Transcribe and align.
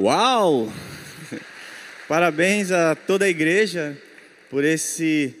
Uau! 0.00 0.72
Parabéns 2.06 2.70
a 2.70 2.94
toda 2.94 3.24
a 3.24 3.28
igreja 3.28 3.98
por 4.48 4.62
esse 4.62 5.34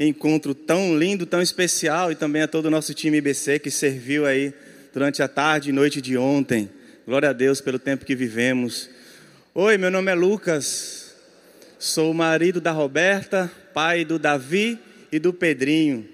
encontro 0.00 0.54
tão 0.54 0.96
lindo, 0.96 1.26
tão 1.26 1.42
especial 1.42 2.10
e 2.10 2.14
também 2.14 2.40
a 2.40 2.48
todo 2.48 2.64
o 2.66 2.70
nosso 2.70 2.94
time 2.94 3.18
IBC 3.18 3.58
que 3.58 3.70
serviu 3.70 4.24
aí 4.24 4.54
durante 4.94 5.22
a 5.22 5.28
tarde 5.28 5.68
e 5.68 5.72
noite 5.74 6.00
de 6.00 6.16
ontem. 6.16 6.70
Glória 7.06 7.28
a 7.28 7.32
Deus 7.34 7.60
pelo 7.60 7.78
tempo 7.78 8.06
que 8.06 8.14
vivemos. 8.14 8.88
Oi, 9.54 9.76
meu 9.76 9.90
nome 9.90 10.10
é 10.10 10.14
Lucas. 10.14 11.14
Sou 11.78 12.10
o 12.10 12.14
marido 12.14 12.62
da 12.62 12.72
Roberta, 12.72 13.52
pai 13.74 14.06
do 14.06 14.18
Davi 14.18 14.78
e 15.12 15.18
do 15.18 15.34
Pedrinho. 15.34 16.08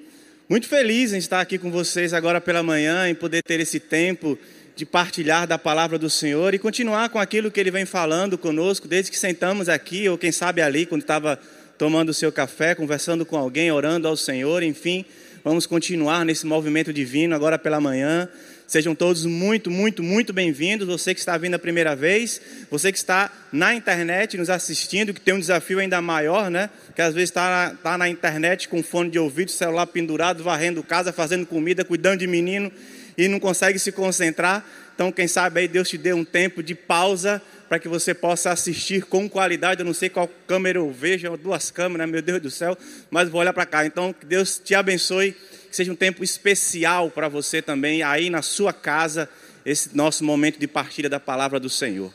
Muito 0.48 0.66
feliz 0.66 1.12
em 1.12 1.18
estar 1.18 1.40
aqui 1.40 1.58
com 1.58 1.70
vocês 1.70 2.12
agora 2.12 2.40
pela 2.40 2.60
manhã, 2.60 3.08
em 3.08 3.14
poder 3.14 3.44
ter 3.44 3.60
esse 3.60 3.78
tempo 3.78 4.36
de 4.76 4.84
partilhar 4.84 5.46
da 5.46 5.56
palavra 5.56 5.98
do 5.98 6.10
Senhor 6.10 6.52
e 6.52 6.58
continuar 6.58 7.08
com 7.08 7.18
aquilo 7.18 7.50
que 7.50 7.60
Ele 7.60 7.70
vem 7.70 7.86
falando 7.86 8.36
conosco 8.36 8.88
desde 8.88 9.10
que 9.10 9.18
sentamos 9.18 9.68
aqui, 9.68 10.08
ou 10.08 10.18
quem 10.18 10.32
sabe 10.32 10.60
ali, 10.60 10.84
quando 10.84 11.02
estava 11.02 11.38
tomando 11.78 12.08
o 12.08 12.14
seu 12.14 12.32
café, 12.32 12.74
conversando 12.74 13.24
com 13.24 13.36
alguém, 13.36 13.70
orando 13.70 14.08
ao 14.08 14.16
Senhor, 14.16 14.62
enfim, 14.64 15.04
vamos 15.44 15.64
continuar 15.66 16.24
nesse 16.24 16.44
movimento 16.44 16.92
divino 16.92 17.34
agora 17.34 17.56
pela 17.58 17.80
manhã. 17.80 18.28
Sejam 18.66 18.94
todos 18.94 19.26
muito, 19.26 19.70
muito, 19.70 20.02
muito 20.02 20.32
bem-vindos. 20.32 20.88
Você 20.88 21.12
que 21.12 21.20
está 21.20 21.36
vindo 21.36 21.54
a 21.54 21.58
primeira 21.58 21.94
vez, 21.94 22.40
você 22.70 22.90
que 22.90 22.96
está 22.96 23.30
na 23.52 23.74
internet 23.74 24.38
nos 24.38 24.48
assistindo, 24.48 25.12
que 25.12 25.20
tem 25.20 25.34
um 25.34 25.38
desafio 25.38 25.78
ainda 25.78 26.00
maior, 26.00 26.50
né? 26.50 26.70
Que 26.96 27.02
às 27.02 27.12
vezes 27.14 27.28
está, 27.28 27.74
está 27.76 27.98
na 27.98 28.08
internet 28.08 28.68
com 28.68 28.82
fone 28.82 29.10
de 29.10 29.18
ouvido, 29.18 29.50
celular 29.50 29.86
pendurado, 29.86 30.42
varrendo 30.42 30.82
casa, 30.82 31.12
fazendo 31.12 31.44
comida, 31.44 31.84
cuidando 31.84 32.20
de 32.20 32.26
menino 32.26 32.72
e 33.16 33.28
não 33.28 33.38
consegue 33.38 33.78
se 33.78 33.92
concentrar. 33.92 34.64
Então, 34.94 35.10
quem 35.10 35.26
sabe 35.26 35.60
aí 35.60 35.68
Deus 35.68 35.88
te 35.88 35.98
dê 35.98 36.12
um 36.12 36.24
tempo 36.24 36.62
de 36.62 36.74
pausa 36.74 37.42
para 37.68 37.78
que 37.78 37.88
você 37.88 38.14
possa 38.14 38.50
assistir 38.50 39.04
com 39.04 39.28
qualidade. 39.28 39.80
Eu 39.80 39.86
não 39.86 39.94
sei 39.94 40.08
qual 40.08 40.28
câmera 40.46 40.78
eu 40.78 40.90
vejo, 40.92 41.36
duas 41.36 41.70
câmeras, 41.70 42.08
meu 42.08 42.22
Deus 42.22 42.40
do 42.40 42.50
céu, 42.50 42.76
mas 43.10 43.28
vou 43.28 43.40
olhar 43.40 43.52
para 43.52 43.66
cá. 43.66 43.84
Então, 43.84 44.12
que 44.12 44.24
Deus 44.24 44.60
te 44.62 44.74
abençoe, 44.74 45.32
que 45.68 45.74
seja 45.74 45.90
um 45.90 45.96
tempo 45.96 46.22
especial 46.22 47.10
para 47.10 47.28
você 47.28 47.60
também, 47.60 48.02
aí 48.02 48.30
na 48.30 48.42
sua 48.42 48.72
casa, 48.72 49.28
esse 49.66 49.96
nosso 49.96 50.22
momento 50.22 50.58
de 50.58 50.68
partilha 50.68 51.08
da 51.08 51.18
palavra 51.18 51.58
do 51.58 51.68
Senhor. 51.68 52.12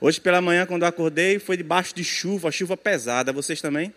Hoje 0.00 0.20
pela 0.20 0.40
manhã, 0.40 0.66
quando 0.66 0.82
eu 0.82 0.88
acordei, 0.88 1.38
foi 1.38 1.56
debaixo 1.56 1.94
de 1.94 2.04
chuva, 2.04 2.50
chuva 2.50 2.76
pesada. 2.76 3.32
Vocês 3.32 3.60
também? 3.60 3.92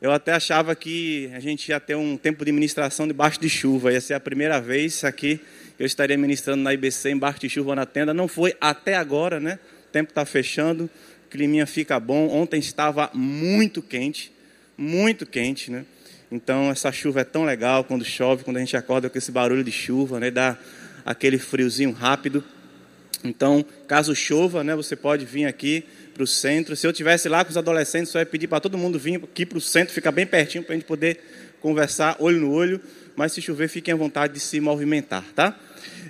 Eu 0.00 0.12
até 0.12 0.32
achava 0.32 0.74
que 0.74 1.30
a 1.34 1.40
gente 1.40 1.68
ia 1.68 1.80
ter 1.80 1.94
um 1.94 2.16
tempo 2.16 2.44
de 2.44 2.52
ministração 2.52 3.06
debaixo 3.08 3.40
de 3.40 3.48
chuva. 3.48 3.92
Ia 3.92 4.00
ser 4.00 4.14
a 4.14 4.20
primeira 4.20 4.60
vez 4.60 5.04
aqui 5.04 5.40
eu 5.78 5.86
estaria 5.86 6.16
ministrando 6.16 6.62
na 6.62 6.72
IBC 6.72 7.10
embaixo 7.10 7.40
de 7.40 7.48
chuva 7.48 7.74
na 7.74 7.84
tenda. 7.84 8.14
Não 8.14 8.28
foi 8.28 8.54
até 8.60 8.94
agora, 8.94 9.38
né? 9.38 9.58
O 9.88 9.92
tempo 9.92 10.10
está 10.10 10.24
fechando, 10.24 10.84
o 11.26 11.28
climinha 11.28 11.66
fica 11.66 12.00
bom. 12.00 12.28
Ontem 12.28 12.58
estava 12.58 13.10
muito 13.12 13.82
quente, 13.82 14.32
muito 14.76 15.26
quente, 15.26 15.70
né? 15.70 15.84
Então 16.30 16.70
essa 16.70 16.90
chuva 16.90 17.20
é 17.20 17.24
tão 17.24 17.44
legal 17.44 17.84
quando 17.84 18.04
chove, 18.04 18.42
quando 18.42 18.56
a 18.56 18.60
gente 18.60 18.76
acorda 18.76 19.08
com 19.08 19.16
esse 19.16 19.30
barulho 19.30 19.62
de 19.62 19.72
chuva, 19.72 20.18
né? 20.18 20.30
Dá 20.30 20.56
aquele 21.04 21.38
friozinho 21.38 21.92
rápido. 21.92 22.42
Então, 23.22 23.64
caso 23.86 24.14
chova, 24.14 24.64
né? 24.64 24.74
Você 24.74 24.96
pode 24.96 25.24
vir 25.24 25.46
aqui 25.46 25.84
para 26.14 26.22
o 26.22 26.26
centro. 26.26 26.74
Se 26.74 26.86
eu 26.86 26.92
tivesse 26.92 27.28
lá 27.28 27.44
com 27.44 27.50
os 27.50 27.56
adolescentes, 27.56 28.10
só 28.10 28.18
ia 28.18 28.26
pedir 28.26 28.46
para 28.46 28.60
todo 28.60 28.78
mundo 28.78 28.98
vir 28.98 29.16
aqui 29.16 29.44
para 29.44 29.58
o 29.58 29.60
centro, 29.60 29.92
ficar 29.92 30.12
bem 30.12 30.26
pertinho 30.26 30.64
para 30.64 30.74
a 30.74 30.78
gente 30.78 30.86
poder 30.86 31.20
conversar 31.60 32.16
olho 32.18 32.40
no 32.40 32.50
olho. 32.50 32.80
Mas 33.16 33.32
se 33.32 33.40
chover, 33.40 33.68
fiquem 33.68 33.94
à 33.94 33.96
vontade 33.96 34.34
de 34.34 34.40
se 34.40 34.60
movimentar, 34.60 35.24
tá? 35.34 35.58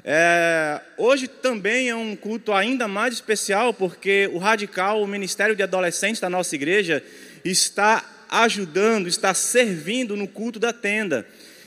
É, 0.04 0.80
hoje 0.98 1.26
também 1.26 1.88
é 1.88 1.94
um 1.94 2.14
culto 2.14 2.52
ainda 2.52 2.86
mais 2.86 3.14
especial, 3.14 3.72
porque 3.72 4.28
o 4.32 4.38
Radical, 4.38 5.00
o 5.00 5.06
Ministério 5.06 5.56
de 5.56 5.62
Adolescentes 5.62 6.20
da 6.20 6.28
nossa 6.28 6.54
igreja, 6.54 7.02
está 7.44 8.04
ajudando, 8.28 9.08
está 9.08 9.32
servindo 9.34 10.16
no 10.16 10.26
culto 10.26 10.58
da 10.58 10.72
tenda. 10.72 11.26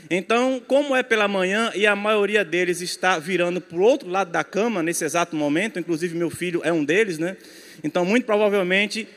Então, 0.09 0.61
como 0.67 0.95
é 0.95 1.03
pela 1.03 1.27
manhã 1.27 1.71
e 1.75 1.85
a 1.85 1.95
maioria 1.95 2.43
deles 2.43 2.81
está 2.81 3.19
virando 3.19 3.61
para 3.61 3.77
o 3.77 3.81
outro 3.81 4.09
lado 4.09 4.31
da 4.31 4.43
cama 4.43 4.81
nesse 4.81 5.03
exato 5.03 5.35
momento, 5.35 5.79
inclusive 5.79 6.17
meu 6.17 6.29
filho 6.29 6.61
é 6.63 6.71
um 6.71 6.83
deles, 6.83 7.17
né? 7.17 7.37
Então, 7.83 8.03
muito 8.05 8.25
provavelmente, 8.25 9.07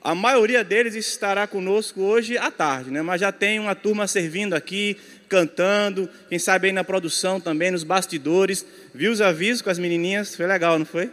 a 0.00 0.14
maioria 0.14 0.64
deles 0.64 0.94
estará 0.94 1.46
conosco 1.46 2.00
hoje 2.00 2.36
à 2.38 2.50
tarde, 2.50 2.90
né? 2.90 3.02
Mas 3.02 3.20
já 3.20 3.30
tem 3.30 3.58
uma 3.58 3.74
turma 3.74 4.06
servindo 4.06 4.54
aqui, 4.54 4.96
cantando, 5.32 6.10
quem 6.28 6.38
sabe 6.38 6.66
aí 6.66 6.72
na 6.74 6.84
produção 6.84 7.40
também, 7.40 7.70
nos 7.70 7.84
bastidores. 7.84 8.66
Viu 8.94 9.10
os 9.10 9.22
avisos 9.22 9.62
com 9.62 9.70
as 9.70 9.78
menininhas? 9.78 10.36
Foi 10.36 10.46
legal, 10.46 10.78
não 10.78 10.84
foi? 10.84 11.10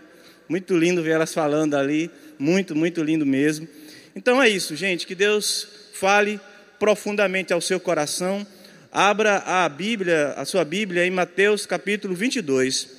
Muito 0.50 0.78
lindo 0.78 1.02
ver 1.02 1.12
elas 1.12 1.34
falando 1.34 1.76
ali, 1.76 2.12
muito, 2.38 2.76
muito 2.76 3.02
lindo 3.02 3.26
mesmo. 3.26 3.66
Então 4.14 4.44
é 4.44 4.50
isso, 4.50 4.76
gente, 4.76 5.08
que 5.08 5.16
Deus 5.16 5.66
fale 5.94 6.38
profundamente 6.78 7.54
ao 7.54 7.62
seu 7.62 7.80
coração. 7.80 8.46
Abra 8.92 9.38
a 9.46 9.70
Bíblia, 9.70 10.34
a 10.36 10.44
sua 10.44 10.66
Bíblia 10.66 11.06
em 11.06 11.12
Mateus 11.12 11.66
capítulo 11.66 12.14
22. 12.14 12.90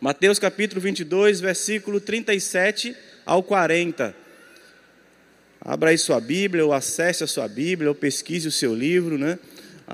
Mateus 0.00 0.38
capítulo 0.38 0.80
22, 0.80 1.40
versículo 1.40 2.00
37 2.00 2.94
ao 3.26 3.42
40. 3.42 4.14
Abra 5.60 5.90
aí 5.90 5.98
sua 5.98 6.20
Bíblia, 6.20 6.64
ou 6.64 6.72
acesse 6.72 7.24
a 7.24 7.26
sua 7.26 7.48
Bíblia, 7.48 7.88
ou 7.88 7.94
pesquise 7.94 8.46
o 8.46 8.52
seu 8.52 8.72
livro, 8.72 9.18
né? 9.18 9.38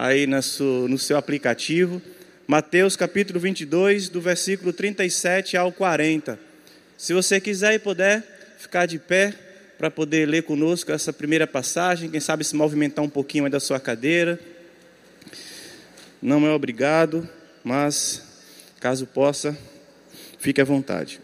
Aí 0.01 0.29
no 0.29 0.97
seu 0.97 1.17
aplicativo. 1.17 2.01
Mateus 2.47 2.95
capítulo 2.95 3.41
22, 3.41 4.09
do 4.09 4.21
versículo 4.21 4.73
37 4.73 5.57
ao 5.57 5.73
40. 5.73 6.39
Se 6.97 7.13
você 7.13 7.41
quiser 7.41 7.75
e 7.75 7.79
puder 7.81 8.23
ficar 8.59 8.87
de 8.87 8.97
pé 8.97 9.35
para 9.77 9.91
poder 9.91 10.29
ler 10.29 10.45
conosco 10.45 10.93
essa 10.93 11.13
primeira 11.13 11.49
passagem, 11.49 12.09
quem 12.09 12.21
sabe 12.21 12.45
se 12.45 12.55
movimentar 12.55 13.05
um 13.05 13.09
pouquinho 13.09 13.47
aí 13.47 13.51
da 13.51 13.59
sua 13.59 13.81
cadeira. 13.81 14.39
Não 16.23 16.47
é 16.47 16.51
obrigado, 16.53 17.29
mas 17.65 18.23
caso 18.79 19.05
possa, 19.05 19.59
Fique 20.39 20.61
à 20.61 20.65
vontade. 20.65 21.21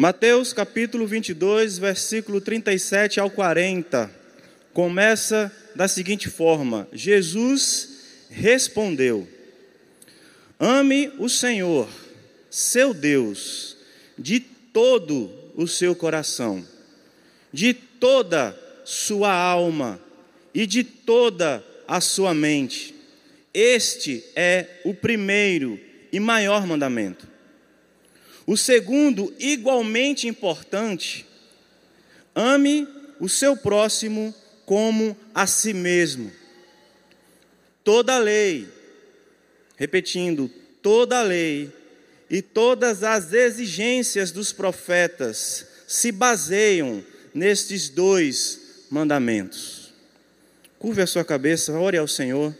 Mateus 0.00 0.52
capítulo 0.52 1.08
22, 1.08 1.76
versículo 1.76 2.40
37 2.40 3.18
ao 3.18 3.28
40, 3.28 4.08
começa 4.72 5.52
da 5.74 5.88
seguinte 5.88 6.30
forma: 6.30 6.86
Jesus 6.92 8.28
respondeu: 8.30 9.26
Ame 10.56 11.10
o 11.18 11.28
Senhor, 11.28 11.88
seu 12.48 12.94
Deus, 12.94 13.76
de 14.16 14.38
todo 14.38 15.32
o 15.56 15.66
seu 15.66 15.96
coração, 15.96 16.64
de 17.52 17.74
toda 17.74 18.56
sua 18.84 19.32
alma 19.32 20.00
e 20.54 20.64
de 20.64 20.84
toda 20.84 21.60
a 21.88 22.00
sua 22.00 22.32
mente. 22.32 22.94
Este 23.52 24.22
é 24.36 24.64
o 24.84 24.94
primeiro 24.94 25.76
e 26.12 26.20
maior 26.20 26.64
mandamento. 26.68 27.37
O 28.48 28.56
segundo, 28.56 29.30
igualmente 29.38 30.26
importante, 30.26 31.26
ame 32.34 32.88
o 33.20 33.28
seu 33.28 33.54
próximo 33.54 34.34
como 34.64 35.14
a 35.34 35.46
si 35.46 35.74
mesmo. 35.74 36.32
Toda 37.84 38.16
a 38.16 38.18
lei, 38.18 38.66
repetindo, 39.76 40.50
toda 40.80 41.18
a 41.18 41.22
lei 41.22 41.70
e 42.30 42.40
todas 42.40 43.02
as 43.02 43.34
exigências 43.34 44.30
dos 44.30 44.50
profetas 44.50 45.66
se 45.86 46.10
baseiam 46.10 47.04
nestes 47.34 47.90
dois 47.90 48.86
mandamentos. 48.88 49.92
Curve 50.78 51.02
a 51.02 51.06
sua 51.06 51.22
cabeça, 51.22 51.78
ore 51.78 51.98
ao 51.98 52.08
Senhor 52.08 52.56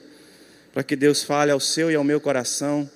para 0.71 0.83
que 0.83 0.95
Deus 0.95 1.23
fale 1.23 1.51
ao 1.51 1.59
seu 1.59 1.91
e 1.91 1.95
ao 1.95 2.05
meu 2.05 2.21
coração 2.21 2.91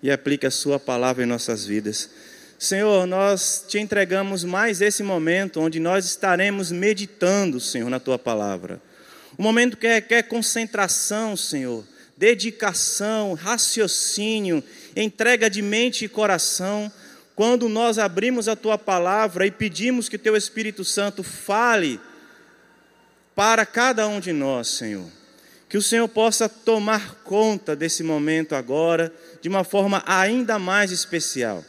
e 0.00 0.12
aplique 0.12 0.46
a 0.46 0.50
sua 0.52 0.78
palavra 0.78 1.24
em 1.24 1.26
nossas 1.26 1.66
vidas. 1.66 2.08
Senhor, 2.58 3.06
nós 3.06 3.64
te 3.68 3.78
entregamos 3.78 4.42
mais 4.42 4.80
esse 4.80 5.02
momento 5.02 5.60
onde 5.60 5.78
nós 5.78 6.06
estaremos 6.06 6.72
meditando, 6.72 7.60
Senhor, 7.60 7.90
na 7.90 8.00
tua 8.00 8.18
palavra. 8.18 8.80
Um 9.38 9.42
momento 9.42 9.76
que 9.76 9.86
requer 9.86 10.22
concentração, 10.22 11.36
Senhor, 11.36 11.84
dedicação, 12.16 13.34
raciocínio, 13.34 14.64
entrega 14.96 15.50
de 15.50 15.60
mente 15.60 16.06
e 16.06 16.08
coração. 16.08 16.90
Quando 17.34 17.68
nós 17.68 17.98
abrimos 17.98 18.48
a 18.48 18.56
tua 18.56 18.78
palavra 18.78 19.46
e 19.46 19.50
pedimos 19.50 20.08
que 20.08 20.16
teu 20.16 20.34
Espírito 20.34 20.82
Santo 20.82 21.22
fale 21.22 22.00
para 23.34 23.66
cada 23.66 24.08
um 24.08 24.18
de 24.18 24.32
nós, 24.32 24.68
Senhor. 24.68 25.06
Que 25.68 25.76
o 25.76 25.82
Senhor 25.82 26.08
possa 26.08 26.48
tomar 26.48 27.16
conta 27.16 27.76
desse 27.76 28.02
momento 28.02 28.54
agora, 28.54 29.12
de 29.42 29.48
uma 29.50 29.62
forma 29.62 30.02
ainda 30.06 30.58
mais 30.58 30.90
especial. 30.90 31.62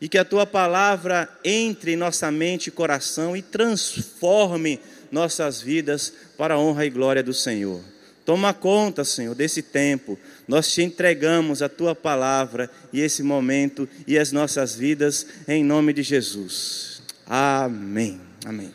E 0.00 0.08
que 0.08 0.18
a 0.18 0.24
tua 0.24 0.46
palavra 0.46 1.28
entre 1.44 1.92
em 1.92 1.96
nossa 1.96 2.30
mente 2.30 2.68
e 2.68 2.70
coração 2.70 3.36
e 3.36 3.42
transforme 3.42 4.80
nossas 5.10 5.60
vidas 5.60 6.12
para 6.36 6.54
a 6.54 6.58
honra 6.58 6.86
e 6.86 6.90
glória 6.90 7.22
do 7.22 7.34
Senhor. 7.34 7.80
Toma 8.24 8.52
conta, 8.52 9.04
Senhor, 9.04 9.34
desse 9.34 9.62
tempo. 9.62 10.18
Nós 10.46 10.70
te 10.70 10.82
entregamos 10.82 11.62
a 11.62 11.68
tua 11.68 11.94
palavra 11.94 12.70
e 12.92 13.00
esse 13.00 13.22
momento 13.22 13.88
e 14.06 14.18
as 14.18 14.32
nossas 14.32 14.74
vidas 14.74 15.26
em 15.48 15.64
nome 15.64 15.94
de 15.94 16.02
Jesus. 16.02 17.02
Amém. 17.26 18.20
Amém. 18.44 18.74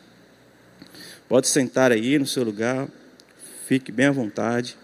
Pode 1.30 1.48
sentar 1.48 1.92
aí 1.92 2.18
no 2.18 2.26
seu 2.26 2.44
lugar. 2.44 2.88
Fique 3.68 3.92
bem 3.92 4.08
à 4.08 4.12
vontade. 4.12 4.76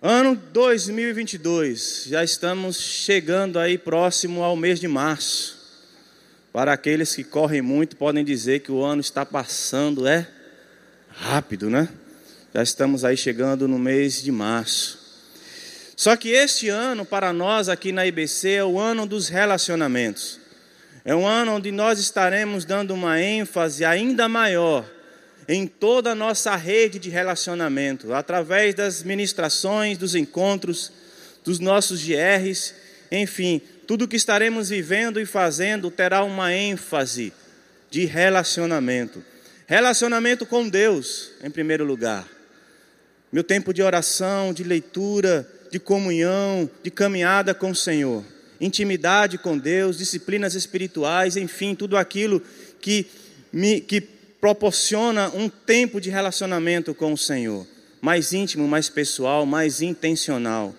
Ano 0.00 0.36
2022, 0.52 2.04
já 2.06 2.22
estamos 2.22 2.80
chegando 2.80 3.58
aí 3.58 3.76
próximo 3.76 4.44
ao 4.44 4.54
mês 4.54 4.78
de 4.78 4.86
março. 4.86 5.58
Para 6.52 6.72
aqueles 6.72 7.16
que 7.16 7.24
correm 7.24 7.60
muito, 7.60 7.96
podem 7.96 8.24
dizer 8.24 8.60
que 8.60 8.70
o 8.70 8.84
ano 8.84 9.00
está 9.00 9.26
passando, 9.26 10.06
é 10.06 10.24
rápido, 11.08 11.68
né? 11.68 11.88
Já 12.54 12.62
estamos 12.62 13.04
aí 13.04 13.16
chegando 13.16 13.66
no 13.66 13.76
mês 13.76 14.22
de 14.22 14.30
março. 14.30 15.00
Só 15.96 16.14
que 16.14 16.28
este 16.28 16.68
ano, 16.68 17.04
para 17.04 17.32
nós 17.32 17.68
aqui 17.68 17.90
na 17.90 18.06
IBC, 18.06 18.50
é 18.50 18.64
o 18.64 18.78
ano 18.78 19.04
dos 19.04 19.28
relacionamentos. 19.28 20.38
É 21.04 21.12
um 21.12 21.26
ano 21.26 21.56
onde 21.56 21.72
nós 21.72 21.98
estaremos 21.98 22.64
dando 22.64 22.94
uma 22.94 23.20
ênfase 23.20 23.84
ainda 23.84 24.28
maior 24.28 24.88
em 25.48 25.66
toda 25.66 26.10
a 26.10 26.14
nossa 26.14 26.54
rede 26.54 26.98
de 26.98 27.08
relacionamento, 27.08 28.12
através 28.12 28.74
das 28.74 29.02
ministrações, 29.02 29.96
dos 29.96 30.14
encontros, 30.14 30.92
dos 31.42 31.58
nossos 31.58 32.04
GRs, 32.04 32.74
enfim, 33.10 33.62
tudo 33.86 34.06
que 34.06 34.16
estaremos 34.16 34.68
vivendo 34.68 35.18
e 35.18 35.24
fazendo 35.24 35.90
terá 35.90 36.22
uma 36.22 36.52
ênfase 36.52 37.32
de 37.90 38.04
relacionamento. 38.04 39.24
Relacionamento 39.66 40.44
com 40.44 40.68
Deus, 40.68 41.30
em 41.42 41.50
primeiro 41.50 41.84
lugar. 41.84 42.28
Meu 43.32 43.42
tempo 43.42 43.72
de 43.72 43.82
oração, 43.82 44.52
de 44.52 44.62
leitura, 44.62 45.48
de 45.70 45.78
comunhão, 45.78 46.68
de 46.82 46.90
caminhada 46.90 47.54
com 47.54 47.70
o 47.70 47.74
Senhor. 47.74 48.22
Intimidade 48.60 49.38
com 49.38 49.56
Deus, 49.56 49.96
disciplinas 49.96 50.54
espirituais, 50.54 51.36
enfim, 51.36 51.74
tudo 51.74 51.96
aquilo 51.96 52.42
que 52.80 53.06
me 53.50 53.80
que 53.80 54.17
proporciona 54.40 55.30
um 55.34 55.48
tempo 55.48 56.00
de 56.00 56.10
relacionamento 56.10 56.94
com 56.94 57.12
o 57.12 57.18
Senhor, 57.18 57.66
mais 58.00 58.32
íntimo, 58.32 58.68
mais 58.68 58.88
pessoal, 58.88 59.44
mais 59.44 59.82
intencional. 59.82 60.74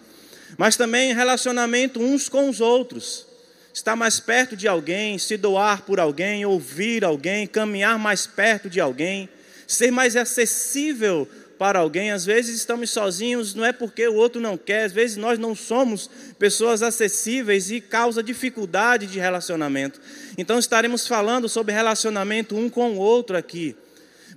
Mas 0.58 0.76
também 0.76 1.14
relacionamento 1.14 2.00
uns 2.00 2.30
com 2.30 2.50
os 2.50 2.62
outros. 2.62 3.26
Estar 3.74 3.96
mais 3.96 4.20
perto 4.20 4.56
de 4.56 4.68
alguém, 4.68 5.18
se 5.18 5.38
doar 5.38 5.84
por 5.84 6.00
alguém, 6.00 6.46
ouvir 6.46 7.04
alguém, 7.06 7.46
caminhar 7.46 8.00
mais 8.00 8.26
perto 8.26 8.70
de 8.70 8.80
alguém, 8.80 9.30
ser 9.68 9.92
mais 9.92 10.16
acessível 10.16 11.28
para 11.60 11.80
alguém. 11.80 12.10
Às 12.10 12.26
vezes 12.26 12.56
estamos 12.56 12.90
sozinhos, 12.90 13.54
não 13.54 13.66
é 13.66 13.74
porque 13.74 14.08
o 14.08 14.16
outro 14.16 14.40
não 14.40 14.58
quer, 14.58 14.86
às 14.86 14.94
vezes 14.94 15.18
nós 15.18 15.38
não 15.38 15.54
somos 15.54 16.10
pessoas 16.40 16.82
acessíveis 16.82 17.70
e 17.70 17.82
causa 17.82 18.24
dificuldade 18.24 19.06
de 19.06 19.20
relacionamento. 19.20 20.00
Então 20.38 20.58
estaremos 20.58 21.06
falando 21.06 21.50
sobre 21.50 21.74
relacionamento 21.74 22.56
um 22.56 22.70
com 22.70 22.94
o 22.94 22.98
outro 22.98 23.38
aqui, 23.38 23.76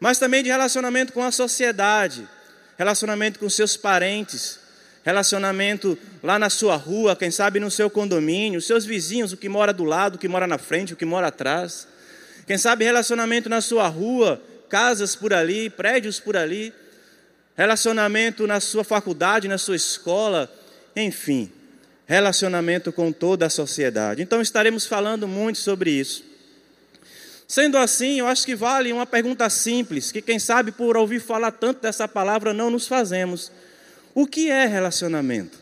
mas 0.00 0.18
também 0.18 0.42
de 0.42 0.50
relacionamento 0.50 1.12
com 1.12 1.22
a 1.22 1.30
sociedade, 1.30 2.28
relacionamento 2.76 3.38
com 3.38 3.48
seus 3.48 3.76
parentes, 3.76 4.58
relacionamento 5.04 5.96
lá 6.24 6.40
na 6.40 6.50
sua 6.50 6.74
rua, 6.74 7.14
quem 7.14 7.30
sabe 7.30 7.60
no 7.60 7.70
seu 7.70 7.88
condomínio, 7.88 8.60
seus 8.60 8.84
vizinhos, 8.84 9.32
o 9.32 9.36
que 9.36 9.48
mora 9.48 9.72
do 9.72 9.84
lado, 9.84 10.16
o 10.16 10.18
que 10.18 10.26
mora 10.26 10.48
na 10.48 10.58
frente, 10.58 10.92
o 10.92 10.96
que 10.96 11.04
mora 11.04 11.28
atrás. 11.28 11.86
Quem 12.48 12.58
sabe 12.58 12.84
relacionamento 12.84 13.48
na 13.48 13.60
sua 13.60 13.86
rua, 13.86 14.42
casas 14.68 15.14
por 15.14 15.32
ali, 15.32 15.70
prédios 15.70 16.18
por 16.18 16.36
ali 16.36 16.72
relacionamento 17.56 18.46
na 18.46 18.60
sua 18.60 18.84
faculdade, 18.84 19.48
na 19.48 19.58
sua 19.58 19.76
escola, 19.76 20.52
enfim, 20.96 21.50
relacionamento 22.06 22.92
com 22.92 23.12
toda 23.12 23.46
a 23.46 23.50
sociedade. 23.50 24.22
Então 24.22 24.40
estaremos 24.40 24.86
falando 24.86 25.28
muito 25.28 25.58
sobre 25.58 25.90
isso. 25.90 26.24
Sendo 27.46 27.76
assim, 27.76 28.18
eu 28.18 28.26
acho 28.26 28.46
que 28.46 28.54
vale 28.54 28.92
uma 28.92 29.04
pergunta 29.04 29.48
simples, 29.50 30.10
que 30.10 30.22
quem 30.22 30.38
sabe 30.38 30.72
por 30.72 30.96
ouvir 30.96 31.20
falar 31.20 31.52
tanto 31.52 31.82
dessa 31.82 32.08
palavra 32.08 32.54
não 32.54 32.70
nos 32.70 32.86
fazemos. 32.86 33.52
O 34.14 34.26
que 34.26 34.50
é 34.50 34.64
relacionamento? 34.66 35.58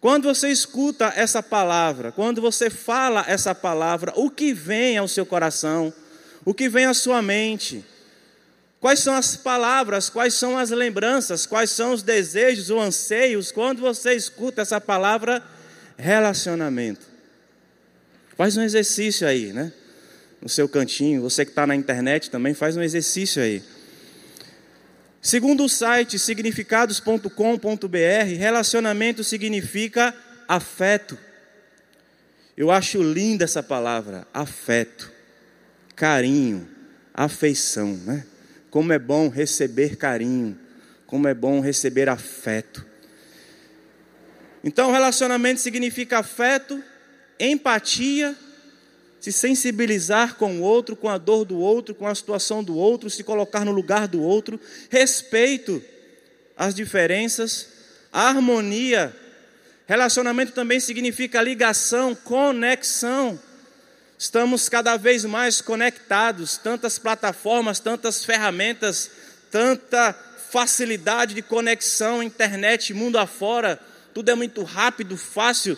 Quando 0.00 0.24
você 0.24 0.48
escuta 0.48 1.12
essa 1.16 1.42
palavra, 1.42 2.12
quando 2.12 2.40
você 2.40 2.68
fala 2.68 3.24
essa 3.26 3.54
palavra, 3.54 4.12
o 4.16 4.30
que 4.30 4.52
vem 4.52 4.98
ao 4.98 5.08
seu 5.08 5.24
coração? 5.24 5.92
O 6.44 6.52
que 6.52 6.68
vem 6.68 6.84
à 6.84 6.94
sua 6.94 7.22
mente? 7.22 7.82
Quais 8.86 9.00
são 9.00 9.16
as 9.16 9.34
palavras, 9.34 10.08
quais 10.08 10.34
são 10.34 10.56
as 10.56 10.70
lembranças, 10.70 11.44
quais 11.44 11.70
são 11.70 11.92
os 11.92 12.04
desejos 12.04 12.70
ou 12.70 12.80
anseios 12.80 13.50
quando 13.50 13.80
você 13.80 14.14
escuta 14.14 14.62
essa 14.62 14.80
palavra 14.80 15.42
relacionamento? 15.96 17.04
Faz 18.36 18.56
um 18.56 18.62
exercício 18.62 19.26
aí, 19.26 19.52
né? 19.52 19.72
No 20.40 20.48
seu 20.48 20.68
cantinho, 20.68 21.20
você 21.20 21.44
que 21.44 21.50
está 21.50 21.66
na 21.66 21.74
internet 21.74 22.30
também 22.30 22.54
faz 22.54 22.76
um 22.76 22.80
exercício 22.80 23.42
aí. 23.42 23.60
Segundo 25.20 25.64
o 25.64 25.68
site 25.68 26.16
significados.com.br, 26.16 27.28
relacionamento 28.38 29.24
significa 29.24 30.14
afeto. 30.46 31.18
Eu 32.56 32.70
acho 32.70 33.02
linda 33.02 33.42
essa 33.42 33.64
palavra, 33.64 34.28
afeto, 34.32 35.10
carinho, 35.96 36.68
afeição, 37.12 37.92
né? 38.06 38.24
Como 38.76 38.92
é 38.92 38.98
bom 38.98 39.30
receber 39.30 39.96
carinho, 39.96 40.54
como 41.06 41.26
é 41.26 41.32
bom 41.32 41.60
receber 41.60 42.10
afeto. 42.10 42.84
Então, 44.62 44.92
relacionamento 44.92 45.62
significa 45.62 46.18
afeto, 46.18 46.84
empatia, 47.40 48.36
se 49.18 49.32
sensibilizar 49.32 50.34
com 50.34 50.58
o 50.58 50.60
outro, 50.60 50.94
com 50.94 51.08
a 51.08 51.16
dor 51.16 51.46
do 51.46 51.58
outro, 51.58 51.94
com 51.94 52.06
a 52.06 52.14
situação 52.14 52.62
do 52.62 52.76
outro, 52.76 53.08
se 53.08 53.24
colocar 53.24 53.64
no 53.64 53.72
lugar 53.72 54.06
do 54.06 54.20
outro, 54.20 54.60
respeito 54.90 55.82
às 56.54 56.74
diferenças, 56.74 57.68
harmonia. 58.12 59.16
Relacionamento 59.86 60.52
também 60.52 60.80
significa 60.80 61.40
ligação, 61.40 62.14
conexão. 62.14 63.40
Estamos 64.18 64.68
cada 64.68 64.96
vez 64.96 65.24
mais 65.26 65.60
conectados, 65.60 66.56
tantas 66.56 66.98
plataformas, 66.98 67.78
tantas 67.78 68.24
ferramentas, 68.24 69.10
tanta 69.50 70.14
facilidade 70.50 71.34
de 71.34 71.42
conexão, 71.42 72.22
internet, 72.22 72.94
mundo 72.94 73.18
afora, 73.18 73.78
tudo 74.14 74.30
é 74.30 74.34
muito 74.34 74.62
rápido, 74.62 75.16
fácil, 75.18 75.76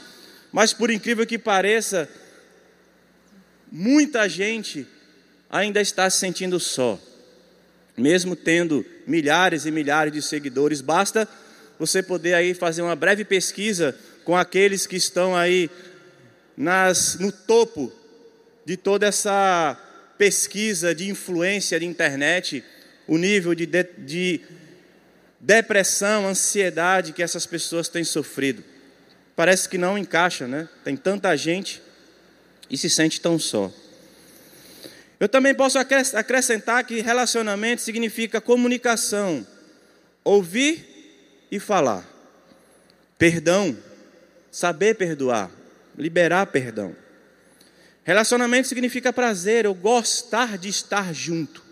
mas 0.52 0.72
por 0.72 0.88
incrível 0.88 1.26
que 1.26 1.36
pareça, 1.36 2.08
muita 3.72 4.28
gente 4.28 4.86
ainda 5.50 5.80
está 5.80 6.08
se 6.08 6.18
sentindo 6.18 6.60
só. 6.60 6.98
Mesmo 7.96 8.36
tendo 8.36 8.86
milhares 9.04 9.66
e 9.66 9.72
milhares 9.72 10.12
de 10.12 10.22
seguidores, 10.22 10.80
basta 10.80 11.28
você 11.76 12.00
poder 12.00 12.34
aí 12.34 12.54
fazer 12.54 12.82
uma 12.82 12.94
breve 12.94 13.24
pesquisa 13.24 13.98
com 14.24 14.36
aqueles 14.36 14.86
que 14.86 14.94
estão 14.94 15.34
aí 15.34 15.68
nas, 16.56 17.18
no 17.18 17.32
topo 17.32 17.92
de 18.68 18.76
toda 18.76 19.06
essa 19.06 19.78
pesquisa 20.18 20.94
de 20.94 21.08
influência 21.08 21.80
de 21.80 21.86
internet, 21.86 22.62
o 23.06 23.16
nível 23.16 23.54
de, 23.54 23.64
de, 23.64 23.88
de 23.96 24.40
depressão, 25.40 26.28
ansiedade 26.28 27.14
que 27.14 27.22
essas 27.22 27.46
pessoas 27.46 27.88
têm 27.88 28.04
sofrido. 28.04 28.62
Parece 29.34 29.66
que 29.70 29.78
não 29.78 29.96
encaixa, 29.96 30.46
né? 30.46 30.68
Tem 30.84 30.98
tanta 30.98 31.34
gente 31.34 31.80
e 32.68 32.76
se 32.76 32.90
sente 32.90 33.22
tão 33.22 33.38
só. 33.38 33.72
Eu 35.18 35.30
também 35.30 35.54
posso 35.54 35.78
acrescentar 35.78 36.84
que 36.84 37.00
relacionamento 37.00 37.80
significa 37.80 38.38
comunicação, 38.38 39.46
ouvir 40.22 41.46
e 41.50 41.58
falar, 41.58 42.06
perdão, 43.16 43.74
saber 44.52 44.94
perdoar, 44.94 45.50
liberar 45.96 46.44
perdão. 46.48 47.07
Relacionamento 48.08 48.66
significa 48.66 49.12
prazer, 49.12 49.66
eu 49.66 49.74
gostar 49.74 50.56
de 50.56 50.66
estar 50.66 51.12
junto, 51.12 51.62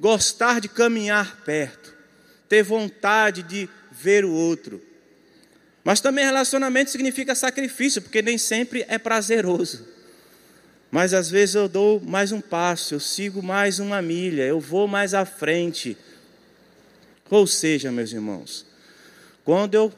gostar 0.00 0.62
de 0.62 0.66
caminhar 0.66 1.42
perto, 1.44 1.92
ter 2.48 2.62
vontade 2.62 3.42
de 3.42 3.68
ver 3.90 4.24
o 4.24 4.32
outro. 4.32 4.80
Mas 5.84 6.00
também 6.00 6.24
relacionamento 6.24 6.90
significa 6.90 7.34
sacrifício, 7.34 8.00
porque 8.00 8.22
nem 8.22 8.38
sempre 8.38 8.86
é 8.88 8.96
prazeroso. 8.96 9.86
Mas 10.90 11.12
às 11.12 11.28
vezes 11.28 11.54
eu 11.54 11.68
dou 11.68 12.00
mais 12.00 12.32
um 12.32 12.40
passo, 12.40 12.94
eu 12.94 13.00
sigo 13.00 13.42
mais 13.42 13.78
uma 13.78 14.00
milha, 14.00 14.44
eu 14.44 14.58
vou 14.58 14.88
mais 14.88 15.12
à 15.12 15.26
frente. 15.26 15.98
Ou 17.28 17.46
seja, 17.46 17.92
meus 17.92 18.10
irmãos, 18.10 18.64
quando 19.44 19.74
eu 19.74 19.92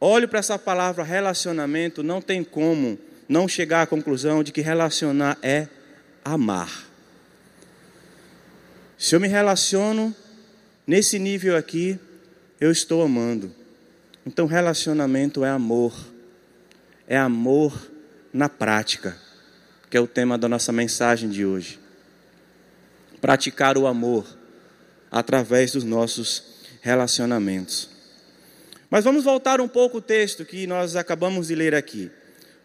olho 0.00 0.26
para 0.26 0.38
essa 0.38 0.58
palavra 0.58 1.04
relacionamento, 1.04 2.02
não 2.02 2.22
tem 2.22 2.42
como 2.42 2.98
não 3.30 3.46
chegar 3.46 3.82
à 3.82 3.86
conclusão 3.86 4.42
de 4.42 4.50
que 4.50 4.60
relacionar 4.60 5.38
é 5.40 5.68
amar. 6.24 6.84
Se 8.98 9.14
eu 9.14 9.20
me 9.20 9.28
relaciono, 9.28 10.12
nesse 10.84 11.16
nível 11.16 11.56
aqui, 11.56 11.96
eu 12.60 12.72
estou 12.72 13.00
amando. 13.00 13.54
Então, 14.26 14.46
relacionamento 14.46 15.44
é 15.44 15.48
amor, 15.48 15.94
é 17.06 17.16
amor 17.16 17.72
na 18.32 18.48
prática, 18.48 19.16
que 19.88 19.96
é 19.96 20.00
o 20.00 20.08
tema 20.08 20.36
da 20.36 20.48
nossa 20.48 20.72
mensagem 20.72 21.30
de 21.30 21.46
hoje. 21.46 21.78
Praticar 23.20 23.78
o 23.78 23.86
amor 23.86 24.26
através 25.08 25.70
dos 25.70 25.84
nossos 25.84 26.42
relacionamentos. 26.80 27.90
Mas 28.90 29.04
vamos 29.04 29.22
voltar 29.22 29.60
um 29.60 29.68
pouco 29.68 29.98
o 29.98 30.02
texto 30.02 30.44
que 30.44 30.66
nós 30.66 30.96
acabamos 30.96 31.46
de 31.46 31.54
ler 31.54 31.76
aqui, 31.76 32.10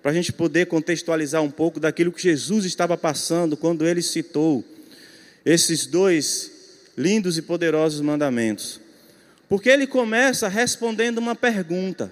para 0.06 0.12
a 0.12 0.14
gente 0.14 0.32
poder 0.32 0.68
contextualizar 0.68 1.42
um 1.42 1.50
pouco 1.50 1.80
daquilo 1.80 2.12
que 2.12 2.22
Jesus 2.22 2.64
estava 2.64 2.96
passando 2.96 3.58
quando 3.58 3.88
ele 3.88 4.04
citou 4.04 4.64
esses 5.44 5.88
dois 5.88 6.52
lindos 6.96 7.40
e 7.40 7.42
poderosos 7.42 8.02
mandamentos. 8.02 8.80
Porque 9.50 9.68
ele 9.68 9.88
começa 9.88 10.48
respondendo 10.48 11.18
uma 11.18 11.34
pergunta. 11.34 12.12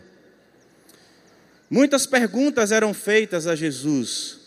Muitas 1.70 2.08
perguntas 2.08 2.72
eram 2.72 2.96
feitas 2.96 3.46
a 3.46 3.56
Jesus. 3.56 4.40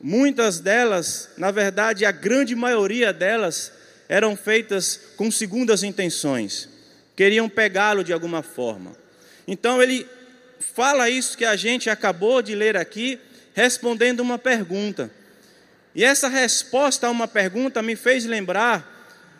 Muitas 0.00 0.58
delas, 0.58 1.28
na 1.36 1.50
verdade, 1.50 2.06
a 2.06 2.10
grande 2.10 2.56
maioria 2.56 3.12
delas, 3.12 3.70
eram 4.08 4.34
feitas 4.34 4.98
com 5.14 5.30
segundas 5.30 5.82
intenções. 5.82 6.70
Queriam 7.14 7.50
pegá-lo 7.50 8.02
de 8.02 8.14
alguma 8.14 8.42
forma. 8.42 8.96
Então 9.46 9.82
ele 9.82 10.06
fala 10.60 11.10
isso 11.10 11.36
que 11.36 11.44
a 11.44 11.56
gente 11.56 11.90
acabou 11.90 12.42
de 12.42 12.54
ler 12.54 12.76
aqui, 12.76 13.18
respondendo 13.54 14.20
uma 14.20 14.38
pergunta. 14.38 15.10
E 15.94 16.04
essa 16.04 16.28
resposta 16.28 17.06
a 17.06 17.10
uma 17.10 17.26
pergunta 17.26 17.82
me 17.82 17.96
fez 17.96 18.24
lembrar 18.24 18.96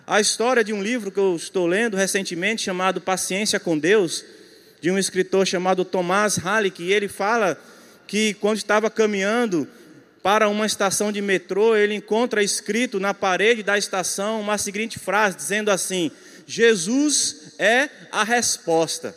a 0.06 0.20
história 0.20 0.64
de 0.64 0.72
um 0.72 0.82
livro 0.82 1.10
que 1.10 1.20
eu 1.20 1.36
estou 1.36 1.66
lendo 1.66 1.96
recentemente 1.96 2.62
chamado 2.62 3.00
Paciência 3.00 3.60
com 3.60 3.78
Deus, 3.78 4.24
de 4.80 4.90
um 4.90 4.98
escritor 4.98 5.46
chamado 5.46 5.84
Tomás 5.84 6.36
Halleck, 6.36 6.82
e 6.82 6.92
ele 6.92 7.08
fala 7.08 7.60
que 8.06 8.34
quando 8.34 8.56
estava 8.56 8.90
caminhando 8.90 9.68
para 10.22 10.48
uma 10.48 10.66
estação 10.66 11.12
de 11.12 11.20
metrô, 11.20 11.76
ele 11.76 11.94
encontra 11.94 12.42
escrito 12.42 12.98
na 12.98 13.12
parede 13.12 13.62
da 13.62 13.76
estação 13.76 14.40
uma 14.40 14.58
seguinte 14.58 14.98
frase, 14.98 15.36
dizendo 15.36 15.70
assim: 15.70 16.10
Jesus 16.46 17.52
é 17.58 17.88
a 18.10 18.24
resposta. 18.24 19.14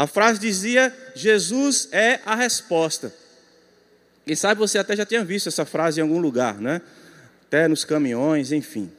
A 0.00 0.06
frase 0.06 0.40
dizia: 0.40 0.96
Jesus 1.14 1.86
é 1.92 2.20
a 2.24 2.34
resposta. 2.34 3.14
Quem 4.24 4.34
sabe 4.34 4.58
você 4.58 4.78
até 4.78 4.96
já 4.96 5.04
tinha 5.04 5.22
visto 5.22 5.50
essa 5.50 5.66
frase 5.66 6.00
em 6.00 6.02
algum 6.02 6.18
lugar, 6.18 6.58
né? 6.58 6.80
Até 7.42 7.68
nos 7.68 7.84
caminhões, 7.84 8.50
enfim. 8.50 8.90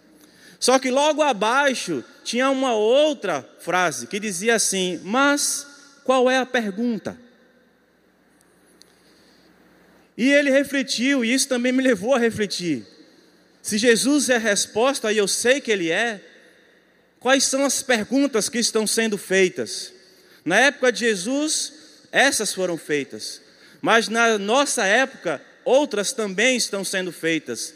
Só 0.59 0.77
que 0.77 0.91
logo 0.91 1.23
abaixo 1.23 2.03
tinha 2.23 2.51
uma 2.51 2.75
outra 2.75 3.43
frase 3.57 4.05
que 4.05 4.19
dizia 4.19 4.53
assim: 4.53 5.01
Mas 5.03 5.65
qual 6.03 6.29
é 6.29 6.37
a 6.37 6.45
pergunta? 6.45 7.17
E 10.15 10.31
ele 10.31 10.51
refletiu, 10.51 11.25
e 11.25 11.33
isso 11.33 11.47
também 11.47 11.71
me 11.71 11.81
levou 11.81 12.13
a 12.13 12.19
refletir. 12.19 12.85
Se 13.59 13.75
Jesus 13.75 14.29
é 14.29 14.35
a 14.35 14.37
resposta, 14.39 15.11
e 15.11 15.17
eu 15.17 15.27
sei 15.27 15.59
que 15.61 15.71
Ele 15.71 15.89
é, 15.89 16.23
quais 17.19 17.45
são 17.45 17.65
as 17.65 17.81
perguntas 17.81 18.49
que 18.49 18.59
estão 18.59 18.85
sendo 18.85 19.17
feitas? 19.17 19.99
Na 20.43 20.59
época 20.59 20.91
de 20.91 20.99
Jesus, 21.01 21.73
essas 22.11 22.53
foram 22.53 22.77
feitas, 22.77 23.41
mas 23.81 24.07
na 24.07 24.37
nossa 24.37 24.85
época, 24.85 25.41
outras 25.63 26.11
também 26.11 26.57
estão 26.57 26.83
sendo 26.83 27.11
feitas. 27.11 27.73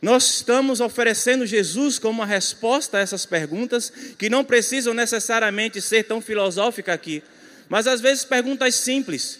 Nós 0.00 0.24
estamos 0.24 0.80
oferecendo 0.80 1.46
Jesus 1.46 1.98
como 1.98 2.20
uma 2.20 2.26
resposta 2.26 2.98
a 2.98 3.00
essas 3.00 3.24
perguntas, 3.24 3.92
que 4.18 4.28
não 4.28 4.44
precisam 4.44 4.92
necessariamente 4.92 5.80
ser 5.80 6.04
tão 6.04 6.20
filosóficas 6.20 6.94
aqui, 6.94 7.22
mas 7.68 7.86
às 7.86 8.00
vezes 8.00 8.24
perguntas 8.24 8.74
simples, 8.74 9.38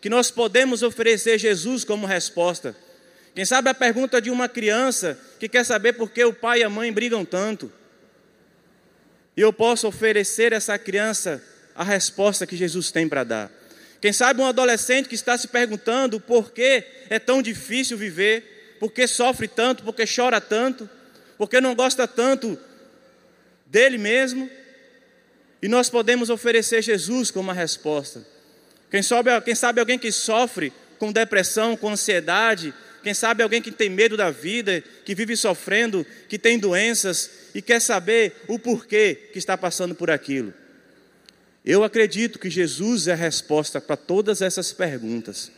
que 0.00 0.10
nós 0.10 0.30
podemos 0.30 0.82
oferecer 0.82 1.38
Jesus 1.38 1.84
como 1.84 2.06
resposta. 2.06 2.76
Quem 3.34 3.44
sabe 3.44 3.70
a 3.70 3.74
pergunta 3.74 4.20
de 4.20 4.30
uma 4.30 4.48
criança 4.48 5.18
que 5.40 5.48
quer 5.48 5.64
saber 5.64 5.94
por 5.94 6.10
que 6.10 6.22
o 6.24 6.32
pai 6.32 6.60
e 6.60 6.64
a 6.64 6.70
mãe 6.70 6.92
brigam 6.92 7.24
tanto. 7.24 7.72
E 9.36 9.40
eu 9.40 9.52
posso 9.52 9.86
oferecer 9.88 10.52
a 10.52 10.56
essa 10.56 10.78
criança 10.78 11.42
a 11.74 11.82
resposta 11.82 12.46
que 12.46 12.56
Jesus 12.56 12.90
tem 12.90 13.08
para 13.08 13.24
dar. 13.24 13.50
Quem 14.00 14.12
sabe 14.12 14.40
um 14.40 14.46
adolescente 14.46 15.08
que 15.08 15.14
está 15.14 15.36
se 15.36 15.48
perguntando 15.48 16.20
por 16.20 16.52
que 16.52 16.84
é 17.08 17.18
tão 17.18 17.40
difícil 17.42 17.96
viver, 17.96 18.76
por 18.78 18.92
que 18.92 19.06
sofre 19.06 19.48
tanto, 19.48 19.82
por 19.82 19.94
que 19.94 20.04
chora 20.06 20.40
tanto, 20.40 20.88
por 21.38 21.48
que 21.48 21.60
não 21.60 21.74
gosta 21.74 22.06
tanto 22.06 22.58
dele 23.66 23.98
mesmo. 23.98 24.48
E 25.62 25.68
nós 25.68 25.88
podemos 25.88 26.28
oferecer 26.28 26.82
Jesus 26.82 27.30
como 27.30 27.48
uma 27.48 27.54
resposta. 27.54 28.24
Quem 28.90 29.02
sabe, 29.02 29.40
quem 29.40 29.54
sabe 29.54 29.80
alguém 29.80 29.98
que 29.98 30.12
sofre 30.12 30.72
com 30.98 31.10
depressão, 31.10 31.76
com 31.76 31.88
ansiedade, 31.88 32.72
quem 33.04 33.14
sabe 33.14 33.42
alguém 33.42 33.62
que 33.62 33.70
tem 33.70 33.88
medo 33.88 34.16
da 34.16 34.30
vida, 34.30 34.82
que 35.04 35.14
vive 35.14 35.36
sofrendo, 35.36 36.04
que 36.28 36.38
tem 36.38 36.58
doenças 36.58 37.30
e 37.54 37.62
quer 37.62 37.80
saber 37.80 38.34
o 38.48 38.58
porquê 38.58 39.28
que 39.32 39.38
está 39.38 39.56
passando 39.56 39.94
por 39.94 40.10
aquilo. 40.10 40.52
Eu 41.64 41.84
acredito 41.84 42.38
que 42.38 42.50
Jesus 42.50 43.06
é 43.06 43.12
a 43.12 43.16
resposta 43.16 43.80
para 43.80 43.96
todas 43.96 44.42
essas 44.42 44.72
perguntas. 44.72 45.52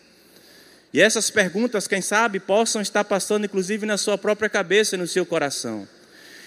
E 0.92 1.00
essas 1.00 1.30
perguntas, 1.30 1.86
quem 1.86 2.00
sabe, 2.00 2.38
possam 2.38 2.82
estar 2.82 3.04
passando 3.04 3.44
inclusive 3.44 3.86
na 3.86 3.96
sua 3.96 4.18
própria 4.18 4.48
cabeça 4.48 4.94
e 4.94 4.98
no 4.98 5.06
seu 5.06 5.24
coração. 5.24 5.88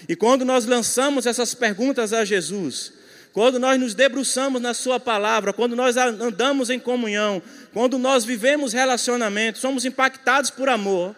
E 0.08 0.14
quando 0.14 0.44
nós 0.44 0.64
lançamos 0.64 1.26
essas 1.26 1.54
perguntas 1.54 2.12
a 2.12 2.24
Jesus, 2.24 2.92
quando 3.32 3.58
nós 3.58 3.78
nos 3.78 3.94
debruçamos 3.94 4.60
na 4.60 4.74
Sua 4.74 4.98
palavra, 4.98 5.52
quando 5.52 5.76
nós 5.76 5.96
andamos 5.96 6.68
em 6.70 6.78
comunhão, 6.78 7.42
quando 7.72 7.98
nós 7.98 8.24
vivemos 8.24 8.72
relacionamento, 8.72 9.58
somos 9.58 9.84
impactados 9.84 10.50
por 10.50 10.68
amor, 10.68 11.14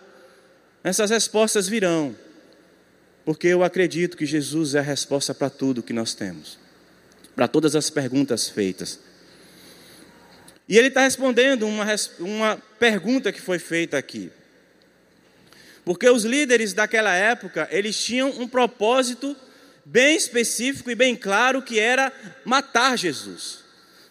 essas 0.85 1.11
respostas 1.11 1.69
virão, 1.69 2.15
porque 3.25 3.47
eu 3.47 3.63
acredito 3.63 4.17
que 4.17 4.27
Jesus 4.27 4.75
é 4.75 4.81
a 4.81 4.83
resposta 4.83 5.33
para 5.33 5.49
tudo 5.49 5.83
que 5.83 5.93
nós 5.93 6.13
temos, 6.15 6.59
para 7.35 7.49
todas 7.49 7.75
as 7.75 7.89
perguntas 7.89 8.49
feitas. 8.49 8.99
E 10.69 10.77
ele 10.77 10.89
está 10.89 11.03
respondendo 11.03 11.67
uma, 11.67 11.87
uma 12.19 12.63
pergunta 12.79 13.33
que 13.33 13.41
foi 13.41 13.59
feita 13.59 13.97
aqui. 13.97 14.31
Porque 15.85 16.09
os 16.09 16.25
líderes 16.25 16.73
daquela 16.73 17.13
época, 17.15 17.69
eles 17.71 17.99
tinham 18.03 18.31
um 18.31 18.47
propósito 18.47 19.37
bem 19.85 20.17
específico 20.17 20.91
e 20.91 20.95
bem 20.95 21.17
claro 21.17 21.63
que 21.63 21.79
era 21.79 22.13
matar 22.45 22.97
Jesus. 22.97 23.61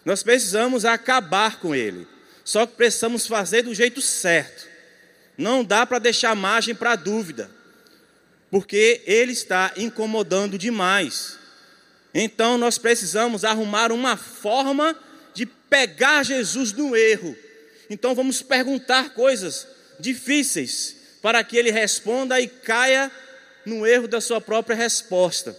Nós 0.04 0.22
precisamos 0.22 0.84
acabar 0.84 1.60
com 1.60 1.74
ele. 1.74 2.06
Só 2.44 2.66
que 2.66 2.74
precisamos 2.74 3.26
fazer 3.26 3.62
do 3.62 3.74
jeito 3.74 4.02
certo. 4.02 4.66
Não 5.38 5.64
dá 5.64 5.86
para 5.86 5.98
deixar 5.98 6.34
margem 6.34 6.74
para 6.74 6.96
dúvida. 6.96 7.50
Porque 8.50 9.02
ele 9.06 9.32
está 9.32 9.72
incomodando 9.76 10.58
demais. 10.58 11.38
Então 12.12 12.58
nós 12.58 12.78
precisamos 12.78 13.44
arrumar 13.44 13.92
uma 13.92 14.16
forma 14.16 14.96
de 15.32 15.46
pegar 15.46 16.22
Jesus 16.22 16.72
no 16.72 16.94
erro. 16.94 17.36
Então 17.88 18.14
vamos 18.14 18.42
perguntar 18.42 19.10
coisas 19.10 19.66
difíceis 19.98 20.96
para 21.22 21.42
que 21.44 21.56
ele 21.56 21.70
responda 21.70 22.40
e 22.40 22.48
caia 22.48 23.10
no 23.64 23.86
erro 23.86 24.08
da 24.08 24.20
sua 24.20 24.40
própria 24.40 24.76
resposta. 24.76 25.56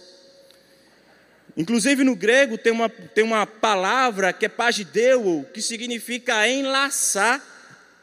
Inclusive 1.56 2.02
no 2.02 2.16
grego 2.16 2.58
tem 2.58 2.72
uma, 2.72 2.88
tem 2.88 3.22
uma 3.22 3.46
palavra 3.46 4.32
que 4.32 4.46
é 4.46 4.48
pagideu, 4.48 5.48
que 5.54 5.62
significa 5.62 6.48
enlaçar, 6.48 7.40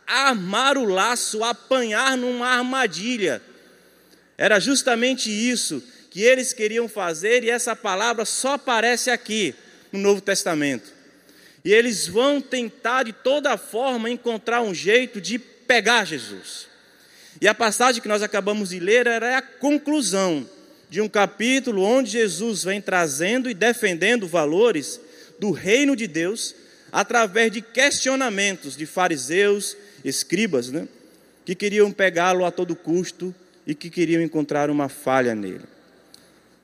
armar 0.08 0.78
o 0.78 0.86
laço, 0.86 1.44
apanhar 1.44 2.18
numa 2.18 2.48
armadilha. 2.48 3.42
Era 4.38 4.60
justamente 4.60 5.30
isso 5.30 5.84
que 6.10 6.22
eles 6.22 6.54
queriam 6.54 6.88
fazer 6.88 7.44
e 7.44 7.50
essa 7.50 7.76
palavra 7.76 8.26
só 8.26 8.54
aparece 8.54 9.10
aqui 9.10 9.54
no 9.92 10.00
Novo 10.00 10.22
Testamento. 10.22 10.92
E 11.64 11.72
eles 11.72 12.08
vão 12.08 12.42
tentar 12.42 13.04
de 13.04 13.14
toda 13.14 13.56
forma 13.58 14.10
encontrar 14.10 14.62
um 14.62 14.74
jeito 14.74 15.22
de 15.22 15.38
pegar 15.38 16.06
Jesus. 16.06 16.71
E 17.42 17.48
a 17.48 17.56
passagem 17.56 18.04
que 18.04 18.08
nós 18.08 18.22
acabamos 18.22 18.70
de 18.70 18.80
ler 18.80 19.08
era 19.08 19.40
a 19.40 19.42
conclusão 19.42 20.48
de 20.92 21.02
um 21.02 21.10
capítulo 21.10 21.82
onde 21.82 22.12
Jesus 22.12 22.64
vem 22.64 22.80
trazendo 22.80 23.50
e 23.50 23.56
defendendo 23.56 24.28
valores 24.28 25.02
do 25.40 25.50
reino 25.50 25.96
de 25.96 26.06
Deus 26.06 26.54
através 26.92 27.52
de 27.52 27.62
questionamentos 27.62 28.78
de 28.78 28.86
fariseus, 28.86 29.76
escribas, 30.06 30.70
né, 30.70 30.88
que 31.44 31.56
queriam 31.56 31.92
pegá-lo 31.92 32.46
a 32.46 32.52
todo 32.52 32.76
custo 32.76 33.34
e 33.66 33.74
que 33.74 33.90
queriam 33.90 34.22
encontrar 34.22 34.70
uma 34.70 34.88
falha 34.88 35.34
nele. 35.34 35.66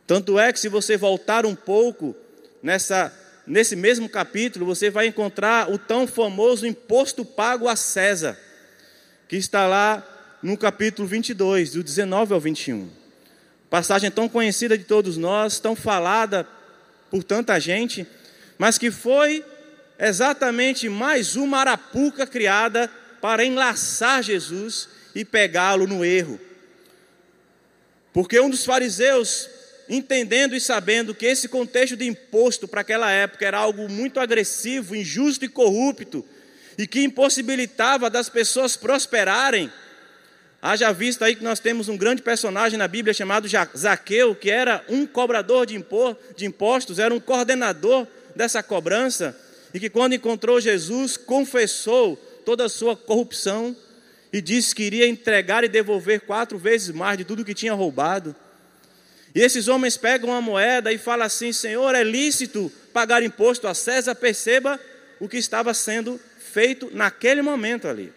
Tanto 0.05 0.37
é 0.37 0.53
que 0.53 0.59
se 0.59 0.69
você 0.69 0.95
voltar 0.95 1.43
um 1.43 1.55
pouco 1.55 2.15
nessa 2.61 3.11
nesse 3.47 3.77
mesmo 3.77 4.09
capítulo, 4.09 4.65
você 4.65 4.89
vai 4.89 5.07
encontrar 5.07 5.71
o 5.71 5.77
tão 5.77 6.05
famoso 6.05 6.67
imposto 6.67 7.23
pago 7.23 7.69
a 7.69 7.77
César, 7.77 8.37
que 9.29 9.37
está 9.37 9.65
lá 9.65 10.05
no 10.47 10.55
capítulo 10.55 11.05
22, 11.05 11.71
do 11.71 11.83
19 11.83 12.33
ao 12.33 12.39
21. 12.39 12.89
passagem 13.69 14.09
tão 14.09 14.29
conhecida 14.29 14.77
de 14.77 14.85
todos 14.85 15.17
nós, 15.17 15.59
tão 15.59 15.75
falada 15.75 16.47
por 17.11 17.21
tanta 17.21 17.59
gente, 17.59 18.07
mas 18.57 18.77
que 18.77 18.89
foi 18.89 19.43
exatamente 19.99 20.87
mais 20.87 21.35
uma 21.35 21.57
arapuca 21.57 22.25
criada 22.25 22.89
para 23.19 23.43
enlaçar 23.43 24.23
Jesus 24.23 24.87
e 25.13 25.25
pegá-lo 25.25 25.85
no 25.85 26.05
erro. 26.05 26.39
Porque 28.13 28.39
um 28.39 28.49
dos 28.49 28.63
fariseus, 28.63 29.49
entendendo 29.89 30.55
e 30.55 30.61
sabendo 30.61 31.13
que 31.13 31.25
esse 31.25 31.49
contexto 31.49 31.97
de 31.97 32.07
imposto 32.07 32.69
para 32.69 32.79
aquela 32.79 33.11
época 33.11 33.45
era 33.45 33.57
algo 33.57 33.89
muito 33.89 34.17
agressivo, 34.17 34.95
injusto 34.95 35.43
e 35.43 35.49
corrupto, 35.49 36.25
e 36.77 36.87
que 36.87 37.03
impossibilitava 37.03 38.09
das 38.09 38.29
pessoas 38.29 38.77
prosperarem, 38.77 39.69
Haja 40.61 40.91
vista 40.91 41.25
aí 41.25 41.35
que 41.35 41.43
nós 41.43 41.59
temos 41.59 41.87
um 41.87 41.95
grande 41.95 42.21
personagem 42.21 42.79
na 42.79 42.87
Bíblia 42.87 43.13
chamado 43.13 43.47
Zaqueu, 43.77 44.35
que 44.35 44.49
era 44.49 44.83
um 44.89 45.05
cobrador 45.05 45.65
de 45.65 45.75
impostos, 46.45 46.97
era 46.97 47.13
um 47.13 47.19
coordenador 47.19 48.07
dessa 48.35 48.63
cobrança, 48.63 49.37
e 49.73 49.79
que 49.79 49.89
quando 49.89 50.13
encontrou 50.13 50.59
Jesus, 50.59 51.15
confessou 51.15 52.15
toda 52.43 52.65
a 52.65 52.69
sua 52.69 52.95
corrupção 52.95 53.75
e 54.33 54.41
disse 54.41 54.73
que 54.73 54.83
iria 54.83 55.07
entregar 55.07 55.63
e 55.63 55.67
devolver 55.67 56.21
quatro 56.21 56.57
vezes 56.57 56.89
mais 56.89 57.17
de 57.17 57.23
tudo 57.23 57.45
que 57.45 57.53
tinha 57.53 57.73
roubado. 57.73 58.35
E 59.35 59.41
esses 59.41 59.67
homens 59.67 59.97
pegam 59.97 60.29
uma 60.29 60.41
moeda 60.41 60.91
e 60.91 60.97
falam 60.97 61.25
assim: 61.25 61.53
Senhor, 61.53 61.93
é 61.93 62.03
lícito 62.03 62.71
pagar 62.91 63.21
imposto 63.21 63.67
a 63.67 63.73
César? 63.73 64.15
Perceba 64.15 64.79
o 65.19 65.27
que 65.27 65.37
estava 65.37 65.73
sendo 65.73 66.19
feito 66.39 66.89
naquele 66.93 67.41
momento 67.41 67.87
ali. 67.87 68.11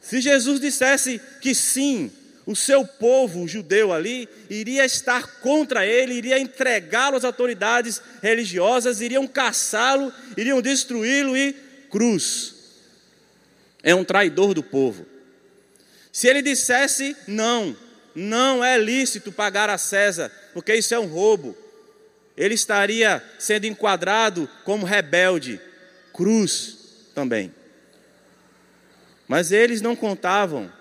Se 0.00 0.20
Jesus 0.20 0.60
dissesse 0.60 1.20
que 1.40 1.54
sim, 1.54 2.10
o 2.46 2.56
seu 2.56 2.84
povo 2.84 3.46
judeu 3.46 3.92
ali 3.92 4.28
iria 4.48 4.84
estar 4.84 5.40
contra 5.40 5.86
ele, 5.86 6.14
iria 6.14 6.38
entregá-lo 6.38 7.16
às 7.16 7.24
autoridades 7.24 8.00
religiosas, 8.22 9.00
iriam 9.00 9.26
caçá-lo, 9.26 10.12
iriam 10.36 10.60
destruí-lo 10.60 11.36
e 11.36 11.52
cruz. 11.90 12.54
É 13.82 13.94
um 13.94 14.04
traidor 14.04 14.54
do 14.54 14.62
povo. 14.62 15.06
Se 16.12 16.26
ele 16.26 16.42
dissesse 16.42 17.16
não, 17.28 17.76
não 18.14 18.64
é 18.64 18.76
lícito 18.76 19.30
pagar 19.30 19.70
a 19.70 19.78
César, 19.78 20.32
porque 20.52 20.74
isso 20.74 20.94
é 20.94 20.98
um 20.98 21.06
roubo, 21.06 21.56
ele 22.36 22.54
estaria 22.54 23.22
sendo 23.38 23.66
enquadrado 23.66 24.48
como 24.64 24.86
rebelde, 24.86 25.60
cruz 26.12 26.78
também. 27.14 27.54
Mas 29.30 29.52
eles 29.52 29.80
não 29.80 29.94
contavam 29.94 30.72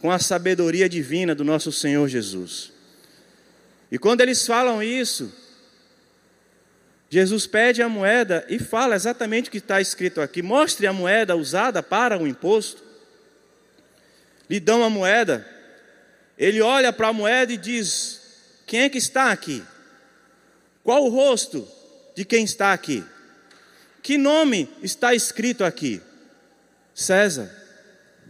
com 0.00 0.10
a 0.10 0.18
sabedoria 0.18 0.88
divina 0.88 1.34
do 1.34 1.44
nosso 1.44 1.70
Senhor 1.70 2.08
Jesus. 2.08 2.72
E 3.92 3.98
quando 3.98 4.22
eles 4.22 4.46
falam 4.46 4.82
isso, 4.82 5.30
Jesus 7.10 7.46
pede 7.46 7.82
a 7.82 7.88
moeda 7.88 8.42
e 8.48 8.58
fala 8.58 8.94
exatamente 8.94 9.50
o 9.50 9.52
que 9.52 9.58
está 9.58 9.82
escrito 9.82 10.22
aqui: 10.22 10.40
mostre 10.40 10.86
a 10.86 10.94
moeda 10.94 11.36
usada 11.36 11.82
para 11.82 12.16
o 12.18 12.26
imposto. 12.26 12.82
Lhe 14.48 14.58
dão 14.58 14.82
a 14.82 14.88
moeda, 14.88 15.46
ele 16.38 16.62
olha 16.62 16.90
para 16.90 17.08
a 17.08 17.12
moeda 17.12 17.52
e 17.52 17.58
diz: 17.58 18.62
Quem 18.66 18.80
é 18.80 18.88
que 18.88 18.96
está 18.96 19.30
aqui? 19.30 19.62
Qual 20.82 21.04
o 21.04 21.10
rosto 21.10 21.68
de 22.16 22.24
quem 22.24 22.44
está 22.44 22.72
aqui? 22.72 23.04
Que 24.02 24.16
nome 24.16 24.70
está 24.82 25.14
escrito 25.14 25.62
aqui? 25.62 26.00
César. 26.94 27.63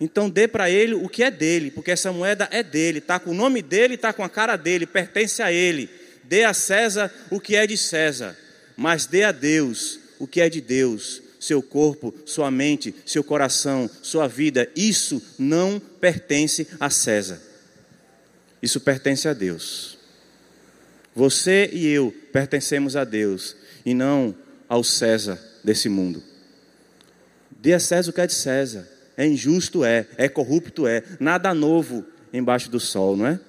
Então 0.00 0.28
dê 0.28 0.48
para 0.48 0.68
ele 0.68 0.94
o 0.94 1.08
que 1.08 1.22
é 1.22 1.30
dele, 1.30 1.70
porque 1.70 1.90
essa 1.90 2.12
moeda 2.12 2.48
é 2.50 2.62
dele, 2.62 2.98
está 2.98 3.18
com 3.18 3.30
o 3.30 3.34
nome 3.34 3.62
dele, 3.62 3.94
está 3.94 4.12
com 4.12 4.24
a 4.24 4.28
cara 4.28 4.56
dele, 4.56 4.86
pertence 4.86 5.42
a 5.42 5.52
ele. 5.52 5.88
Dê 6.24 6.44
a 6.44 6.54
César 6.54 7.12
o 7.30 7.38
que 7.38 7.54
é 7.54 7.66
de 7.66 7.76
César, 7.76 8.36
mas 8.76 9.06
dê 9.06 9.22
a 9.24 9.32
Deus 9.32 10.00
o 10.18 10.26
que 10.26 10.40
é 10.40 10.48
de 10.48 10.60
Deus, 10.60 11.22
seu 11.38 11.62
corpo, 11.62 12.14
sua 12.24 12.50
mente, 12.50 12.94
seu 13.06 13.22
coração, 13.22 13.88
sua 14.02 14.26
vida. 14.26 14.68
Isso 14.74 15.22
não 15.38 15.78
pertence 15.78 16.66
a 16.80 16.90
César, 16.90 17.40
isso 18.62 18.80
pertence 18.80 19.28
a 19.28 19.32
Deus. 19.32 19.98
Você 21.14 21.70
e 21.72 21.86
eu 21.86 22.12
pertencemos 22.32 22.96
a 22.96 23.04
Deus 23.04 23.54
e 23.86 23.94
não 23.94 24.34
ao 24.68 24.82
César 24.82 25.38
desse 25.62 25.88
mundo. 25.88 26.20
Dê 27.50 27.74
a 27.74 27.78
César 27.78 28.10
o 28.10 28.12
que 28.12 28.20
é 28.20 28.26
de 28.26 28.34
César 28.34 28.93
é 29.16 29.26
injusto, 29.26 29.84
é. 29.84 30.06
É 30.16 30.28
corrupto, 30.28 30.86
é. 30.86 31.02
Nada 31.20 31.54
novo 31.54 32.04
embaixo 32.32 32.70
do 32.70 32.80
sol, 32.80 33.16
não 33.16 33.26
é? 33.26 33.40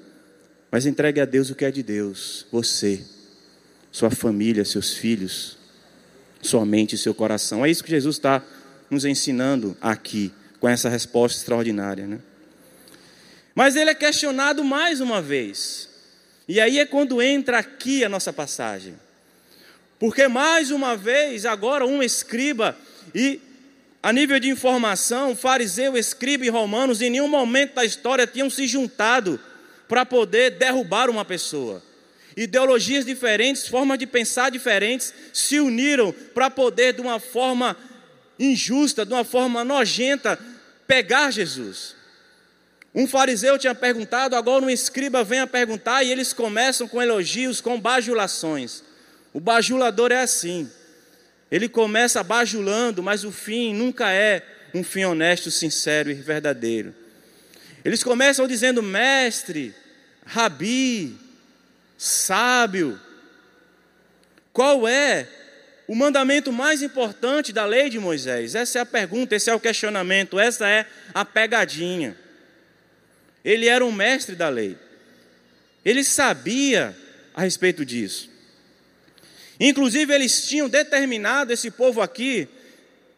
Mas 0.71 0.85
entregue 0.85 1.19
a 1.19 1.25
Deus 1.25 1.49
o 1.49 1.55
que 1.55 1.65
é 1.65 1.71
de 1.71 1.81
Deus. 1.81 2.45
Você, 2.51 3.01
sua 3.91 4.11
família, 4.11 4.63
seus 4.65 4.93
filhos, 4.93 5.57
sua 6.41 6.65
mente 6.65 6.93
e 6.95 6.97
seu 6.97 7.13
coração. 7.13 7.65
É 7.65 7.69
isso 7.69 7.83
que 7.83 7.89
Jesus 7.89 8.17
está 8.17 8.43
nos 8.89 9.05
ensinando 9.05 9.75
aqui, 9.81 10.31
com 10.59 10.69
essa 10.69 10.89
resposta 10.89 11.39
extraordinária, 11.39 12.05
né? 12.05 12.19
Mas 13.55 13.75
ele 13.75 13.89
é 13.89 13.95
questionado 13.95 14.63
mais 14.63 14.99
uma 14.99 15.21
vez. 15.21 15.89
E 16.47 16.59
aí 16.59 16.77
é 16.77 16.85
quando 16.85 17.21
entra 17.21 17.57
aqui 17.57 18.03
a 18.03 18.09
nossa 18.09 18.31
passagem. 18.31 18.95
Porque 19.97 20.27
mais 20.27 20.71
uma 20.71 20.95
vez, 20.95 21.45
agora 21.45 21.85
um 21.85 22.03
escriba 22.03 22.77
e 23.13 23.39
a 24.05 24.13
nível 24.13 24.39
de 24.39 24.49
informação, 24.49 25.35
fariseu, 25.35 25.97
escriba 25.97 26.45
e 26.45 26.49
romanos 26.49 27.01
em 27.01 27.09
nenhum 27.09 27.27
momento 27.27 27.73
da 27.73 27.83
história 27.83 28.27
tinham 28.27 28.51
se 28.51 28.67
juntado 28.67 29.39
para 29.87 30.05
poder 30.05 30.51
derrubar 30.51 31.09
uma 31.09 31.25
pessoa. 31.25 31.81
Ideologias 32.37 33.03
diferentes, 33.03 33.67
formas 33.67 33.97
de 33.97 34.05
pensar 34.05 34.51
diferentes 34.51 35.11
se 35.33 35.59
uniram 35.59 36.13
para 36.35 36.51
poder, 36.51 36.93
de 36.93 37.01
uma 37.01 37.19
forma 37.19 37.75
injusta, 38.37 39.07
de 39.07 39.11
uma 39.11 39.23
forma 39.23 39.63
nojenta, 39.63 40.37
pegar 40.85 41.31
Jesus. 41.31 41.95
Um 42.93 43.07
fariseu 43.07 43.57
tinha 43.57 43.73
perguntado, 43.73 44.35
agora 44.35 44.63
um 44.63 44.69
escriba 44.69 45.23
vem 45.23 45.39
a 45.39 45.47
perguntar 45.47 46.03
e 46.03 46.11
eles 46.11 46.31
começam 46.31 46.87
com 46.87 47.01
elogios, 47.01 47.59
com 47.59 47.81
bajulações. 47.81 48.83
O 49.33 49.39
bajulador 49.39 50.11
é 50.11 50.21
assim. 50.21 50.69
Ele 51.51 51.69
começa 51.69 52.23
bajulando, 52.23 53.03
mas 53.03 53.23
o 53.23 53.31
fim 53.31 53.73
nunca 53.73 54.11
é 54.11 54.43
um 54.73 54.83
fim 54.83 55.05
honesto, 55.05 55.49
sincero 55.51 56.11
e 56.11 56.13
verdadeiro. 56.13 56.93
Eles 57.83 58.03
começam 58.03 58.47
dizendo 58.47 58.81
mestre, 58.81 59.73
rabi, 60.25 61.15
sábio. 61.97 62.99
Qual 64.51 64.87
é 64.87 65.27
o 65.87 65.95
mandamento 65.95 66.51
mais 66.51 66.81
importante 66.81 67.53
da 67.53 67.65
lei 67.65 67.89
de 67.89 67.99
Moisés? 67.99 68.55
Essa 68.55 68.79
é 68.79 68.81
a 68.81 68.85
pergunta, 68.85 69.35
esse 69.35 69.49
é 69.49 69.53
o 69.53 69.59
questionamento, 69.59 70.39
essa 70.39 70.67
é 70.67 70.87
a 71.13 71.23
pegadinha. 71.23 72.17
Ele 73.43 73.67
era 73.67 73.85
um 73.85 73.91
mestre 73.91 74.35
da 74.35 74.49
lei. 74.49 74.75
Ele 75.85 76.03
sabia 76.03 76.97
a 77.35 77.43
respeito 77.43 77.85
disso. 77.85 78.34
Inclusive, 79.59 80.13
eles 80.13 80.47
tinham 80.47 80.67
determinado, 80.67 81.53
esse 81.53 81.71
povo 81.71 82.01
aqui, 82.01 82.47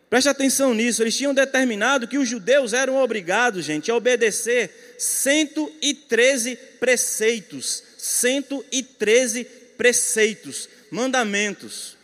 preste 0.10 0.30
atenção 0.30 0.73
nisso, 0.73 1.02
eles 1.02 1.17
tinham 1.17 1.34
determinado 1.34 2.08
que 2.08 2.17
os 2.17 2.28
judeus 2.28 2.73
eram 2.73 2.95
obrigados, 2.95 3.65
gente, 3.65 3.89
a 3.89 3.95
obedecer 3.95 4.95
113 4.97 6.56
preceitos, 6.80 7.84
113 7.97 9.45
preceitos, 9.78 10.69
mandamentos, 10.91 11.97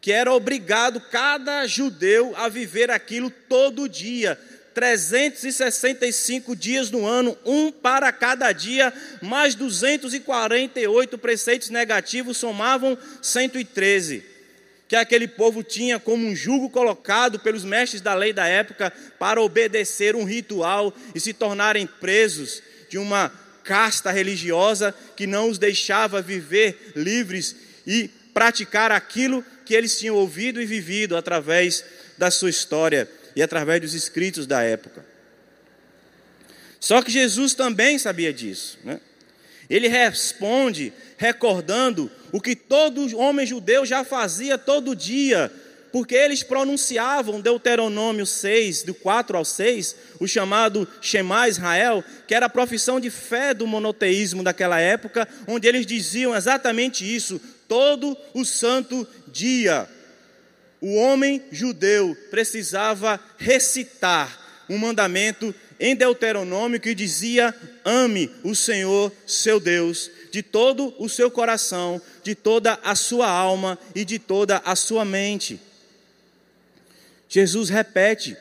que 0.00 0.12
era 0.12 0.32
obrigado 0.32 1.00
cada 1.00 1.66
judeu 1.66 2.34
a 2.36 2.48
viver 2.48 2.90
aquilo 2.90 3.30
todo 3.30 3.88
dia, 3.88 4.38
365 4.78 6.54
dias 6.54 6.88
no 6.88 7.04
ano, 7.04 7.36
um 7.44 7.72
para 7.72 8.12
cada 8.12 8.52
dia, 8.52 8.94
mais 9.20 9.56
248 9.56 11.18
preceitos 11.18 11.68
negativos 11.68 12.36
somavam 12.36 12.96
113. 13.20 14.22
Que 14.86 14.94
aquele 14.94 15.26
povo 15.26 15.64
tinha 15.64 15.98
como 15.98 16.24
um 16.24 16.36
jugo 16.36 16.70
colocado 16.70 17.40
pelos 17.40 17.64
mestres 17.64 18.00
da 18.00 18.14
lei 18.14 18.32
da 18.32 18.46
época 18.46 18.92
para 19.18 19.42
obedecer 19.42 20.14
um 20.14 20.22
ritual 20.22 20.94
e 21.12 21.18
se 21.18 21.32
tornarem 21.32 21.84
presos 21.84 22.62
de 22.88 22.98
uma 22.98 23.32
casta 23.64 24.12
religiosa 24.12 24.94
que 25.16 25.26
não 25.26 25.50
os 25.50 25.58
deixava 25.58 26.22
viver 26.22 26.92
livres 26.94 27.56
e 27.84 28.08
praticar 28.32 28.92
aquilo 28.92 29.44
que 29.64 29.74
eles 29.74 29.98
tinham 29.98 30.14
ouvido 30.14 30.62
e 30.62 30.66
vivido 30.66 31.16
através 31.16 31.84
da 32.16 32.30
sua 32.30 32.48
história 32.48 33.17
e 33.38 33.42
através 33.42 33.80
dos 33.80 33.94
escritos 33.94 34.48
da 34.48 34.64
época. 34.64 35.06
Só 36.80 37.00
que 37.00 37.12
Jesus 37.12 37.54
também 37.54 37.96
sabia 37.96 38.32
disso. 38.32 38.80
Né? 38.82 39.00
Ele 39.70 39.86
responde 39.86 40.92
recordando 41.16 42.10
o 42.32 42.40
que 42.40 42.56
todo 42.56 43.16
homem 43.16 43.46
judeu 43.46 43.86
já 43.86 44.02
fazia 44.02 44.58
todo 44.58 44.96
dia, 44.96 45.52
porque 45.92 46.16
eles 46.16 46.42
pronunciavam 46.42 47.40
Deuteronômio 47.40 48.26
6, 48.26 48.82
do 48.82 48.92
4 48.92 49.36
ao 49.36 49.44
6, 49.44 49.94
o 50.18 50.26
chamado 50.26 50.88
Shema 51.00 51.48
Israel, 51.48 52.02
que 52.26 52.34
era 52.34 52.46
a 52.46 52.50
profissão 52.50 52.98
de 52.98 53.08
fé 53.08 53.54
do 53.54 53.68
monoteísmo 53.68 54.42
daquela 54.42 54.80
época, 54.80 55.28
onde 55.46 55.68
eles 55.68 55.86
diziam 55.86 56.34
exatamente 56.34 57.04
isso, 57.04 57.40
todo 57.68 58.16
o 58.34 58.44
santo 58.44 59.06
dia. 59.28 59.88
O 60.80 60.94
homem 60.94 61.42
judeu 61.50 62.16
precisava 62.30 63.20
recitar 63.36 64.64
um 64.68 64.78
mandamento 64.78 65.54
em 65.80 65.96
Deuteronômio 65.96 66.80
que 66.80 66.94
dizia: 66.94 67.54
ame 67.84 68.30
o 68.44 68.54
Senhor 68.54 69.12
seu 69.26 69.58
Deus 69.58 70.10
de 70.30 70.42
todo 70.42 70.94
o 70.98 71.08
seu 71.08 71.30
coração, 71.30 72.00
de 72.22 72.34
toda 72.34 72.78
a 72.82 72.94
sua 72.94 73.28
alma 73.28 73.78
e 73.94 74.04
de 74.04 74.18
toda 74.18 74.62
a 74.64 74.76
sua 74.76 75.04
mente. 75.04 75.60
Jesus 77.28 77.68
repete 77.68 78.36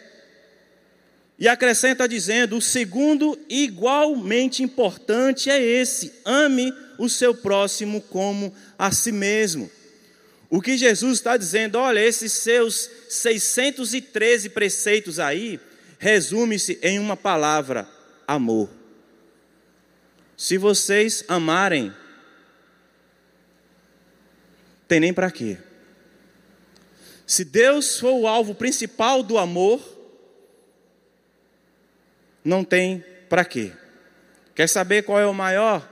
e 1.39 1.47
acrescenta 1.47 2.07
dizendo: 2.07 2.57
o 2.57 2.61
segundo, 2.61 3.37
igualmente 3.49 4.63
importante, 4.63 5.49
é 5.49 5.61
esse: 5.61 6.13
ame 6.25 6.73
o 6.97 7.07
seu 7.07 7.33
próximo 7.33 8.01
como 8.01 8.53
a 8.77 8.91
si 8.91 9.11
mesmo. 9.11 9.69
O 10.49 10.61
que 10.61 10.77
Jesus 10.77 11.13
está 11.13 11.35
dizendo, 11.35 11.77
olha, 11.77 11.99
esses 11.99 12.31
seus 12.31 12.89
613 13.09 14.49
preceitos 14.49 15.19
aí, 15.19 15.59
resume-se 15.99 16.79
em 16.81 16.99
uma 16.99 17.17
palavra: 17.17 17.87
amor. 18.27 18.69
Se 20.37 20.57
vocês 20.57 21.23
amarem, 21.27 21.93
tem 24.87 24.99
nem 24.99 25.13
para 25.13 25.31
quê. 25.31 25.57
Se 27.25 27.43
Deus 27.43 27.99
for 27.99 28.13
o 28.13 28.27
alvo 28.27 28.55
principal 28.55 29.21
do 29.21 29.37
amor, 29.37 29.81
não 32.41 32.63
tem 32.63 33.03
para 33.27 33.43
quê. 33.43 33.73
Quer 34.55 34.69
saber 34.69 35.03
qual 35.03 35.19
é 35.19 35.25
o 35.25 35.33
maior? 35.33 35.87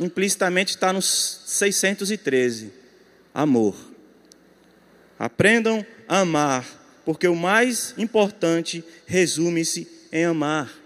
Implicitamente 0.00 0.70
está 0.70 0.92
nos 0.92 1.42
613. 1.46 2.77
Amor. 3.38 3.76
Aprendam 5.16 5.86
a 6.08 6.18
amar 6.22 6.66
porque 7.04 7.28
o 7.28 7.36
mais 7.36 7.94
importante 7.96 8.84
resume-se 9.06 9.86
em 10.10 10.24
amar. 10.24 10.76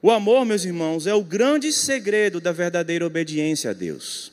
O 0.00 0.10
amor, 0.10 0.46
meus 0.46 0.64
irmãos, 0.64 1.06
é 1.06 1.12
o 1.12 1.22
grande 1.22 1.70
segredo 1.70 2.40
da 2.40 2.52
verdadeira 2.52 3.04
obediência 3.04 3.68
a 3.68 3.72
Deus. 3.74 4.32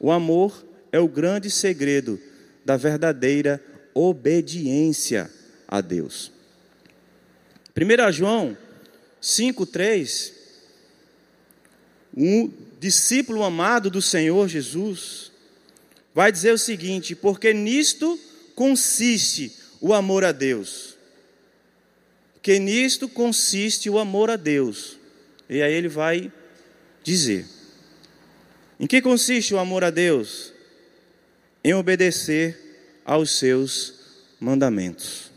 O 0.00 0.10
amor 0.10 0.66
é 0.90 0.98
o 0.98 1.06
grande 1.06 1.52
segredo 1.52 2.20
da 2.64 2.76
verdadeira 2.76 3.62
obediência 3.94 5.30
a 5.68 5.80
Deus. 5.80 6.32
1 7.76 8.10
João 8.10 8.58
5,3 9.22 10.32
Um 12.16 12.50
discípulo 12.78 13.42
amado 13.42 13.90
do 13.90 14.00
Senhor 14.00 14.48
Jesus 14.48 15.27
vai 16.18 16.32
dizer 16.32 16.50
o 16.52 16.58
seguinte: 16.58 17.14
porque 17.14 17.54
nisto 17.54 18.18
consiste 18.56 19.52
o 19.80 19.94
amor 19.94 20.24
a 20.24 20.32
Deus? 20.32 20.98
Que 22.42 22.58
nisto 22.58 23.08
consiste 23.08 23.88
o 23.88 24.00
amor 24.00 24.28
a 24.28 24.34
Deus. 24.34 24.98
E 25.48 25.62
aí 25.62 25.72
ele 25.72 25.86
vai 25.86 26.32
dizer: 27.04 27.46
Em 28.80 28.86
que 28.88 29.00
consiste 29.00 29.54
o 29.54 29.60
amor 29.60 29.84
a 29.84 29.90
Deus? 29.90 30.52
Em 31.62 31.72
obedecer 31.72 33.00
aos 33.04 33.38
seus 33.38 33.94
mandamentos. 34.40 35.30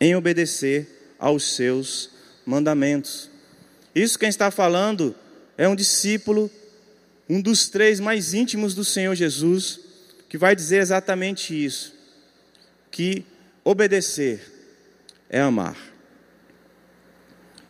Em 0.00 0.16
obedecer 0.16 1.14
aos 1.20 1.54
seus 1.54 2.10
mandamentos. 2.44 3.30
Isso 3.94 4.18
quem 4.18 4.28
está 4.28 4.50
falando 4.50 5.14
é 5.56 5.68
um 5.68 5.76
discípulo, 5.76 6.50
um 7.28 7.40
dos 7.40 7.68
três 7.68 8.00
mais 8.00 8.32
íntimos 8.32 8.74
do 8.74 8.84
Senhor 8.84 9.14
Jesus, 9.14 9.80
que 10.28 10.38
vai 10.38 10.56
dizer 10.56 10.78
exatamente 10.78 11.52
isso 11.52 11.98
que 12.90 13.24
obedecer 13.62 14.40
é 15.28 15.40
amar. 15.40 15.76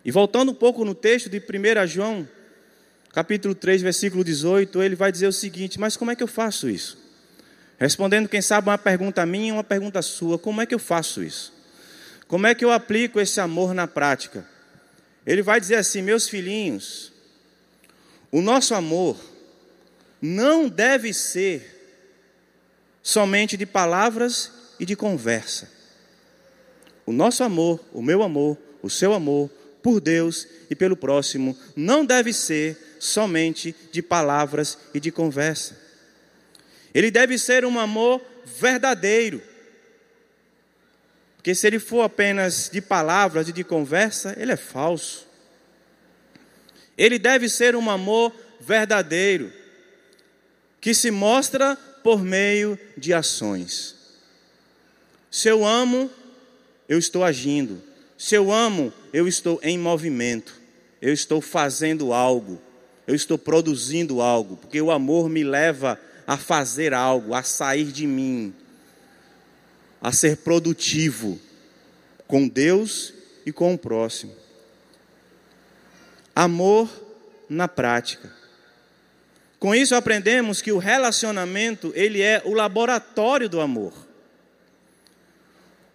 E 0.05 0.11
voltando 0.11 0.53
um 0.53 0.55
pouco 0.55 0.85
no 0.85 0.95
texto 0.95 1.29
de 1.29 1.39
1 1.39 1.87
João, 1.87 2.29
capítulo 3.13 3.55
3, 3.55 3.83
versículo 3.83 4.25
18, 4.25 4.83
ele 4.83 4.95
vai 4.95 5.11
dizer 5.11 5.27
o 5.27 5.33
seguinte: 5.33 5.79
Mas 5.79 5.97
como 5.97 6.11
é 6.11 6.17
que 6.17 6.23
eu 6.23 6.29
faço 6.29 6.71
isso? 6.71 6.97
Respondendo, 7.79 8.29
quem 8.29 8.41
sabe, 8.41 8.69
uma 8.69 8.79
pergunta 8.79 9.27
minha 9.27 9.49
e 9.49 9.53
uma 9.53 9.65
pergunta 9.65 10.01
sua: 10.03 10.39
Como 10.39 10.63
é 10.63 10.67
que 10.67 10.75
eu 10.75 10.79
faço 10.79 11.23
isso? 11.23 11.53
Como 12.27 12.47
é 12.47 12.55
que 12.55 12.65
eu 12.65 12.71
aplico 12.71 13.21
esse 13.21 13.41
amor 13.41 13.75
na 13.75 13.87
prática? 13.87 14.47
Ele 15.27 15.43
vai 15.43 15.61
dizer 15.61 15.75
assim: 15.75 16.01
Meus 16.01 16.29
filhinhos, 16.29 17.13
o 18.31 18.41
nosso 18.41 18.75
amor 18.75 19.19
não 20.21 20.69
deve 20.69 21.13
ser 21.13 21.77
somente 23.03 23.57
de 23.57 23.65
palavras 23.65 24.53
e 24.79 24.85
de 24.85 24.95
conversa. 24.95 25.71
O 27.07 27.13
nosso 27.13 27.43
amor, 27.43 27.81
o 27.93 28.03
meu 28.03 28.23
amor, 28.23 28.59
o 28.83 28.91
seu 28.91 29.13
amor 29.13 29.51
por 29.83 30.01
Deus 30.01 30.47
e 30.69 30.75
pelo 30.75 30.97
próximo 30.97 31.57
não 31.75 32.05
deve 32.05 32.33
ser 32.33 32.97
somente 32.99 33.75
de 33.91 34.03
palavras 34.03 34.79
e 34.93 35.01
de 35.01 35.11
conversa. 35.11 35.79
Ele 36.93 37.11
deve 37.11 37.39
ser 37.39 37.65
um 37.65 37.79
amor 37.79 38.21
verdadeiro. 38.45 39.43
Porque 41.37 41.55
se 41.55 41.67
ele 41.67 41.79
for 41.79 42.03
apenas 42.03 42.69
de 42.71 42.81
palavras 42.81 43.49
e 43.49 43.53
de 43.53 43.65
conversa, 43.65 44.35
ele 44.39 44.53
é 44.53 44.57
falso. 44.57 45.27
Ele 46.97 47.19
deve 47.19 47.49
ser 47.49 47.77
um 47.77 47.89
amor 47.89 48.35
verdadeiro, 48.61 49.53
que 50.81 50.95
se 50.95 51.11
mostra 51.11 51.77
por 52.03 52.23
meio 52.23 52.79
de 52.97 53.13
ações. 53.13 53.97
Se 55.31 55.49
eu 55.49 55.67
amo, 55.67 56.11
eu 56.89 56.99
estou 56.99 57.23
agindo. 57.23 57.83
Se 58.17 58.35
eu 58.35 58.53
amo, 58.53 58.93
eu 59.13 59.29
estou 59.29 59.61
em 59.63 59.79
movimento. 59.79 60.55
Eu 61.01 61.13
estou 61.13 61.41
fazendo 61.41 62.13
algo. 62.13 62.61
Eu 63.07 63.15
estou 63.15 63.39
produzindo 63.39 64.21
algo. 64.21 64.57
Porque 64.57 64.81
o 64.81 64.91
amor 64.91 65.29
me 65.29 65.45
leva 65.45 66.01
a 66.27 66.37
fazer 66.37 66.93
algo, 66.93 67.35
a 67.35 67.43
sair 67.43 67.91
de 67.91 68.07
mim, 68.07 68.55
a 70.01 70.13
ser 70.13 70.39
produtivo 70.39 71.39
com 72.27 72.47
Deus 72.47 73.15
e 73.47 73.53
com 73.53 73.73
o 73.73 73.79
próximo. 73.79 74.35
Amor 76.35 76.89
na 77.49 77.67
prática. 77.67 78.38
Com 79.59 79.75
isso 79.75 79.95
aprendemos 79.95 80.63
que 80.63 80.71
o 80.71 80.79
relacionamento, 80.79 81.93
ele 81.95 82.23
é 82.23 82.41
o 82.45 82.55
laboratório 82.55 83.49
do 83.49 83.61
amor. 83.61 83.93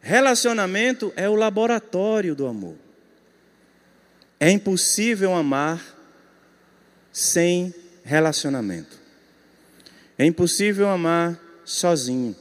Relacionamento 0.02 1.13
é 1.15 1.30
o 1.30 1.36
laboratório 1.36 2.36
do 2.36 2.45
amor. 2.45 2.76
É 4.38 4.52
impossível 4.52 5.34
amar 5.34 5.82
sem 7.12 7.73
relacionamento. 8.04 8.99
É 10.17 10.26
impossível 10.26 10.89
amar 10.89 11.39
sozinho. 11.63 12.36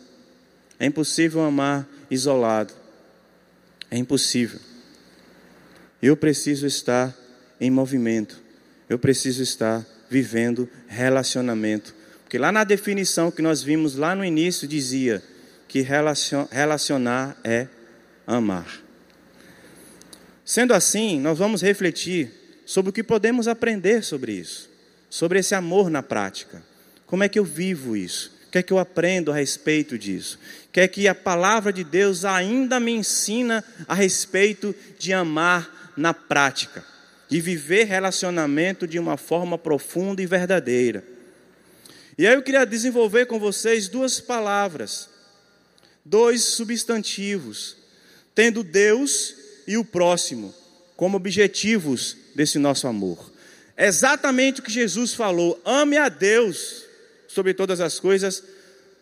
É 0.77 0.87
impossível 0.87 1.43
amar 1.43 1.89
isolado. 2.11 2.75
É 3.89 3.97
impossível. 3.97 4.59
Eu 6.03 6.17
preciso 6.17 6.67
estar 6.67 7.17
em 7.61 7.71
movimento. 7.71 8.41
Eu 8.89 8.99
preciso 8.99 9.41
estar 9.41 9.87
vivendo 10.13 10.69
relacionamento. 10.87 11.95
Porque 12.23 12.37
lá 12.39 12.53
na 12.53 12.65
definição 12.65 13.31
que 13.31 13.41
nós 13.41 13.63
vimos 13.63 13.97
lá 13.97 14.15
no 14.15 14.23
início 14.25 14.69
dizia 14.69 15.23
que 15.67 15.81
relacionar 15.81 17.37
é 17.43 17.67
amar. 18.27 18.81
Sendo 20.45 20.75
assim, 20.75 21.19
nós 21.19 21.39
vamos 21.39 21.63
refletir 21.63 22.31
sobre 22.67 22.91
o 22.91 22.93
que 22.93 23.03
podemos 23.03 23.49
aprender 23.49 24.05
sobre 24.05 24.33
isso, 24.33 24.69
sobre 25.09 25.39
esse 25.39 25.55
amor 25.55 25.89
na 25.89 26.03
prática. 26.03 26.63
Como 27.07 27.25
é 27.25 27.29
que 27.29 27.39
eu 27.39 27.45
vivo 27.45 27.97
isso? 27.97 28.31
O 28.49 28.51
que 28.53 28.59
é 28.59 28.63
que 28.63 28.73
eu 28.73 28.79
aprendo 28.79 29.33
a 29.33 29.35
respeito 29.35 29.97
disso? 29.97 30.39
O 30.69 30.73
que 30.73 30.81
é 30.81 30.89
que 30.89 31.09
a 31.09 31.15
palavra 31.15 31.73
de 31.73 31.83
Deus 31.83 32.27
ainda 32.27 32.79
me 32.79 32.93
ensina 32.93 33.65
a 33.89 33.95
respeito 33.95 34.75
de 34.99 35.15
amar 35.15 35.93
na 35.97 36.13
prática? 36.13 36.85
De 37.33 37.41
viver 37.41 37.85
relacionamento 37.85 38.87
de 38.87 38.99
uma 38.99 39.17
forma 39.17 39.57
profunda 39.57 40.21
e 40.21 40.27
verdadeira. 40.27 41.03
E 42.19 42.27
aí 42.27 42.35
eu 42.35 42.43
queria 42.43 42.67
desenvolver 42.67 43.25
com 43.25 43.39
vocês 43.39 43.89
duas 43.89 44.21
palavras 44.21 45.09
dois 46.05 46.43
substantivos, 46.45 47.77
tendo 48.35 48.63
Deus 48.63 49.35
e 49.67 49.77
o 49.77 49.85
próximo 49.85 50.55
como 50.95 51.17
objetivos 51.17 52.17
desse 52.35 52.59
nosso 52.59 52.87
amor. 52.87 53.33
exatamente 53.79 54.61
o 54.61 54.63
que 54.63 54.71
Jesus 54.71 55.15
falou: 55.15 55.59
ame 55.65 55.97
a 55.97 56.09
Deus 56.09 56.85
sobre 57.29 57.55
todas 57.55 57.81
as 57.81 57.99
coisas, 57.99 58.43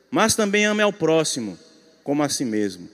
mas 0.09 0.37
também 0.37 0.65
ame 0.67 0.83
ao 0.83 0.93
próximo 0.93 1.59
como 2.05 2.23
a 2.23 2.29
si 2.29 2.45
mesmo. 2.45 2.89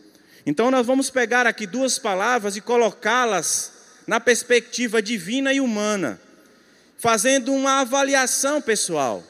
Então 0.46 0.70
nós 0.70 0.86
vamos 0.86 1.10
pegar 1.10 1.46
aqui 1.46 1.66
duas 1.66 1.98
palavras 1.98 2.56
e 2.56 2.60
colocá-las 2.60 3.72
na 4.06 4.20
perspectiva 4.20 5.02
divina 5.02 5.52
e 5.52 5.60
humana, 5.60 6.20
fazendo 6.98 7.52
uma 7.52 7.80
avaliação 7.80 8.62
pessoal. 8.62 9.24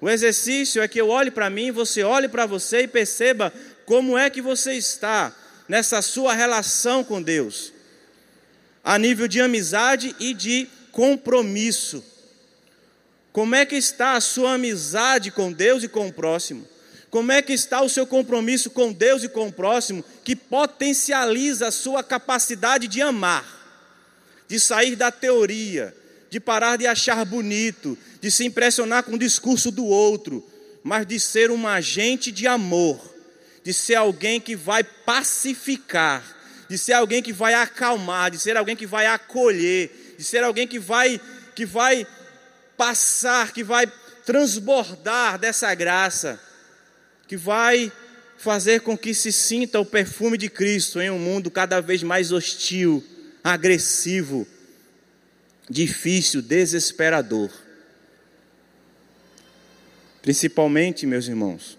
O 0.00 0.08
exercício 0.08 0.80
é 0.80 0.88
que 0.88 1.00
eu 1.00 1.08
olhe 1.08 1.30
para 1.30 1.50
mim, 1.50 1.70
você 1.70 2.02
olhe 2.02 2.28
para 2.28 2.46
você 2.46 2.82
e 2.82 2.88
perceba 2.88 3.52
como 3.84 4.16
é 4.16 4.30
que 4.30 4.40
você 4.40 4.74
está 4.74 5.34
nessa 5.68 6.00
sua 6.00 6.32
relação 6.32 7.04
com 7.04 7.20
Deus, 7.20 7.72
a 8.82 8.98
nível 8.98 9.28
de 9.28 9.40
amizade 9.40 10.14
e 10.18 10.32
de 10.32 10.68
compromisso. 10.90 12.02
Como 13.32 13.54
é 13.54 13.64
que 13.64 13.76
está 13.76 14.14
a 14.14 14.20
sua 14.20 14.54
amizade 14.54 15.30
com 15.30 15.52
Deus 15.52 15.84
e 15.84 15.88
com 15.88 16.08
o 16.08 16.12
próximo? 16.12 16.66
Como 17.10 17.30
é 17.32 17.42
que 17.42 17.52
está 17.52 17.82
o 17.82 17.88
seu 17.88 18.06
compromisso 18.06 18.70
com 18.70 18.92
Deus 18.92 19.24
e 19.24 19.28
com 19.28 19.48
o 19.48 19.52
próximo, 19.52 20.04
que 20.24 20.34
potencializa 20.34 21.66
a 21.66 21.72
sua 21.72 22.02
capacidade 22.02 22.86
de 22.86 23.02
amar, 23.02 23.59
de 24.50 24.58
sair 24.58 24.96
da 24.96 25.12
teoria, 25.12 25.94
de 26.28 26.40
parar 26.40 26.76
de 26.76 26.84
achar 26.84 27.24
bonito, 27.24 27.96
de 28.20 28.32
se 28.32 28.44
impressionar 28.44 29.04
com 29.04 29.12
o 29.12 29.18
discurso 29.18 29.70
do 29.70 29.86
outro, 29.86 30.44
mas 30.82 31.06
de 31.06 31.20
ser 31.20 31.52
um 31.52 31.68
agente 31.68 32.32
de 32.32 32.48
amor, 32.48 33.00
de 33.62 33.72
ser 33.72 33.94
alguém 33.94 34.40
que 34.40 34.56
vai 34.56 34.82
pacificar, 34.82 36.24
de 36.68 36.76
ser 36.76 36.94
alguém 36.94 37.22
que 37.22 37.32
vai 37.32 37.54
acalmar, 37.54 38.32
de 38.32 38.40
ser 38.40 38.56
alguém 38.56 38.74
que 38.74 38.86
vai 38.86 39.06
acolher, 39.06 40.16
de 40.18 40.24
ser 40.24 40.42
alguém 40.42 40.66
que 40.66 40.80
vai 40.80 41.20
que 41.54 41.64
vai 41.64 42.04
passar, 42.76 43.52
que 43.52 43.62
vai 43.62 43.86
transbordar 44.26 45.38
dessa 45.38 45.72
graça 45.76 46.40
que 47.28 47.36
vai 47.36 47.92
fazer 48.36 48.80
com 48.80 48.98
que 48.98 49.14
se 49.14 49.30
sinta 49.30 49.78
o 49.78 49.86
perfume 49.86 50.36
de 50.36 50.48
Cristo 50.48 51.00
em 51.00 51.08
um 51.08 51.18
mundo 51.20 51.48
cada 51.52 51.80
vez 51.80 52.02
mais 52.02 52.32
hostil, 52.32 53.04
agressivo, 53.42 54.46
difícil, 55.68 56.42
desesperador. 56.42 57.50
Principalmente, 60.22 61.06
meus 61.06 61.26
irmãos, 61.26 61.78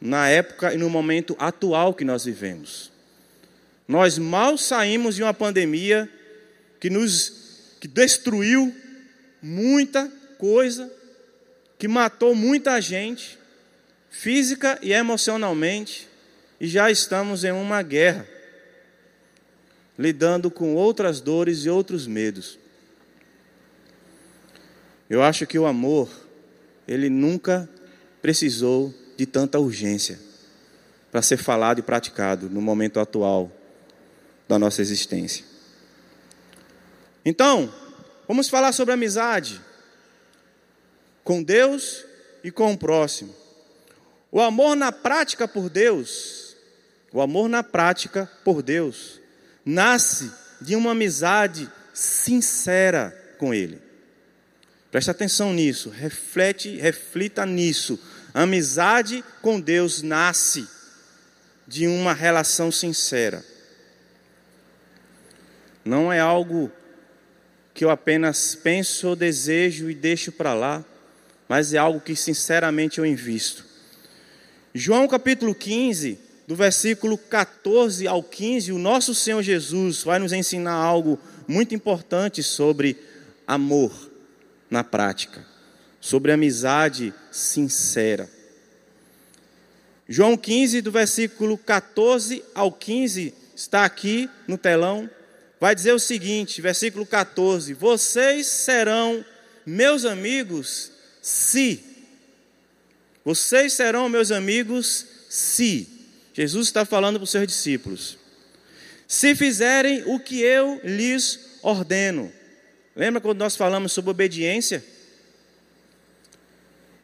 na 0.00 0.28
época 0.28 0.74
e 0.74 0.76
no 0.76 0.90
momento 0.90 1.36
atual 1.38 1.94
que 1.94 2.04
nós 2.04 2.24
vivemos. 2.24 2.92
Nós 3.86 4.18
mal 4.18 4.58
saímos 4.58 5.16
de 5.16 5.22
uma 5.22 5.32
pandemia 5.32 6.10
que 6.78 6.90
nos 6.90 7.48
que 7.80 7.88
destruiu 7.88 8.74
muita 9.40 10.10
coisa, 10.36 10.92
que 11.78 11.86
matou 11.86 12.34
muita 12.34 12.80
gente, 12.80 13.38
física 14.10 14.78
e 14.82 14.92
emocionalmente, 14.92 16.08
e 16.60 16.66
já 16.66 16.90
estamos 16.90 17.44
em 17.44 17.52
uma 17.52 17.82
guerra, 17.82 18.26
lidando 19.98 20.50
com 20.50 20.74
outras 20.74 21.20
dores 21.20 21.64
e 21.64 21.68
outros 21.68 22.06
medos. 22.06 22.58
Eu 25.10 25.22
acho 25.22 25.46
que 25.46 25.58
o 25.58 25.66
amor, 25.66 26.08
ele 26.86 27.10
nunca 27.10 27.68
precisou 28.22 28.94
de 29.16 29.26
tanta 29.26 29.58
urgência 29.58 30.20
para 31.10 31.22
ser 31.22 31.38
falado 31.38 31.80
e 31.80 31.82
praticado 31.82 32.48
no 32.48 32.60
momento 32.60 33.00
atual 33.00 33.50
da 34.46 34.58
nossa 34.58 34.80
existência. 34.80 35.44
Então, 37.24 37.72
vamos 38.26 38.48
falar 38.48 38.72
sobre 38.72 38.94
amizade 38.94 39.60
com 41.24 41.42
Deus 41.42 42.04
e 42.44 42.50
com 42.50 42.72
o 42.72 42.78
próximo. 42.78 43.34
O 44.30 44.40
amor 44.40 44.76
na 44.76 44.92
prática 44.92 45.48
por 45.48 45.68
Deus, 45.68 46.54
o 47.12 47.20
amor 47.20 47.48
na 47.48 47.62
prática 47.62 48.30
por 48.44 48.62
Deus, 48.62 49.20
nasce 49.68 50.32
de 50.62 50.74
uma 50.74 50.92
amizade 50.92 51.70
sincera 51.92 53.14
com 53.36 53.52
Ele. 53.52 53.78
Preste 54.90 55.10
atenção 55.10 55.52
nisso, 55.52 55.90
reflete, 55.90 56.76
reflita 56.76 57.44
nisso. 57.44 58.00
Amizade 58.32 59.22
com 59.42 59.60
Deus 59.60 60.00
nasce 60.00 60.66
de 61.66 61.86
uma 61.86 62.14
relação 62.14 62.72
sincera. 62.72 63.44
Não 65.84 66.10
é 66.10 66.18
algo 66.18 66.72
que 67.74 67.84
eu 67.84 67.90
apenas 67.90 68.54
penso 68.54 69.08
ou 69.08 69.16
desejo 69.16 69.90
e 69.90 69.94
deixo 69.94 70.32
para 70.32 70.54
lá, 70.54 70.82
mas 71.46 71.74
é 71.74 71.78
algo 71.78 72.00
que 72.00 72.16
sinceramente 72.16 72.98
eu 72.98 73.04
invisto. 73.04 73.66
João 74.74 75.06
capítulo 75.06 75.54
15, 75.54 76.27
do 76.48 76.56
versículo 76.56 77.18
14 77.18 78.08
ao 78.08 78.22
15, 78.22 78.72
o 78.72 78.78
nosso 78.78 79.14
Senhor 79.14 79.42
Jesus 79.42 80.02
vai 80.02 80.18
nos 80.18 80.32
ensinar 80.32 80.72
algo 80.72 81.20
muito 81.46 81.74
importante 81.74 82.42
sobre 82.42 82.96
amor 83.46 83.92
na 84.70 84.82
prática, 84.82 85.46
sobre 86.00 86.32
amizade 86.32 87.12
sincera. 87.30 88.30
João 90.08 90.38
15, 90.38 90.80
do 90.80 90.90
versículo 90.90 91.58
14 91.58 92.42
ao 92.54 92.72
15, 92.72 93.34
está 93.54 93.84
aqui 93.84 94.30
no 94.46 94.56
telão, 94.56 95.10
vai 95.60 95.74
dizer 95.74 95.92
o 95.92 95.98
seguinte, 95.98 96.62
versículo 96.62 97.04
14: 97.04 97.74
Vocês 97.74 98.46
serão 98.46 99.22
meus 99.66 100.06
amigos 100.06 100.92
se 101.20 101.84
vocês 103.22 103.74
serão 103.74 104.08
meus 104.08 104.30
amigos 104.30 105.04
se. 105.28 105.97
Jesus 106.38 106.68
está 106.68 106.84
falando 106.84 107.16
para 107.16 107.24
os 107.24 107.30
seus 107.30 107.48
discípulos. 107.48 108.16
Se 109.08 109.34
fizerem 109.34 110.04
o 110.06 110.20
que 110.20 110.40
eu 110.40 110.80
lhes 110.84 111.58
ordeno. 111.62 112.32
Lembra 112.94 113.20
quando 113.20 113.40
nós 113.40 113.56
falamos 113.56 113.90
sobre 113.90 114.12
obediência? 114.12 114.84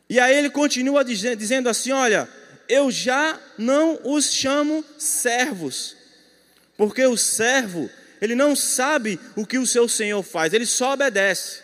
E 0.08 0.20
aí 0.20 0.36
ele 0.36 0.50
continua 0.50 1.04
dizendo 1.04 1.68
assim: 1.68 1.90
Olha, 1.90 2.28
eu 2.68 2.92
já 2.92 3.40
não 3.58 3.98
os 4.04 4.32
chamo 4.32 4.84
servos, 4.96 5.96
porque 6.76 7.04
o 7.04 7.16
servo, 7.16 7.90
ele 8.20 8.36
não 8.36 8.54
sabe 8.54 9.18
o 9.34 9.44
que 9.44 9.58
o 9.58 9.66
seu 9.66 9.88
senhor 9.88 10.22
faz, 10.22 10.52
ele 10.52 10.66
só 10.66 10.92
obedece. 10.92 11.60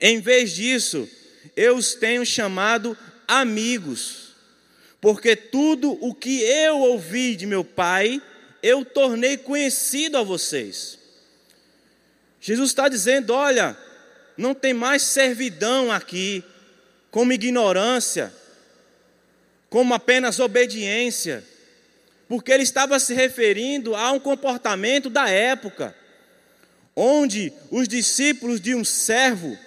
Em 0.00 0.20
vez 0.20 0.50
disso, 0.50 1.08
eu 1.54 1.76
os 1.76 1.94
tenho 1.94 2.26
chamado 2.26 2.98
amigos, 3.28 4.23
porque 5.04 5.36
tudo 5.36 5.98
o 6.00 6.14
que 6.14 6.40
eu 6.40 6.78
ouvi 6.78 7.36
de 7.36 7.44
meu 7.44 7.62
Pai, 7.62 8.22
eu 8.62 8.82
tornei 8.86 9.36
conhecido 9.36 10.16
a 10.16 10.22
vocês. 10.22 10.98
Jesus 12.40 12.70
está 12.70 12.88
dizendo: 12.88 13.34
olha, 13.34 13.76
não 14.34 14.54
tem 14.54 14.72
mais 14.72 15.02
servidão 15.02 15.92
aqui, 15.92 16.42
como 17.10 17.34
ignorância, 17.34 18.32
como 19.68 19.92
apenas 19.92 20.40
obediência, 20.40 21.44
porque 22.26 22.50
ele 22.50 22.62
estava 22.62 22.98
se 22.98 23.12
referindo 23.12 23.94
a 23.94 24.10
um 24.10 24.18
comportamento 24.18 25.10
da 25.10 25.28
época, 25.28 25.94
onde 26.96 27.52
os 27.70 27.86
discípulos 27.86 28.58
de 28.58 28.74
um 28.74 28.82
servo 28.82 29.58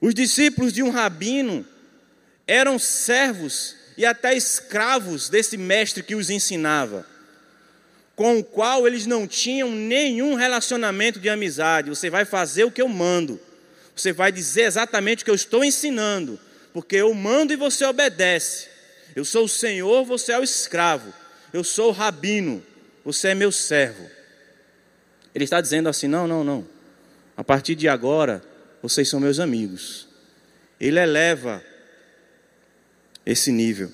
os 0.00 0.14
discípulos 0.14 0.72
de 0.72 0.80
um 0.80 0.90
rabino 0.90 1.66
eram 2.46 2.78
servos 2.78 3.79
e 3.96 4.06
até 4.06 4.34
escravos 4.34 5.28
desse 5.28 5.56
mestre 5.56 6.02
que 6.02 6.14
os 6.14 6.30
ensinava, 6.30 7.06
com 8.16 8.38
o 8.38 8.44
qual 8.44 8.86
eles 8.86 9.06
não 9.06 9.26
tinham 9.26 9.70
nenhum 9.70 10.34
relacionamento 10.34 11.18
de 11.18 11.28
amizade. 11.28 11.90
Você 11.90 12.10
vai 12.10 12.24
fazer 12.24 12.64
o 12.64 12.70
que 12.70 12.82
eu 12.82 12.88
mando, 12.88 13.40
você 13.94 14.12
vai 14.12 14.30
dizer 14.30 14.62
exatamente 14.62 15.22
o 15.22 15.24
que 15.24 15.30
eu 15.30 15.34
estou 15.34 15.64
ensinando, 15.64 16.38
porque 16.72 16.96
eu 16.96 17.12
mando 17.14 17.52
e 17.52 17.56
você 17.56 17.84
obedece. 17.84 18.68
Eu 19.14 19.24
sou 19.24 19.44
o 19.44 19.48
Senhor, 19.48 20.04
você 20.04 20.32
é 20.32 20.38
o 20.38 20.44
escravo. 20.44 21.12
Eu 21.52 21.64
sou 21.64 21.88
o 21.88 21.92
rabino, 21.92 22.62
você 23.04 23.28
é 23.28 23.34
meu 23.34 23.50
servo. 23.50 24.08
Ele 25.34 25.44
está 25.44 25.60
dizendo 25.60 25.88
assim: 25.88 26.06
não, 26.06 26.26
não, 26.26 26.44
não. 26.44 26.66
A 27.36 27.42
partir 27.42 27.74
de 27.74 27.88
agora, 27.88 28.42
vocês 28.82 29.08
são 29.08 29.18
meus 29.18 29.40
amigos. 29.40 30.08
Ele 30.80 30.98
eleva 30.98 31.62
esse 33.30 33.52
nível 33.52 33.92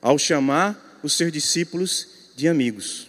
ao 0.00 0.18
chamar 0.18 1.00
os 1.02 1.14
seus 1.14 1.32
discípulos 1.32 2.06
de 2.36 2.46
amigos. 2.46 3.08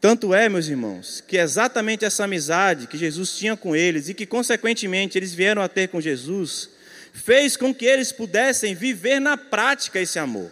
Tanto 0.00 0.34
é, 0.34 0.48
meus 0.48 0.66
irmãos, 0.66 1.22
que 1.26 1.38
exatamente 1.38 2.04
essa 2.04 2.24
amizade 2.24 2.86
que 2.86 2.98
Jesus 2.98 3.38
tinha 3.38 3.56
com 3.56 3.74
eles 3.74 4.08
e 4.08 4.14
que, 4.14 4.26
consequentemente, 4.26 5.16
eles 5.16 5.32
vieram 5.32 5.62
a 5.62 5.68
ter 5.68 5.88
com 5.88 6.00
Jesus, 6.00 6.68
fez 7.12 7.56
com 7.56 7.72
que 7.72 7.86
eles 7.86 8.12
pudessem 8.12 8.74
viver 8.74 9.20
na 9.20 9.36
prática 9.36 10.00
esse 10.00 10.18
amor. 10.18 10.50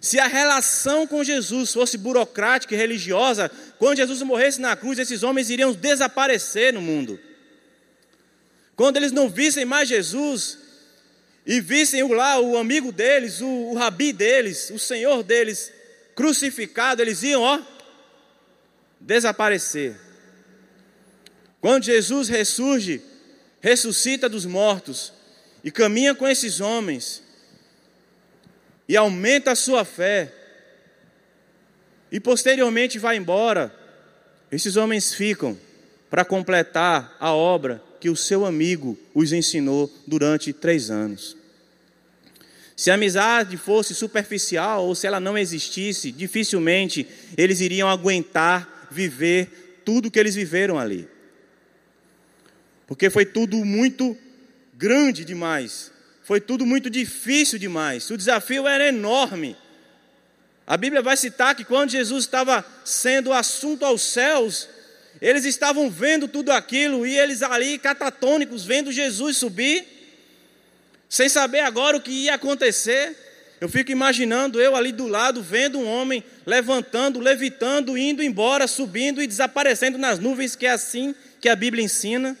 Se 0.00 0.18
a 0.18 0.26
relação 0.26 1.06
com 1.06 1.22
Jesus 1.22 1.72
fosse 1.72 1.96
burocrática 1.98 2.74
e 2.74 2.78
religiosa, 2.78 3.50
quando 3.78 3.98
Jesus 3.98 4.22
morresse 4.22 4.60
na 4.60 4.74
cruz, 4.74 4.98
esses 4.98 5.22
homens 5.22 5.50
iriam 5.50 5.72
desaparecer 5.72 6.72
no 6.72 6.80
mundo. 6.80 7.20
Quando 8.74 8.96
eles 8.96 9.12
não 9.12 9.28
vissem 9.28 9.64
mais 9.64 9.88
Jesus, 9.88 10.65
e 11.46 11.60
vissem 11.60 12.02
lá 12.12 12.40
o 12.40 12.58
amigo 12.58 12.90
deles, 12.90 13.40
o, 13.40 13.46
o 13.46 13.74
rabi 13.74 14.12
deles, 14.12 14.68
o 14.70 14.78
senhor 14.80 15.22
deles 15.22 15.72
crucificado, 16.16 17.00
eles 17.00 17.22
iam, 17.22 17.40
ó, 17.40 17.62
desaparecer. 18.98 19.96
Quando 21.60 21.84
Jesus 21.84 22.28
ressurge, 22.28 23.00
ressuscita 23.60 24.28
dos 24.28 24.44
mortos 24.44 25.12
e 25.62 25.70
caminha 25.70 26.16
com 26.16 26.26
esses 26.26 26.60
homens 26.60 27.22
e 28.88 28.96
aumenta 28.96 29.52
a 29.52 29.56
sua 29.56 29.84
fé 29.84 30.32
e 32.10 32.18
posteriormente 32.18 32.98
vai 32.98 33.16
embora, 33.16 33.72
esses 34.50 34.76
homens 34.76 35.14
ficam 35.14 35.56
para 36.10 36.24
completar 36.24 37.16
a 37.20 37.32
obra 37.32 37.82
que 38.06 38.10
o 38.10 38.14
seu 38.14 38.46
amigo 38.46 38.96
os 39.12 39.32
ensinou 39.32 39.92
durante 40.06 40.52
três 40.52 40.92
anos. 40.92 41.36
Se 42.76 42.88
a 42.88 42.94
amizade 42.94 43.56
fosse 43.56 43.96
superficial 43.96 44.86
ou 44.86 44.94
se 44.94 45.08
ela 45.08 45.18
não 45.18 45.36
existisse, 45.36 46.12
dificilmente 46.12 47.04
eles 47.36 47.58
iriam 47.58 47.88
aguentar 47.88 48.86
viver 48.92 49.80
tudo 49.84 50.08
que 50.08 50.20
eles 50.20 50.36
viveram 50.36 50.78
ali. 50.78 51.08
Porque 52.86 53.10
foi 53.10 53.26
tudo 53.26 53.56
muito 53.64 54.16
grande 54.72 55.24
demais, 55.24 55.90
foi 56.22 56.40
tudo 56.40 56.64
muito 56.64 56.88
difícil 56.88 57.58
demais, 57.58 58.08
o 58.08 58.16
desafio 58.16 58.68
era 58.68 58.86
enorme. 58.86 59.56
A 60.64 60.76
Bíblia 60.76 61.02
vai 61.02 61.16
citar 61.16 61.56
que 61.56 61.64
quando 61.64 61.90
Jesus 61.90 62.22
estava 62.22 62.64
sendo 62.84 63.32
assunto 63.32 63.84
aos 63.84 64.02
céus, 64.02 64.68
eles 65.20 65.44
estavam 65.44 65.90
vendo 65.90 66.28
tudo 66.28 66.50
aquilo 66.50 67.06
e 67.06 67.18
eles 67.18 67.42
ali 67.42 67.78
catatônicos 67.78 68.64
vendo 68.64 68.92
Jesus 68.92 69.36
subir, 69.36 69.86
sem 71.08 71.28
saber 71.28 71.60
agora 71.60 71.96
o 71.96 72.00
que 72.00 72.10
ia 72.10 72.34
acontecer. 72.34 73.16
Eu 73.60 73.68
fico 73.68 73.90
imaginando 73.90 74.60
eu 74.60 74.76
ali 74.76 74.92
do 74.92 75.06
lado 75.06 75.42
vendo 75.42 75.78
um 75.78 75.86
homem 75.86 76.22
levantando, 76.44 77.18
levitando, 77.18 77.96
indo 77.96 78.22
embora, 78.22 78.66
subindo 78.66 79.22
e 79.22 79.26
desaparecendo 79.26 79.96
nas 79.96 80.18
nuvens, 80.18 80.54
que 80.54 80.66
é 80.66 80.70
assim 80.70 81.14
que 81.40 81.48
a 81.48 81.56
Bíblia 81.56 81.82
ensina. 81.82 82.36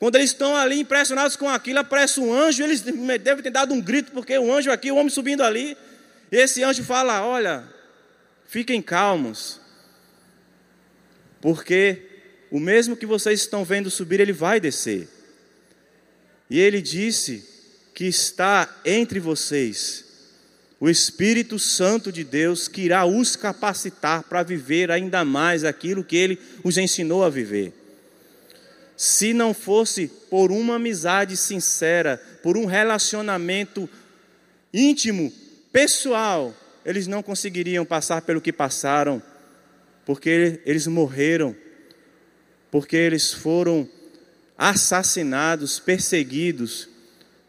Quando 0.00 0.16
eles 0.16 0.30
estão 0.30 0.56
ali 0.56 0.80
impressionados 0.80 1.36
com 1.36 1.48
aquilo, 1.48 1.78
aparece 1.78 2.18
um 2.18 2.32
anjo, 2.32 2.64
eles 2.64 2.80
devem 2.80 3.42
ter 3.42 3.50
dado 3.50 3.74
um 3.74 3.80
grito, 3.80 4.10
porque 4.12 4.36
o 4.36 4.52
anjo 4.52 4.72
aqui, 4.72 4.90
o 4.90 4.96
homem 4.96 5.10
subindo 5.10 5.44
ali, 5.44 5.76
esse 6.32 6.62
anjo 6.64 6.82
fala: 6.82 7.22
Olha, 7.22 7.64
fiquem 8.48 8.80
calmos, 8.80 9.59
porque 11.40 12.02
o 12.50 12.60
mesmo 12.60 12.96
que 12.96 13.06
vocês 13.06 13.40
estão 13.40 13.64
vendo 13.64 13.90
subir, 13.90 14.20
ele 14.20 14.32
vai 14.32 14.60
descer. 14.60 15.08
E 16.48 16.58
ele 16.58 16.82
disse 16.82 17.44
que 17.94 18.06
está 18.06 18.80
entre 18.84 19.20
vocês 19.20 20.10
o 20.80 20.88
Espírito 20.88 21.58
Santo 21.58 22.10
de 22.10 22.24
Deus 22.24 22.66
que 22.66 22.80
irá 22.80 23.04
os 23.04 23.36
capacitar 23.36 24.22
para 24.22 24.42
viver 24.42 24.90
ainda 24.90 25.26
mais 25.26 25.62
aquilo 25.62 26.02
que 26.02 26.16
ele 26.16 26.38
os 26.64 26.78
ensinou 26.78 27.22
a 27.22 27.28
viver. 27.28 27.74
Se 28.96 29.34
não 29.34 29.52
fosse 29.52 30.08
por 30.30 30.50
uma 30.50 30.76
amizade 30.76 31.36
sincera, 31.36 32.20
por 32.42 32.56
um 32.56 32.64
relacionamento 32.64 33.88
íntimo, 34.72 35.30
pessoal, 35.70 36.54
eles 36.84 37.06
não 37.06 37.22
conseguiriam 37.22 37.84
passar 37.84 38.22
pelo 38.22 38.40
que 38.40 38.52
passaram 38.52 39.22
porque 40.10 40.60
eles 40.66 40.88
morreram, 40.88 41.54
porque 42.68 42.96
eles 42.96 43.32
foram 43.32 43.88
assassinados, 44.58 45.78
perseguidos, 45.78 46.88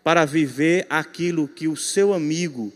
para 0.03 0.25
viver 0.25 0.85
aquilo 0.87 1.47
que 1.47 1.67
o 1.67 1.75
seu 1.75 2.13
amigo, 2.13 2.71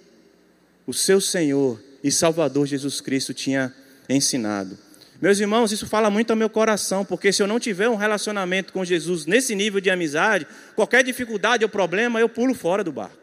o 0.87 0.93
seu 0.93 1.21
Senhor 1.21 1.79
e 2.03 2.11
Salvador 2.11 2.65
Jesus 2.65 2.99
Cristo 2.99 3.31
tinha 3.31 3.71
ensinado. 4.09 4.75
Meus 5.21 5.39
irmãos, 5.39 5.71
isso 5.71 5.85
fala 5.85 6.09
muito 6.09 6.31
ao 6.31 6.35
meu 6.35 6.49
coração, 6.49 7.05
porque 7.05 7.31
se 7.31 7.43
eu 7.43 7.47
não 7.47 7.59
tiver 7.59 7.87
um 7.87 7.95
relacionamento 7.95 8.73
com 8.73 8.83
Jesus 8.83 9.27
nesse 9.27 9.53
nível 9.53 9.79
de 9.79 9.91
amizade, 9.91 10.47
qualquer 10.75 11.03
dificuldade 11.03 11.63
ou 11.63 11.69
problema, 11.69 12.19
eu 12.19 12.27
pulo 12.27 12.55
fora 12.55 12.83
do 12.83 12.91
barco. 12.91 13.19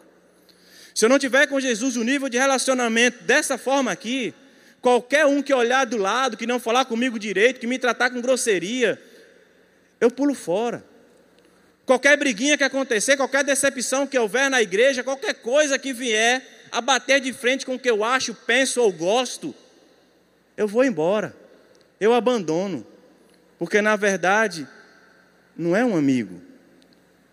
Se 0.95 1.05
eu 1.05 1.09
não 1.09 1.19
tiver 1.19 1.49
com 1.49 1.59
Jesus 1.59 1.97
o 1.97 2.05
nível 2.05 2.29
de 2.29 2.39
relacionamento 2.39 3.25
dessa 3.25 3.59
forma 3.59 3.91
aqui, 3.91 4.33
Qualquer 4.83 5.25
um 5.27 5.41
que 5.41 5.55
olhar 5.55 5.87
do 5.87 5.97
lado, 5.97 6.37
que 6.37 6.45
não 6.45 6.59
falar 6.59 6.85
comigo 6.85 7.17
direito, 7.17 7.61
que 7.61 7.69
me 7.69 7.79
tratar 7.79 8.11
com 8.11 8.21
grosseria, 8.21 9.01
eu 10.01 10.11
pulo 10.11 10.35
fora. 10.35 10.85
Qualquer 11.87 12.17
briguinha 12.17 12.59
que 12.59 12.65
acontecer, 12.65 13.17
qualquer 13.17 13.45
decepção 13.45 14.09
que 14.09 14.19
houver 14.19 14.51
na 14.51 14.61
igreja, 14.61 15.05
qualquer 15.05 15.35
coisa 15.35 15.79
que 15.79 15.93
vier 15.93 16.45
a 16.73 16.81
bater 16.81 17.21
de 17.21 17.33
frente 17.33 17.65
com 17.65 17.77
o 17.77 17.79
que 17.79 17.89
eu 17.89 18.03
acho, 18.03 18.35
penso 18.35 18.83
ou 18.83 18.91
gosto, 18.91 19.55
eu 20.57 20.67
vou 20.67 20.85
embora. 20.85 21.35
Eu 22.01 22.13
abandono. 22.13 22.85
Porque 23.61 23.81
na 23.81 23.95
verdade, 23.95 24.67
não 25.57 25.77
é 25.77 25.85
um 25.85 25.97
amigo. 25.97 26.43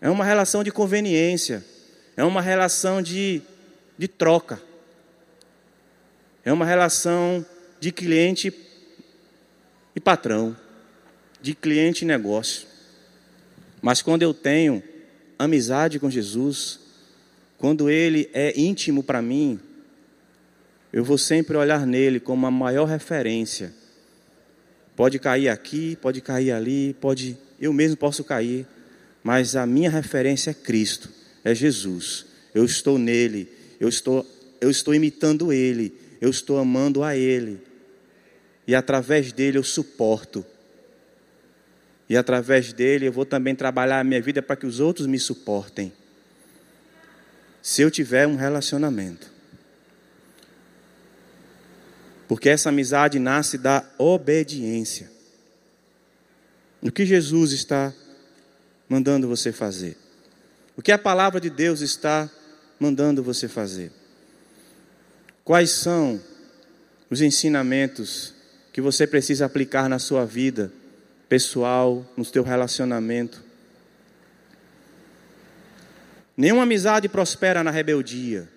É 0.00 0.08
uma 0.08 0.24
relação 0.24 0.62
de 0.62 0.70
conveniência. 0.70 1.64
É 2.16 2.22
uma 2.22 2.40
relação 2.40 3.02
de, 3.02 3.42
de 3.98 4.06
troca. 4.06 4.62
É 6.50 6.52
uma 6.52 6.66
relação 6.66 7.46
de 7.78 7.92
cliente 7.92 8.52
e 9.94 10.00
patrão, 10.00 10.56
de 11.40 11.54
cliente 11.54 12.04
e 12.04 12.08
negócio. 12.08 12.66
Mas 13.80 14.02
quando 14.02 14.22
eu 14.24 14.34
tenho 14.34 14.82
amizade 15.38 16.00
com 16.00 16.10
Jesus, 16.10 16.80
quando 17.56 17.88
Ele 17.88 18.28
é 18.34 18.52
íntimo 18.58 19.00
para 19.00 19.22
mim, 19.22 19.60
eu 20.92 21.04
vou 21.04 21.16
sempre 21.16 21.56
olhar 21.56 21.86
nele 21.86 22.18
como 22.18 22.44
a 22.48 22.50
maior 22.50 22.86
referência. 22.86 23.72
Pode 24.96 25.20
cair 25.20 25.50
aqui, 25.50 25.96
pode 26.02 26.20
cair 26.20 26.50
ali, 26.50 26.96
pode, 27.00 27.38
eu 27.60 27.72
mesmo 27.72 27.96
posso 27.96 28.24
cair, 28.24 28.66
mas 29.22 29.54
a 29.54 29.64
minha 29.64 29.88
referência 29.88 30.50
é 30.50 30.54
Cristo, 30.54 31.10
é 31.44 31.54
Jesus. 31.54 32.26
Eu 32.52 32.64
estou 32.64 32.98
nele, 32.98 33.48
eu 33.78 33.88
estou, 33.88 34.26
eu 34.60 34.68
estou 34.68 34.92
imitando 34.92 35.52
Ele, 35.52 35.99
eu 36.20 36.30
estou 36.30 36.58
amando 36.58 37.02
a 37.02 37.16
Ele. 37.16 37.62
E 38.66 38.74
através 38.74 39.32
dele 39.32 39.58
eu 39.58 39.64
suporto. 39.64 40.44
E 42.08 42.16
através 42.16 42.72
dele 42.72 43.06
eu 43.06 43.12
vou 43.12 43.24
também 43.24 43.54
trabalhar 43.54 44.00
a 44.00 44.04
minha 44.04 44.20
vida 44.20 44.42
para 44.42 44.56
que 44.56 44.66
os 44.66 44.80
outros 44.80 45.06
me 45.06 45.18
suportem. 45.18 45.92
Se 47.62 47.82
eu 47.82 47.90
tiver 47.90 48.26
um 48.26 48.36
relacionamento. 48.36 49.30
Porque 52.28 52.48
essa 52.48 52.68
amizade 52.68 53.18
nasce 53.18 53.58
da 53.58 53.84
obediência. 53.98 55.10
O 56.80 56.90
que 56.90 57.04
Jesus 57.04 57.52
está 57.52 57.92
mandando 58.88 59.28
você 59.28 59.52
fazer? 59.52 59.96
O 60.76 60.82
que 60.82 60.92
a 60.92 60.98
palavra 60.98 61.40
de 61.40 61.50
Deus 61.50 61.80
está 61.80 62.30
mandando 62.78 63.22
você 63.22 63.48
fazer? 63.48 63.92
Quais 65.50 65.72
são 65.72 66.20
os 67.10 67.20
ensinamentos 67.20 68.32
que 68.72 68.80
você 68.80 69.04
precisa 69.04 69.46
aplicar 69.46 69.88
na 69.88 69.98
sua 69.98 70.24
vida 70.24 70.72
pessoal, 71.28 72.08
no 72.16 72.24
seu 72.24 72.44
relacionamento? 72.44 73.42
Nenhuma 76.36 76.62
amizade 76.62 77.08
prospera 77.08 77.64
na 77.64 77.72
rebeldia. 77.72 78.48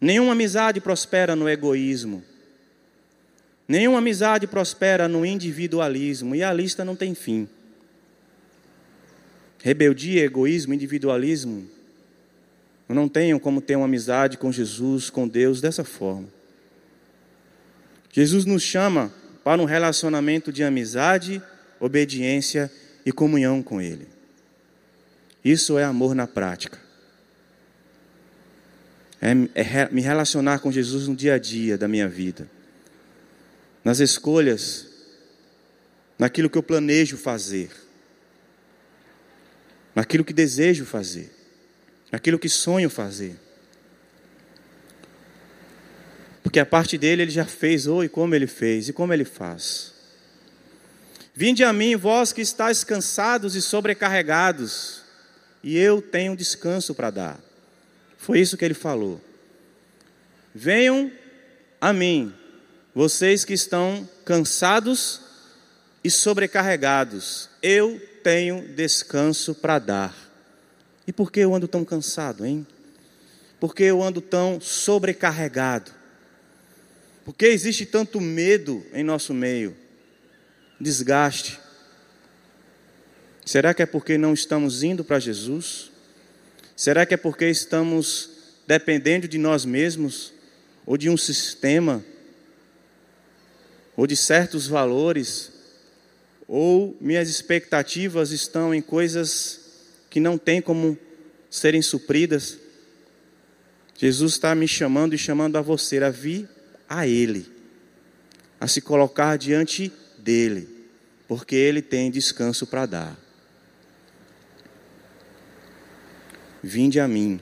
Nenhuma 0.00 0.32
amizade 0.32 0.80
prospera 0.80 1.36
no 1.36 1.46
egoísmo. 1.46 2.24
Nenhuma 3.68 3.98
amizade 3.98 4.46
prospera 4.46 5.06
no 5.06 5.26
individualismo. 5.26 6.34
E 6.34 6.42
a 6.42 6.54
lista 6.54 6.86
não 6.86 6.96
tem 6.96 7.14
fim. 7.14 7.46
Rebeldia, 9.62 10.24
egoísmo, 10.24 10.72
individualismo 10.72 11.68
não 12.94 13.08
tenho 13.08 13.38
como 13.38 13.60
ter 13.60 13.76
uma 13.76 13.84
amizade 13.84 14.36
com 14.36 14.50
Jesus, 14.50 15.10
com 15.10 15.28
Deus 15.28 15.60
dessa 15.60 15.84
forma. 15.84 16.26
Jesus 18.12 18.44
nos 18.44 18.64
chama 18.64 19.12
para 19.44 19.62
um 19.62 19.64
relacionamento 19.64 20.52
de 20.52 20.64
amizade, 20.64 21.40
obediência 21.78 22.68
e 23.06 23.12
comunhão 23.12 23.62
com 23.62 23.80
Ele. 23.80 24.08
Isso 25.44 25.78
é 25.78 25.84
amor 25.84 26.16
na 26.16 26.26
prática. 26.26 26.80
É, 29.22 29.30
é 29.54 29.88
me 29.92 30.00
relacionar 30.02 30.58
com 30.58 30.72
Jesus 30.72 31.06
no 31.06 31.14
dia 31.14 31.34
a 31.34 31.38
dia 31.38 31.78
da 31.78 31.86
minha 31.86 32.08
vida, 32.08 32.50
nas 33.84 34.00
escolhas, 34.00 34.88
naquilo 36.18 36.50
que 36.50 36.58
eu 36.58 36.62
planejo 36.62 37.16
fazer, 37.16 37.70
naquilo 39.94 40.24
que 40.24 40.32
desejo 40.32 40.84
fazer 40.84 41.39
aquilo 42.12 42.38
que 42.38 42.48
sonho 42.48 42.90
fazer. 42.90 43.36
Porque 46.42 46.58
a 46.58 46.66
parte 46.66 46.98
dele 46.98 47.22
ele 47.22 47.30
já 47.30 47.44
fez, 47.44 47.86
ou 47.86 48.02
e 48.02 48.08
como 48.08 48.34
ele 48.34 48.46
fez, 48.46 48.88
e 48.88 48.92
como 48.92 49.12
ele 49.12 49.24
faz. 49.24 49.92
Vinde 51.34 51.62
a 51.62 51.72
mim, 51.72 51.96
vós 51.96 52.32
que 52.32 52.40
estáis 52.40 52.82
cansados 52.82 53.54
e 53.54 53.62
sobrecarregados, 53.62 55.02
e 55.62 55.78
eu 55.78 56.02
tenho 56.02 56.36
descanso 56.36 56.94
para 56.94 57.10
dar. 57.10 57.40
Foi 58.18 58.40
isso 58.40 58.56
que 58.56 58.64
ele 58.64 58.74
falou. 58.74 59.20
Venham 60.54 61.12
a 61.80 61.92
mim, 61.92 62.34
vocês 62.94 63.44
que 63.44 63.54
estão 63.54 64.08
cansados 64.24 65.20
e 66.02 66.10
sobrecarregados, 66.10 67.48
eu 67.62 68.00
tenho 68.22 68.66
descanso 68.74 69.54
para 69.54 69.78
dar. 69.78 70.29
E 71.10 71.12
por 71.12 71.32
que 71.32 71.40
eu 71.40 71.52
ando 71.52 71.66
tão 71.66 71.84
cansado, 71.84 72.46
hein? 72.46 72.64
Por 73.58 73.74
que 73.74 73.82
eu 73.82 74.00
ando 74.00 74.20
tão 74.20 74.60
sobrecarregado? 74.60 75.90
Por 77.24 77.34
que 77.34 77.46
existe 77.46 77.84
tanto 77.84 78.20
medo 78.20 78.86
em 78.92 79.02
nosso 79.02 79.34
meio? 79.34 79.76
Desgaste. 80.80 81.58
Será 83.44 83.74
que 83.74 83.82
é 83.82 83.86
porque 83.86 84.16
não 84.16 84.32
estamos 84.32 84.84
indo 84.84 85.02
para 85.02 85.18
Jesus? 85.18 85.90
Será 86.76 87.04
que 87.04 87.14
é 87.14 87.16
porque 87.16 87.46
estamos 87.46 88.30
dependendo 88.64 89.26
de 89.26 89.36
nós 89.36 89.64
mesmos? 89.64 90.32
Ou 90.86 90.96
de 90.96 91.10
um 91.10 91.16
sistema? 91.16 92.04
Ou 93.96 94.06
de 94.06 94.14
certos 94.14 94.68
valores? 94.68 95.50
Ou 96.46 96.96
minhas 97.00 97.28
expectativas 97.28 98.30
estão 98.30 98.72
em 98.72 98.80
coisas 98.80 99.59
que 100.10 100.18
não 100.20 100.36
têm 100.36 100.60
como 100.60 100.98
serem 101.48 101.80
supridas? 101.80 102.58
Jesus 103.96 104.32
está 104.32 104.54
me 104.54 104.66
chamando 104.66 105.14
e 105.14 105.18
chamando 105.18 105.56
a 105.56 105.62
você 105.62 105.98
a 105.98 106.10
vir 106.10 106.48
a 106.88 107.06
Ele, 107.06 107.46
a 108.58 108.66
se 108.66 108.80
colocar 108.80 109.38
diante 109.38 109.92
dEle, 110.18 110.68
porque 111.28 111.54
Ele 111.54 111.80
tem 111.80 112.10
descanso 112.10 112.66
para 112.66 112.86
dar. 112.86 113.18
Vinde 116.62 116.98
a 116.98 117.06
mim. 117.06 117.40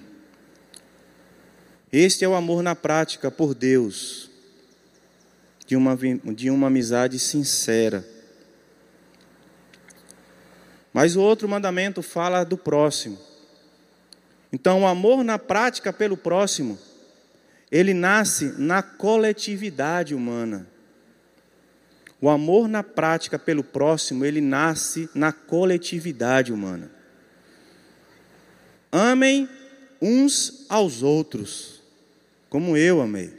Este 1.91 2.25
é 2.25 2.29
o 2.29 2.35
amor 2.35 2.63
na 2.63 2.75
prática 2.75 3.31
por 3.31 3.55
Deus, 3.55 4.29
de 5.67 5.75
uma, 5.75 5.97
de 5.97 6.51
uma 6.51 6.67
amizade 6.67 7.19
sincera. 7.19 8.07
Mas 10.93 11.17
o 11.17 11.21
outro 11.21 11.49
mandamento 11.49 12.03
fala 12.03 12.45
do 12.45 12.57
próximo. 12.57 13.19
Então, 14.53 14.83
o 14.83 14.87
amor 14.87 15.23
na 15.23 15.39
prática 15.39 15.93
pelo 15.93 16.17
próximo, 16.17 16.79
ele 17.71 17.93
nasce 17.93 18.55
na 18.59 18.83
coletividade 18.83 20.15
humana. 20.15 20.67
O 22.21 22.29
amor 22.29 22.67
na 22.67 22.83
prática 22.83 23.39
pelo 23.39 23.63
próximo, 23.63 24.25
ele 24.25 24.41
nasce 24.41 25.09
na 25.15 25.33
coletividade 25.33 26.53
humana. 26.53 26.91
Amem 28.91 29.49
uns 30.01 30.65
aos 30.69 31.03
outros, 31.03 31.83
como 32.49 32.77
eu 32.77 33.01
amei. 33.01 33.39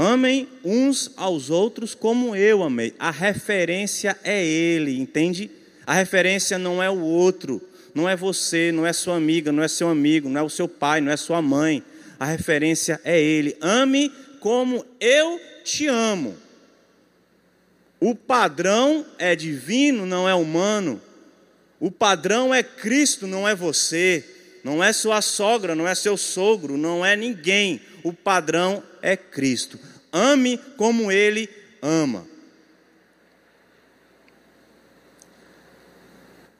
Amem 0.00 0.48
uns 0.62 1.10
aos 1.16 1.50
outros 1.50 1.92
como 1.92 2.36
eu 2.36 2.62
amei. 2.62 2.94
A 3.00 3.10
referência 3.10 4.16
é 4.22 4.44
Ele, 4.46 4.96
entende? 4.96 5.50
A 5.88 5.94
referência 5.94 6.58
não 6.58 6.82
é 6.82 6.90
o 6.90 7.00
outro, 7.00 7.66
não 7.94 8.06
é 8.06 8.14
você, 8.14 8.70
não 8.70 8.86
é 8.86 8.92
sua 8.92 9.16
amiga, 9.16 9.50
não 9.50 9.62
é 9.62 9.68
seu 9.68 9.88
amigo, 9.88 10.28
não 10.28 10.42
é 10.42 10.44
o 10.44 10.50
seu 10.50 10.68
pai, 10.68 11.00
não 11.00 11.10
é 11.10 11.16
sua 11.16 11.40
mãe. 11.40 11.82
A 12.20 12.26
referência 12.26 13.00
é 13.04 13.18
Ele. 13.18 13.56
Ame 13.58 14.12
como 14.38 14.84
eu 15.00 15.40
te 15.64 15.86
amo. 15.86 16.36
O 17.98 18.14
padrão 18.14 19.06
é 19.18 19.34
divino, 19.34 20.04
não 20.04 20.28
é 20.28 20.34
humano. 20.34 21.00
O 21.80 21.90
padrão 21.90 22.52
é 22.52 22.62
Cristo, 22.62 23.26
não 23.26 23.48
é 23.48 23.54
você. 23.54 24.22
Não 24.62 24.84
é 24.84 24.92
sua 24.92 25.22
sogra, 25.22 25.74
não 25.74 25.88
é 25.88 25.94
seu 25.94 26.18
sogro, 26.18 26.76
não 26.76 27.02
é 27.02 27.16
ninguém. 27.16 27.80
O 28.02 28.12
padrão 28.12 28.82
é 29.00 29.16
Cristo. 29.16 29.80
Ame 30.12 30.60
como 30.76 31.10
Ele 31.10 31.48
ama. 31.80 32.26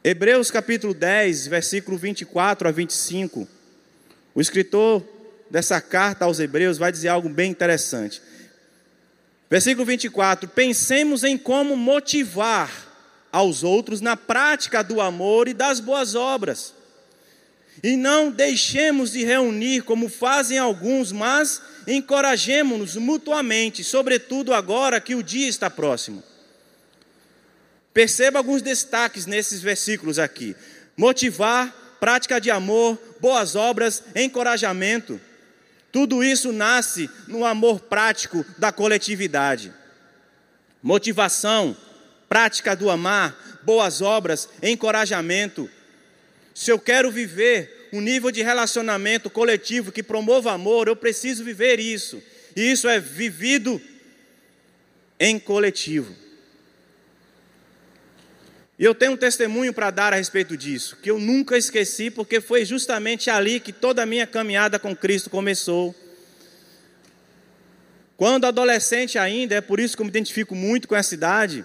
Hebreus 0.02 0.50
capítulo 0.50 0.94
10, 0.94 1.48
versículo 1.48 1.98
24 1.98 2.68
a 2.68 2.70
25. 2.70 3.48
O 4.32 4.40
escritor 4.40 5.02
dessa 5.50 5.80
carta 5.80 6.24
aos 6.24 6.38
Hebreus 6.38 6.78
vai 6.78 6.92
dizer 6.92 7.08
algo 7.08 7.28
bem 7.28 7.50
interessante. 7.50 8.22
Versículo 9.50 9.84
24: 9.84 10.48
Pensemos 10.50 11.24
em 11.24 11.36
como 11.36 11.76
motivar 11.76 12.70
aos 13.32 13.64
outros 13.64 14.00
na 14.00 14.16
prática 14.16 14.82
do 14.82 15.00
amor 15.00 15.48
e 15.48 15.54
das 15.54 15.80
boas 15.80 16.14
obras. 16.14 16.74
E 17.82 17.96
não 17.96 18.30
deixemos 18.30 19.12
de 19.12 19.24
reunir 19.24 19.82
como 19.82 20.08
fazem 20.08 20.58
alguns, 20.58 21.10
mas 21.10 21.60
encorajemos-nos 21.86 22.96
mutuamente, 22.96 23.82
sobretudo 23.82 24.54
agora 24.54 25.00
que 25.00 25.14
o 25.14 25.22
dia 25.22 25.48
está 25.48 25.68
próximo. 25.68 26.22
Perceba 27.98 28.38
alguns 28.38 28.62
destaques 28.62 29.26
nesses 29.26 29.60
versículos 29.60 30.20
aqui: 30.20 30.54
motivar, 30.96 31.96
prática 31.98 32.40
de 32.40 32.48
amor, 32.48 32.96
boas 33.20 33.56
obras, 33.56 34.04
encorajamento. 34.14 35.20
Tudo 35.90 36.22
isso 36.22 36.52
nasce 36.52 37.10
no 37.26 37.44
amor 37.44 37.80
prático 37.80 38.46
da 38.56 38.70
coletividade. 38.70 39.72
Motivação, 40.80 41.76
prática 42.28 42.76
do 42.76 42.88
amar, 42.88 43.58
boas 43.64 44.00
obras, 44.00 44.48
encorajamento. 44.62 45.68
Se 46.54 46.70
eu 46.70 46.78
quero 46.78 47.10
viver 47.10 47.88
um 47.92 48.00
nível 48.00 48.30
de 48.30 48.44
relacionamento 48.44 49.28
coletivo 49.28 49.90
que 49.90 50.04
promova 50.04 50.52
amor, 50.52 50.86
eu 50.86 50.94
preciso 50.94 51.42
viver 51.42 51.80
isso. 51.80 52.22
E 52.54 52.70
isso 52.70 52.88
é 52.88 53.00
vivido 53.00 53.82
em 55.18 55.36
coletivo. 55.36 56.27
E 58.78 58.84
eu 58.84 58.94
tenho 58.94 59.12
um 59.12 59.16
testemunho 59.16 59.72
para 59.72 59.90
dar 59.90 60.12
a 60.12 60.16
respeito 60.16 60.56
disso, 60.56 60.96
que 61.02 61.10
eu 61.10 61.18
nunca 61.18 61.58
esqueci, 61.58 62.10
porque 62.10 62.40
foi 62.40 62.64
justamente 62.64 63.28
ali 63.28 63.58
que 63.58 63.72
toda 63.72 64.04
a 64.04 64.06
minha 64.06 64.26
caminhada 64.26 64.78
com 64.78 64.94
Cristo 64.94 65.28
começou. 65.28 65.92
Quando 68.16 68.46
adolescente 68.46 69.18
ainda, 69.18 69.56
é 69.56 69.60
por 69.60 69.80
isso 69.80 69.96
que 69.96 70.02
eu 70.02 70.04
me 70.04 70.10
identifico 70.10 70.54
muito 70.54 70.86
com 70.86 70.94
essa 70.94 71.08
cidade. 71.08 71.64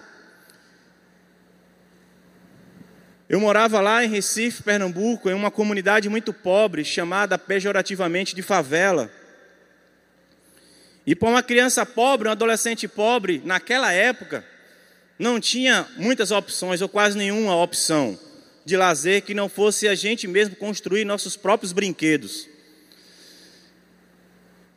Eu 3.30 3.40
morava 3.40 3.80
lá 3.80 4.04
em 4.04 4.10
Recife, 4.10 4.64
Pernambuco, 4.64 5.30
em 5.30 5.34
uma 5.34 5.52
comunidade 5.52 6.10
muito 6.10 6.34
pobre, 6.34 6.84
chamada 6.84 7.38
pejorativamente 7.38 8.36
de 8.36 8.42
favela. 8.42 9.12
E 11.06 11.16
para 11.16 11.30
uma 11.30 11.44
criança 11.44 11.86
pobre, 11.86 12.28
um 12.28 12.32
adolescente 12.32 12.88
pobre, 12.88 13.42
naquela 13.46 13.92
época, 13.92 14.44
não 15.18 15.40
tinha 15.40 15.88
muitas 15.98 16.32
opções, 16.32 16.82
ou 16.82 16.90
quase 16.90 17.18
nenhuma 17.18 17.56
opção, 17.56 18.18
de 18.66 18.76
lazer 18.76 19.22
que 19.22 19.34
não 19.34 19.48
fosse 19.48 19.88
a 19.88 19.96
gente 19.96 20.28
mesmo 20.28 20.56
construir 20.56 21.06
nossos 21.06 21.36
próprios 21.36 21.72
brinquedos. 21.72 22.48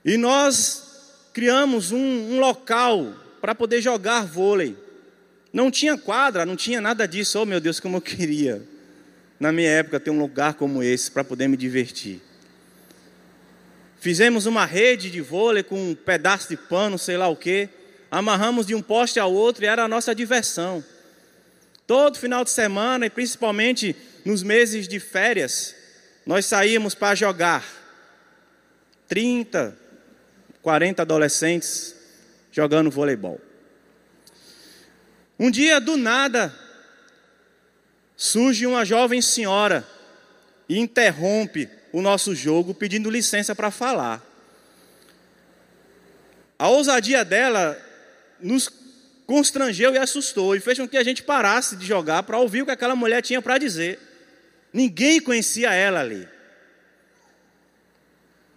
E 0.04 0.16
nós 0.16 1.30
criamos 1.32 1.92
um, 1.92 1.98
um 1.98 2.40
local 2.40 3.14
para 3.40 3.54
poder 3.54 3.80
jogar 3.80 4.26
vôlei. 4.26 4.76
Não 5.52 5.70
tinha 5.70 5.96
quadra, 5.96 6.44
não 6.44 6.56
tinha 6.56 6.80
nada 6.80 7.06
disso. 7.06 7.40
Oh 7.40 7.46
meu 7.46 7.60
Deus, 7.60 7.80
como 7.80 7.96
eu 7.96 8.00
queria, 8.00 8.62
na 9.38 9.52
minha 9.52 9.70
época, 9.70 10.00
ter 10.00 10.10
um 10.10 10.18
lugar 10.18 10.54
como 10.54 10.82
esse 10.82 11.10
para 11.10 11.24
poder 11.24 11.48
me 11.48 11.56
divertir. 11.56 12.20
Fizemos 13.98 14.46
uma 14.46 14.64
rede 14.64 15.10
de 15.10 15.20
vôlei 15.20 15.62
com 15.62 15.90
um 15.90 15.94
pedaço 15.94 16.48
de 16.48 16.56
pano, 16.56 16.98
sei 16.98 17.16
lá 17.16 17.28
o 17.28 17.36
quê 17.36 17.68
amarramos 18.10 18.66
de 18.66 18.74
um 18.74 18.82
poste 18.82 19.18
ao 19.18 19.32
outro 19.32 19.64
e 19.64 19.66
era 19.66 19.84
a 19.84 19.88
nossa 19.88 20.14
diversão. 20.14 20.84
Todo 21.86 22.18
final 22.18 22.44
de 22.44 22.50
semana 22.50 23.06
e 23.06 23.10
principalmente 23.10 23.94
nos 24.24 24.42
meses 24.42 24.88
de 24.88 24.98
férias, 24.98 25.74
nós 26.24 26.46
saíamos 26.46 26.94
para 26.94 27.14
jogar. 27.14 27.64
30, 29.08 29.76
40 30.62 31.02
adolescentes 31.02 31.94
jogando 32.50 32.90
voleibol. 32.90 33.40
Um 35.38 35.50
dia, 35.50 35.80
do 35.80 35.96
nada, 35.96 36.52
surge 38.16 38.66
uma 38.66 38.84
jovem 38.84 39.20
senhora 39.20 39.86
e 40.68 40.78
interrompe 40.78 41.68
o 41.92 42.02
nosso 42.02 42.34
jogo 42.34 42.74
pedindo 42.74 43.10
licença 43.10 43.54
para 43.54 43.70
falar. 43.70 44.24
A 46.58 46.68
ousadia 46.68 47.24
dela 47.24 47.78
nos 48.40 48.70
constrangeu 49.26 49.94
e 49.94 49.98
assustou 49.98 50.54
e 50.54 50.60
fez 50.60 50.78
com 50.78 50.88
que 50.88 50.96
a 50.96 51.04
gente 51.04 51.22
parasse 51.22 51.76
de 51.76 51.86
jogar 51.86 52.22
para 52.22 52.38
ouvir 52.38 52.62
o 52.62 52.66
que 52.66 52.70
aquela 52.70 52.94
mulher 52.94 53.22
tinha 53.22 53.42
para 53.42 53.58
dizer. 53.58 53.98
Ninguém 54.72 55.20
conhecia 55.20 55.72
ela 55.72 56.00
ali. 56.00 56.28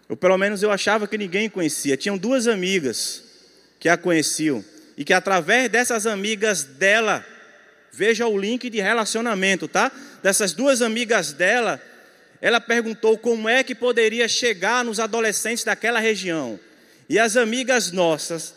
Ou 0.08 0.18
pelo 0.18 0.38
menos 0.38 0.62
eu 0.64 0.72
achava 0.72 1.08
que 1.08 1.18
ninguém 1.18 1.50
conhecia. 1.50 1.98
Tinham 1.98 2.18
duas 2.18 2.48
amigas 2.48 3.24
que 3.80 3.88
a 3.88 3.98
conheciam 3.98 4.64
e 4.98 5.04
que 5.04 5.14
através 5.14 5.70
dessas 5.70 6.06
amigas 6.06 6.64
dela 6.64 7.26
Veja 7.92 8.28
o 8.28 8.38
link 8.38 8.70
de 8.70 8.80
relacionamento, 8.80 9.68
tá? 9.68 9.92
Dessas 10.22 10.54
duas 10.54 10.82
amigas 10.82 11.34
dela, 11.34 11.82
ela 12.42 12.62
perguntou 12.62 13.18
como 13.18 13.50
é 13.50 13.64
que 13.64 13.74
poderia 13.74 14.28
chegar 14.28 14.86
nos 14.86 15.00
adolescentes 15.00 15.64
daquela 15.64 16.00
região. 16.00 16.60
E 17.10 17.18
as 17.18 17.36
amigas 17.36 17.92
nossas, 17.92 18.54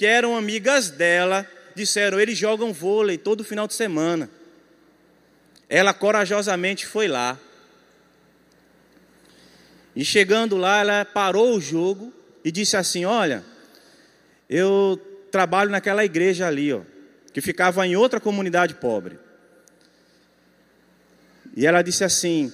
que 0.00 0.06
eram 0.06 0.34
amigas 0.34 0.88
dela, 0.88 1.46
disseram: 1.74 2.18
eles 2.18 2.38
jogam 2.38 2.72
vôlei 2.72 3.18
todo 3.18 3.44
final 3.44 3.66
de 3.66 3.74
semana. 3.74 4.30
Ela 5.68 5.92
corajosamente 5.92 6.86
foi 6.86 7.06
lá. 7.06 7.38
E 9.94 10.02
chegando 10.02 10.56
lá, 10.56 10.78
ela 10.78 11.04
parou 11.04 11.54
o 11.54 11.60
jogo 11.60 12.14
e 12.42 12.50
disse 12.50 12.78
assim: 12.78 13.04
Olha, 13.04 13.44
eu 14.48 14.98
trabalho 15.30 15.70
naquela 15.70 16.02
igreja 16.02 16.46
ali, 16.46 16.72
ó, 16.72 16.80
que 17.34 17.42
ficava 17.42 17.86
em 17.86 17.94
outra 17.94 18.18
comunidade 18.18 18.76
pobre. 18.76 19.18
E 21.54 21.66
ela 21.66 21.82
disse 21.82 22.04
assim: 22.04 22.50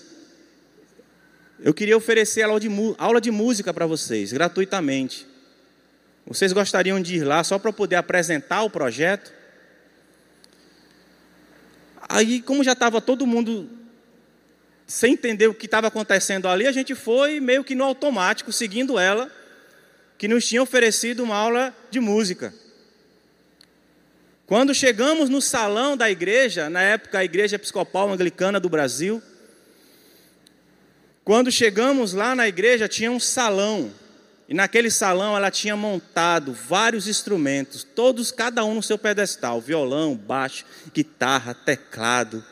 Eu 1.60 1.72
queria 1.72 1.96
oferecer 1.96 2.42
aula 2.42 2.58
de, 2.58 2.68
aula 2.98 3.20
de 3.20 3.30
música 3.30 3.72
para 3.72 3.86
vocês, 3.86 4.32
gratuitamente. 4.32 5.35
Vocês 6.26 6.52
gostariam 6.52 7.00
de 7.00 7.16
ir 7.16 7.24
lá 7.24 7.44
só 7.44 7.58
para 7.58 7.72
poder 7.72 7.96
apresentar 7.96 8.62
o 8.62 8.70
projeto? 8.70 9.32
Aí, 12.08 12.42
como 12.42 12.64
já 12.64 12.72
estava 12.72 13.00
todo 13.00 13.26
mundo 13.26 13.70
sem 14.86 15.14
entender 15.14 15.48
o 15.48 15.54
que 15.54 15.66
estava 15.66 15.88
acontecendo 15.88 16.48
ali, 16.48 16.66
a 16.66 16.72
gente 16.72 16.94
foi 16.94 17.40
meio 17.40 17.64
que 17.64 17.74
no 17.74 17.84
automático, 17.84 18.52
seguindo 18.52 18.98
ela, 18.98 19.30
que 20.16 20.28
nos 20.28 20.46
tinha 20.46 20.62
oferecido 20.62 21.22
uma 21.22 21.36
aula 21.36 21.74
de 21.90 22.00
música. 22.00 22.54
Quando 24.46 24.72
chegamos 24.74 25.28
no 25.28 25.42
salão 25.42 25.96
da 25.96 26.08
igreja, 26.08 26.70
na 26.70 26.80
época 26.80 27.18
a 27.18 27.24
Igreja 27.24 27.56
Episcopal 27.56 28.10
Anglicana 28.10 28.60
do 28.60 28.68
Brasil, 28.68 29.20
quando 31.24 31.50
chegamos 31.50 32.12
lá 32.12 32.36
na 32.36 32.46
igreja, 32.46 32.86
tinha 32.86 33.10
um 33.10 33.18
salão. 33.18 33.92
E 34.48 34.54
naquele 34.54 34.90
salão 34.90 35.36
ela 35.36 35.50
tinha 35.50 35.76
montado 35.76 36.52
vários 36.52 37.08
instrumentos, 37.08 37.82
todos, 37.82 38.30
cada 38.30 38.64
um 38.64 38.74
no 38.74 38.82
seu 38.82 38.96
pedestal: 38.96 39.60
violão, 39.60 40.14
baixo, 40.14 40.64
guitarra, 40.94 41.52
teclado. 41.52 42.44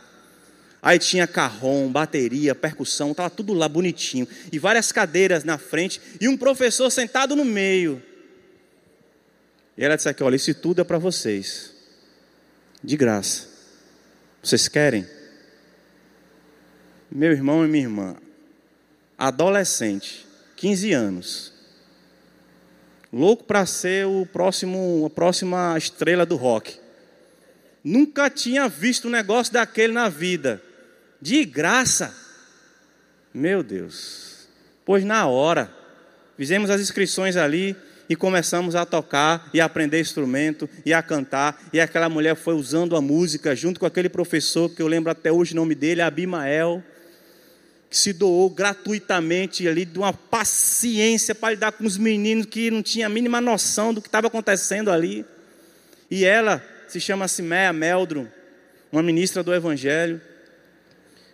Aí 0.82 0.98
tinha 0.98 1.26
carrom, 1.26 1.90
bateria, 1.90 2.54
percussão, 2.54 3.12
estava 3.12 3.30
tudo 3.30 3.54
lá 3.54 3.66
bonitinho. 3.68 4.28
E 4.52 4.58
várias 4.58 4.92
cadeiras 4.92 5.42
na 5.42 5.56
frente 5.56 6.00
e 6.20 6.28
um 6.28 6.36
professor 6.36 6.90
sentado 6.90 7.34
no 7.34 7.44
meio. 7.44 8.02
E 9.78 9.84
ela 9.84 9.96
disse 9.96 10.08
aqui: 10.08 10.22
olha, 10.22 10.36
isso 10.36 10.52
tudo 10.54 10.80
é 10.80 10.84
para 10.84 10.98
vocês 10.98 11.72
de 12.82 12.96
graça. 12.96 13.48
Vocês 14.42 14.68
querem? 14.68 15.08
Meu 17.10 17.30
irmão 17.32 17.64
e 17.64 17.68
minha 17.68 17.84
irmã, 17.84 18.16
adolescente, 19.16 20.26
15 20.56 20.92
anos, 20.92 21.53
louco 23.14 23.44
para 23.44 23.64
ser 23.64 24.06
o 24.06 24.26
próximo, 24.26 25.04
a 25.06 25.10
próxima 25.10 25.76
estrela 25.78 26.26
do 26.26 26.36
rock. 26.36 26.78
Nunca 27.82 28.28
tinha 28.28 28.68
visto 28.68 29.08
um 29.08 29.10
negócio 29.10 29.52
daquele 29.52 29.92
na 29.92 30.08
vida. 30.08 30.60
De 31.20 31.44
graça. 31.44 32.14
Meu 33.32 33.62
Deus. 33.62 34.48
Pois 34.84 35.04
na 35.04 35.26
hora, 35.26 35.72
fizemos 36.36 36.70
as 36.70 36.80
inscrições 36.80 37.36
ali, 37.36 37.76
e 38.08 38.14
começamos 38.14 38.74
a 38.74 38.84
tocar 38.84 39.48
e 39.52 39.60
a 39.60 39.64
aprender 39.64 40.00
instrumento 40.00 40.68
e 40.84 40.92
a 40.92 41.02
cantar. 41.02 41.60
E 41.72 41.80
aquela 41.80 42.08
mulher 42.08 42.36
foi 42.36 42.54
usando 42.54 42.96
a 42.96 43.00
música 43.00 43.54
junto 43.54 43.80
com 43.80 43.86
aquele 43.86 44.08
professor 44.08 44.68
que 44.68 44.82
eu 44.82 44.86
lembro 44.86 45.10
até 45.10 45.32
hoje 45.32 45.52
o 45.52 45.56
nome 45.56 45.74
dele, 45.74 46.02
Abimael, 46.02 46.82
se 47.96 48.12
doou 48.12 48.50
gratuitamente 48.50 49.68
ali, 49.68 49.84
de 49.84 49.98
uma 49.98 50.12
paciência 50.12 51.34
para 51.34 51.50
lidar 51.54 51.72
com 51.72 51.84
os 51.84 51.96
meninos 51.96 52.46
que 52.46 52.70
não 52.70 52.82
tinha 52.82 53.06
a 53.06 53.08
mínima 53.08 53.40
noção 53.40 53.94
do 53.94 54.02
que 54.02 54.08
estava 54.08 54.26
acontecendo 54.26 54.90
ali. 54.90 55.24
E 56.10 56.24
ela 56.24 56.62
se 56.88 57.00
chama 57.00 57.28
Siméa 57.28 57.72
Meldrum, 57.72 58.26
uma 58.90 59.02
ministra 59.02 59.42
do 59.42 59.54
Evangelho. 59.54 60.20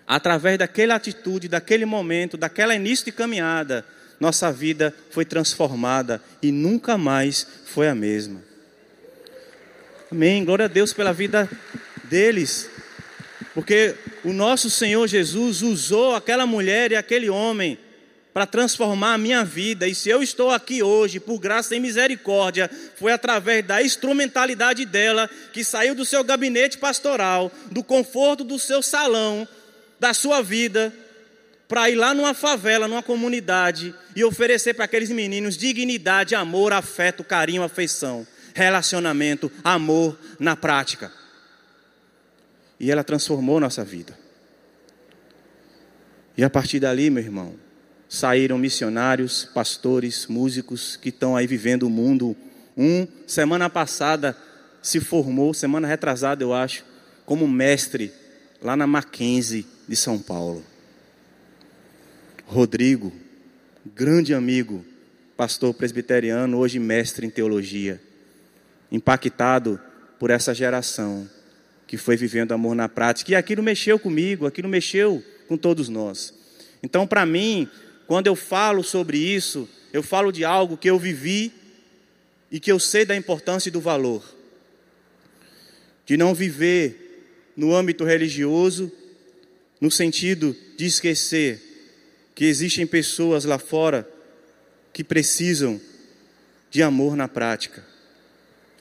Através 0.06 0.58
daquela 0.58 0.96
atitude, 0.96 1.48
daquele 1.48 1.84
momento, 1.84 2.36
daquela 2.36 2.74
início 2.74 3.06
de 3.06 3.12
caminhada, 3.12 3.84
nossa 4.18 4.52
vida 4.52 4.94
foi 5.10 5.24
transformada 5.24 6.20
e 6.42 6.52
nunca 6.52 6.98
mais 6.98 7.46
foi 7.66 7.88
a 7.88 7.94
mesma. 7.94 8.42
Amém. 10.12 10.44
Glória 10.44 10.66
a 10.66 10.68
Deus 10.68 10.92
pela 10.92 11.12
vida 11.12 11.48
deles. 12.04 12.68
Porque 13.54 13.94
o 14.24 14.32
nosso 14.32 14.68
Senhor 14.70 15.06
Jesus 15.06 15.62
usou 15.62 16.14
aquela 16.14 16.46
mulher 16.46 16.92
e 16.92 16.96
aquele 16.96 17.30
homem 17.30 17.78
para 18.32 18.46
transformar 18.46 19.14
a 19.14 19.18
minha 19.18 19.44
vida. 19.44 19.88
E 19.88 19.94
se 19.94 20.08
eu 20.08 20.22
estou 20.22 20.50
aqui 20.50 20.82
hoje, 20.82 21.18
por 21.18 21.38
graça 21.38 21.74
e 21.74 21.80
misericórdia, 21.80 22.70
foi 22.96 23.12
através 23.12 23.64
da 23.64 23.82
instrumentalidade 23.82 24.84
dela 24.84 25.28
que 25.52 25.64
saiu 25.64 25.94
do 25.94 26.04
seu 26.04 26.22
gabinete 26.22 26.78
pastoral, 26.78 27.50
do 27.70 27.82
conforto 27.82 28.44
do 28.44 28.58
seu 28.58 28.82
salão, 28.82 29.46
da 29.98 30.14
sua 30.14 30.42
vida, 30.42 30.92
para 31.68 31.88
ir 31.90 31.94
lá 31.94 32.12
numa 32.14 32.34
favela, 32.34 32.88
numa 32.88 33.02
comunidade 33.02 33.94
e 34.16 34.24
oferecer 34.24 34.74
para 34.74 34.86
aqueles 34.86 35.10
meninos 35.10 35.56
dignidade, 35.56 36.34
amor, 36.34 36.72
afeto, 36.72 37.22
carinho, 37.22 37.62
afeição, 37.62 38.26
relacionamento, 38.54 39.50
amor 39.62 40.18
na 40.38 40.56
prática. 40.56 41.19
E 42.80 42.90
ela 42.90 43.04
transformou 43.04 43.60
nossa 43.60 43.84
vida. 43.84 44.18
E 46.36 46.42
a 46.42 46.48
partir 46.48 46.80
dali, 46.80 47.10
meu 47.10 47.22
irmão, 47.22 47.54
saíram 48.08 48.56
missionários, 48.56 49.44
pastores, 49.44 50.26
músicos 50.26 50.96
que 50.96 51.10
estão 51.10 51.36
aí 51.36 51.46
vivendo 51.46 51.82
o 51.82 51.90
mundo. 51.90 52.34
Um, 52.74 53.06
semana 53.26 53.68
passada, 53.68 54.34
se 54.80 54.98
formou, 54.98 55.52
semana 55.52 55.86
retrasada, 55.86 56.42
eu 56.42 56.54
acho, 56.54 56.82
como 57.26 57.46
mestre 57.46 58.10
lá 58.62 58.74
na 58.74 58.86
Mackenzie 58.86 59.66
de 59.86 59.94
São 59.94 60.18
Paulo. 60.18 60.64
Rodrigo, 62.46 63.12
grande 63.94 64.32
amigo, 64.32 64.82
pastor 65.36 65.74
presbiteriano, 65.74 66.56
hoje 66.56 66.78
mestre 66.78 67.26
em 67.26 67.30
teologia, 67.30 68.00
impactado 68.90 69.78
por 70.18 70.30
essa 70.30 70.54
geração 70.54 71.28
que 71.90 71.96
foi 71.96 72.16
vivendo 72.16 72.52
amor 72.52 72.76
na 72.76 72.88
prática. 72.88 73.32
E 73.32 73.34
aquilo 73.34 73.64
mexeu 73.64 73.98
comigo, 73.98 74.46
aquilo 74.46 74.68
mexeu 74.68 75.24
com 75.48 75.56
todos 75.56 75.88
nós. 75.88 76.32
Então, 76.80 77.04
para 77.04 77.26
mim, 77.26 77.68
quando 78.06 78.28
eu 78.28 78.36
falo 78.36 78.84
sobre 78.84 79.18
isso, 79.18 79.68
eu 79.92 80.00
falo 80.00 80.30
de 80.30 80.44
algo 80.44 80.76
que 80.76 80.88
eu 80.88 80.96
vivi 81.00 81.52
e 82.48 82.60
que 82.60 82.70
eu 82.70 82.78
sei 82.78 83.04
da 83.04 83.16
importância 83.16 83.68
e 83.68 83.72
do 83.72 83.80
valor. 83.80 84.22
De 86.06 86.16
não 86.16 86.32
viver 86.32 87.50
no 87.56 87.74
âmbito 87.74 88.04
religioso, 88.04 88.92
no 89.80 89.90
sentido 89.90 90.56
de 90.76 90.86
esquecer 90.86 91.60
que 92.36 92.44
existem 92.44 92.86
pessoas 92.86 93.44
lá 93.44 93.58
fora 93.58 94.08
que 94.92 95.02
precisam 95.02 95.80
de 96.70 96.84
amor 96.84 97.16
na 97.16 97.26
prática. 97.26 97.84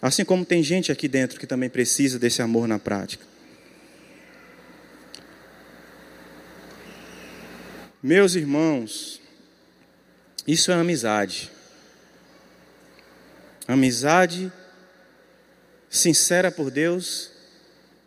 Assim 0.02 0.24
como 0.24 0.46
tem 0.46 0.64
gente 0.64 0.92
aqui 0.92 1.08
dentro 1.08 1.40
que 1.40 1.48
também 1.48 1.70
precisa 1.70 2.18
desse 2.18 2.42
amor 2.42 2.68
na 2.68 2.80
prática. 2.80 3.26
Meus 8.02 8.34
irmãos, 8.36 9.22
isso 10.48 10.72
é 10.72 10.76
amizade. 10.76 11.52
Amizade 13.68 14.52
sincera 15.90 16.50
por 16.50 16.72
Deus 16.72 17.32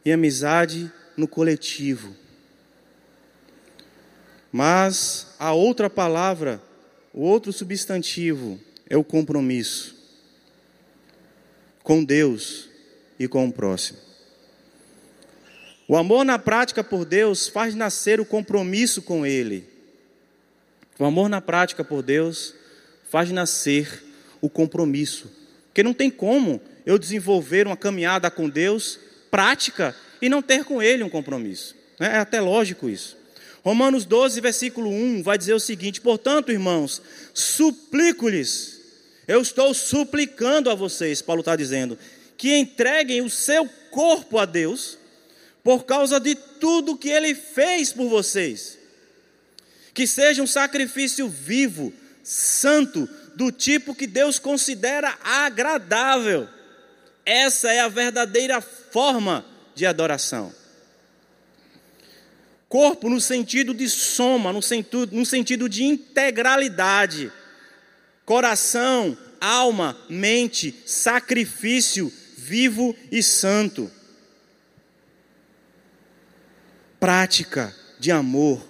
e 0.02 0.10
amizade 0.10 0.90
no 1.14 1.28
coletivo. 1.28 2.16
Mas 4.50 5.34
a 5.38 5.52
outra 5.52 5.90
palavra, 5.90 6.60
o 7.12 7.20
outro 7.20 7.52
substantivo, 7.52 8.58
é 8.88 8.96
o 8.96 9.04
compromisso 9.04 10.01
com 11.82 12.04
Deus 12.04 12.68
e 13.18 13.26
com 13.26 13.46
o 13.46 13.52
próximo. 13.52 13.98
O 15.88 15.96
amor 15.96 16.24
na 16.24 16.38
prática 16.38 16.82
por 16.82 17.04
Deus 17.04 17.48
faz 17.48 17.74
nascer 17.74 18.20
o 18.20 18.24
compromisso 18.24 19.02
com 19.02 19.26
Ele. 19.26 19.68
O 20.98 21.04
amor 21.04 21.28
na 21.28 21.40
prática 21.40 21.84
por 21.84 22.02
Deus 22.02 22.54
faz 23.10 23.30
nascer 23.30 24.02
o 24.40 24.48
compromisso. 24.48 25.30
Porque 25.66 25.82
não 25.82 25.92
tem 25.92 26.10
como 26.10 26.60
eu 26.86 26.98
desenvolver 26.98 27.66
uma 27.66 27.76
caminhada 27.76 28.30
com 28.30 28.48
Deus 28.48 28.98
prática 29.30 29.94
e 30.20 30.28
não 30.28 30.40
ter 30.40 30.64
com 30.64 30.82
Ele 30.82 31.02
um 31.02 31.10
compromisso. 31.10 31.74
É 31.98 32.18
até 32.18 32.40
lógico 32.40 32.88
isso. 32.88 33.16
Romanos 33.64 34.04
12, 34.04 34.40
versículo 34.40 34.90
1 34.90 35.22
vai 35.22 35.38
dizer 35.38 35.54
o 35.54 35.60
seguinte: 35.60 36.00
Portanto, 36.00 36.50
irmãos, 36.50 37.00
suplico-lhes, 37.32 38.71
eu 39.32 39.40
estou 39.40 39.72
suplicando 39.72 40.68
a 40.68 40.74
vocês, 40.74 41.22
Paulo 41.22 41.40
está 41.40 41.56
dizendo, 41.56 41.98
que 42.36 42.54
entreguem 42.54 43.22
o 43.22 43.30
seu 43.30 43.66
corpo 43.90 44.38
a 44.38 44.44
Deus 44.44 44.98
por 45.64 45.84
causa 45.84 46.20
de 46.20 46.34
tudo 46.34 46.98
que 46.98 47.08
ele 47.08 47.34
fez 47.34 47.94
por 47.94 48.10
vocês. 48.10 48.78
Que 49.94 50.06
seja 50.06 50.42
um 50.42 50.46
sacrifício 50.46 51.30
vivo, 51.30 51.94
santo, 52.22 53.08
do 53.34 53.50
tipo 53.50 53.94
que 53.94 54.06
Deus 54.06 54.38
considera 54.38 55.16
agradável. 55.24 56.46
Essa 57.24 57.72
é 57.72 57.80
a 57.80 57.88
verdadeira 57.88 58.60
forma 58.60 59.46
de 59.74 59.86
adoração. 59.86 60.52
Corpo 62.68 63.08
no 63.08 63.20
sentido 63.20 63.72
de 63.72 63.88
soma, 63.88 64.52
no 64.52 64.60
sentido, 64.60 65.08
no 65.10 65.24
sentido 65.24 65.70
de 65.70 65.84
integralidade. 65.84 67.32
Coração, 68.24 69.16
alma, 69.40 69.96
mente, 70.08 70.74
sacrifício 70.86 72.12
vivo 72.36 72.94
e 73.10 73.22
santo. 73.22 73.90
Prática 76.98 77.74
de 77.98 78.10
amor, 78.10 78.62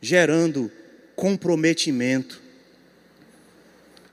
gerando 0.00 0.70
comprometimento. 1.16 2.42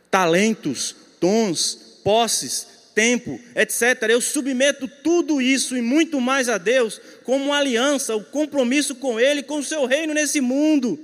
Talentos, 0.10 0.96
dons, 1.20 2.00
posses, 2.04 2.68
tempo, 2.96 3.40
etc. 3.56 4.10
Eu 4.10 4.20
submeto 4.20 4.88
tudo 4.88 5.42
isso 5.42 5.78
e 5.78 5.82
muito 5.82 6.20
mais 6.20 6.50
a 6.50 6.58
Deus 6.58 7.00
como 7.24 7.54
aliança, 7.54 8.16
o 8.16 8.24
compromisso 8.24 8.96
com 8.96 9.20
Ele, 9.20 9.44
com 9.44 9.60
o 9.60 9.64
seu 9.64 9.86
reino 9.86 10.14
nesse 10.14 10.42
mundo. 10.42 11.00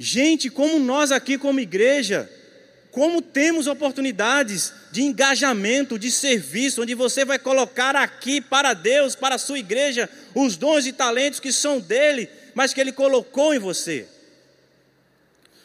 Gente, 0.00 0.48
como 0.48 0.78
nós 0.78 1.10
aqui 1.10 1.36
como 1.36 1.58
igreja, 1.58 2.30
como 2.92 3.20
temos 3.20 3.66
oportunidades 3.66 4.72
de 4.92 5.02
engajamento, 5.02 5.98
de 5.98 6.08
serviço, 6.08 6.82
onde 6.82 6.94
você 6.94 7.24
vai 7.24 7.36
colocar 7.36 7.96
aqui 7.96 8.40
para 8.40 8.74
Deus, 8.74 9.16
para 9.16 9.34
a 9.34 9.38
sua 9.38 9.58
igreja, 9.58 10.08
os 10.36 10.56
dons 10.56 10.86
e 10.86 10.92
talentos 10.92 11.40
que 11.40 11.50
são 11.50 11.80
dele, 11.80 12.28
mas 12.54 12.72
que 12.72 12.80
ele 12.80 12.92
colocou 12.92 13.52
em 13.52 13.58
você. 13.58 14.06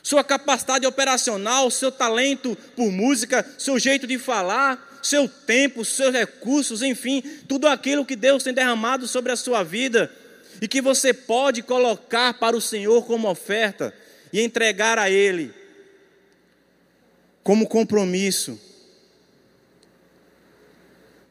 Sua 0.01 0.23
capacidade 0.23 0.87
operacional, 0.87 1.69
seu 1.69 1.91
talento 1.91 2.57
por 2.75 2.91
música, 2.91 3.47
seu 3.59 3.77
jeito 3.77 4.07
de 4.07 4.17
falar, 4.17 4.99
seu 5.03 5.29
tempo, 5.29 5.85
seus 5.85 6.11
recursos, 6.11 6.81
enfim, 6.81 7.21
tudo 7.47 7.67
aquilo 7.67 8.03
que 8.03 8.15
Deus 8.15 8.41
tem 8.41 8.51
derramado 8.51 9.07
sobre 9.07 9.31
a 9.31 9.35
sua 9.35 9.61
vida 9.61 10.11
e 10.59 10.67
que 10.67 10.81
você 10.81 11.13
pode 11.13 11.61
colocar 11.61 12.33
para 12.33 12.57
o 12.57 12.61
Senhor 12.61 13.05
como 13.05 13.29
oferta 13.29 13.93
e 14.33 14.41
entregar 14.41 14.97
a 14.97 15.11
Ele 15.11 15.53
como 17.43 17.67
compromisso 17.67 18.59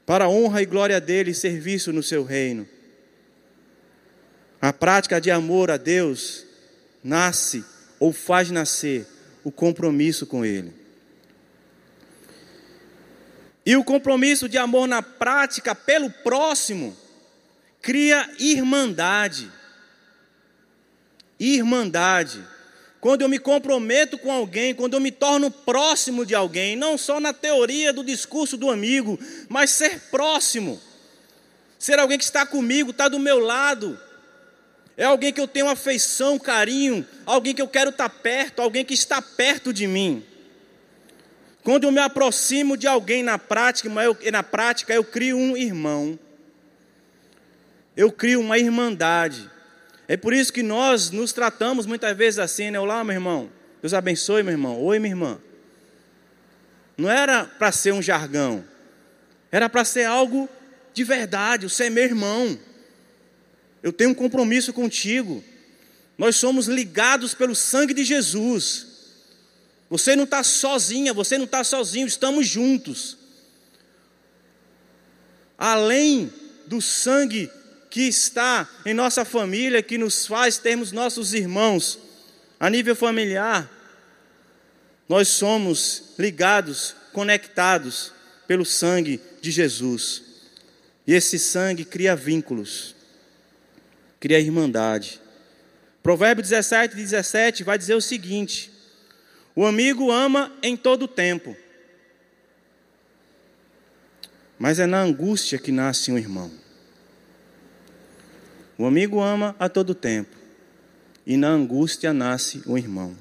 para 0.07 0.27
a 0.27 0.29
honra 0.29 0.63
e 0.63 0.67
glória 0.67 1.01
dele 1.01 1.33
e 1.33 1.35
serviço 1.35 1.93
no 1.93 2.03
seu 2.03 2.23
reino. 2.23 2.69
A 4.61 4.73
prática 4.73 5.21
de 5.21 5.31
amor 5.31 5.71
a 5.71 5.77
Deus 5.77 6.47
nasce 7.03 7.65
ou 7.99 8.13
faz 8.13 8.51
nascer 8.51 9.05
o 9.43 9.51
compromisso 9.51 10.25
com 10.25 10.45
Ele. 10.45 10.73
E 13.67 13.77
o 13.77 13.83
compromisso 13.83 14.49
de 14.49 14.59
amor 14.59 14.87
na 14.87 15.03
prática 15.03 15.75
pelo 15.75 16.11
próximo 16.11 16.97
cria 17.81 18.29
irmandade. 18.39 19.51
Irmandade. 21.39 22.45
Quando 23.03 23.23
eu 23.23 23.29
me 23.29 23.41
comprometo 23.41 24.17
com 24.17 24.31
alguém, 24.31 24.73
quando 24.73 24.95
eu 24.95 25.01
me 25.01 25.11
torno 25.11 25.51
próximo 25.51 26.25
de 26.25 26.37
alguém, 26.37 26.77
não 26.77 26.97
só 26.97 27.19
na 27.19 27.33
teoria 27.33 27.93
do 27.93 28.05
discurso 28.05 28.57
do 28.57 28.71
amigo, 28.71 29.19
mas 29.49 29.71
ser 29.71 29.99
próximo. 30.03 30.81
Ser 31.81 31.99
alguém 31.99 32.17
que 32.17 32.23
está 32.23 32.47
comigo, 32.47 32.93
está 32.93 33.09
do 33.09 33.19
meu 33.19 33.41
lado. 33.41 33.99
É 34.97 35.03
alguém 35.03 35.33
que 35.33 35.41
eu 35.41 35.49
tenho 35.49 35.69
afeição, 35.69 36.39
carinho, 36.39 37.05
alguém 37.27 37.53
que 37.53 37.61
eu 37.61 37.67
quero 37.67 37.91
estar 37.91 38.09
perto, 38.09 38.63
alguém 38.63 38.85
que 38.85 38.95
está 38.95 39.21
perto 39.21 39.73
de 39.73 39.89
mim. 39.89 40.25
Quando 41.65 41.83
eu 41.83 41.91
me 41.91 41.99
aproximo 41.99 42.77
de 42.77 42.87
alguém 42.87 43.25
na 43.25 43.37
prática, 43.37 43.89
eu, 44.01 44.17
na 44.31 44.45
prática 44.45 44.95
eu 44.95 45.03
crio 45.03 45.37
um 45.37 45.57
irmão. 45.57 46.17
Eu 47.97 48.13
crio 48.13 48.39
uma 48.41 48.59
irmandade. 48.59 49.51
É 50.09 50.17
por 50.17 50.33
isso 50.33 50.53
que 50.53 50.63
nós 50.63 51.11
nos 51.11 51.33
tratamos 51.33 51.87
muitas 51.87 52.17
vezes 52.17 52.39
assim, 52.39 52.71
né? 52.71 52.79
Olá, 52.79 53.05
meu 53.05 53.15
irmão. 53.15 53.51
Deus 53.81 53.95
abençoe, 53.95 54.43
meu 54.43 54.53
irmão. 54.53 54.81
Oi, 54.81 54.99
minha 54.99 55.13
irmã. 55.13 55.41
Não 56.97 57.11
era 57.11 57.45
para 57.45 57.73
ser 57.73 57.93
um 57.93 58.03
jargão. 58.03 58.65
Era 59.51 59.69
para 59.69 59.85
ser 59.85 60.05
algo 60.05 60.49
de 60.93 61.05
verdade. 61.05 61.69
Você 61.69 61.85
é 61.85 61.91
meu 61.91 62.05
irmão. 62.05 62.59
Eu 63.83 63.93
tenho 63.93 64.11
um 64.11 64.15
compromisso 64.15 64.73
contigo. 64.73 65.43
Nós 66.17 66.37
somos 66.37 66.67
ligados 66.67 67.35
pelo 67.35 67.55
sangue 67.55 67.95
de 67.95 68.05
Jesus. 68.05 68.87
Você 69.89 70.17
não 70.17 70.25
está 70.25 70.43
sozinha, 70.43 71.13
você 71.13 71.37
não 71.37 71.45
está 71.45 71.63
sozinho, 71.63 72.07
estamos 72.07 72.47
juntos. 72.47 73.19
Além 75.59 76.33
do 76.67 76.81
sangue 76.81 77.51
que 77.93 78.09
está 78.09 78.67
em 78.87 78.95
nossa 78.95 79.23
família, 79.23 79.83
que 79.83 79.99
nos 79.99 80.27
faz 80.27 80.57
termos 80.57 80.93
nossos 80.93 81.35
irmãos 81.35 81.99
a 82.59 82.71
nível 82.71 82.97
familiar, 82.97 83.71
nós 85.07 85.29
somos 85.29 86.15
ligados, 86.19 86.97
conectados 87.13 88.11
pelo 88.49 88.65
sangue 88.65 89.21
de 89.43 89.51
Jesus. 89.51 90.23
E 91.07 91.13
esse 91.13 91.39
sangue 91.39 91.85
cria 91.85 92.17
vínculos, 92.17 92.97
cria 94.19 94.41
irmandade. 94.41 95.21
Provérbio 96.03 96.43
17, 96.43 96.97
17 96.97 97.63
vai 97.63 97.77
dizer 97.77 97.95
o 97.95 98.01
seguinte: 98.01 98.73
o 99.55 99.67
amigo 99.67 100.11
ama 100.11 100.51
em 100.63 100.79
todo 100.79 101.07
tempo, 101.07 101.55
mas 104.59 104.79
é 104.79 104.87
na 104.87 105.03
angústia 105.03 105.59
que 105.59 105.71
nasce 105.71 106.11
um 106.11 106.17
irmão. 106.17 106.62
O 108.83 108.87
amigo 108.87 109.21
ama 109.21 109.55
a 109.61 109.69
todo 109.69 109.95
tempo, 109.95 110.37
e 111.25 111.37
na 111.37 111.47
angústia 111.47 112.13
nasce 112.13 112.65
um 112.67 112.77
irmão. 112.77 113.17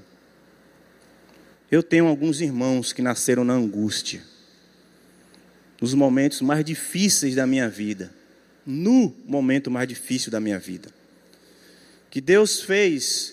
Eu 1.69 1.83
tenho 1.83 2.07
alguns 2.07 2.41
irmãos 2.41 2.91
que 2.91 2.99
nasceram 2.99 3.43
na 3.43 3.53
angústia, 3.53 4.23
nos 5.79 5.93
momentos 5.93 6.41
mais 6.41 6.65
difíceis 6.65 7.35
da 7.35 7.45
minha 7.45 7.69
vida, 7.69 8.11
no 8.65 9.15
momento 9.23 9.69
mais 9.69 9.87
difícil 9.87 10.31
da 10.31 10.39
minha 10.39 10.57
vida. 10.57 10.89
Que 12.09 12.19
Deus 12.19 12.61
fez 12.61 13.31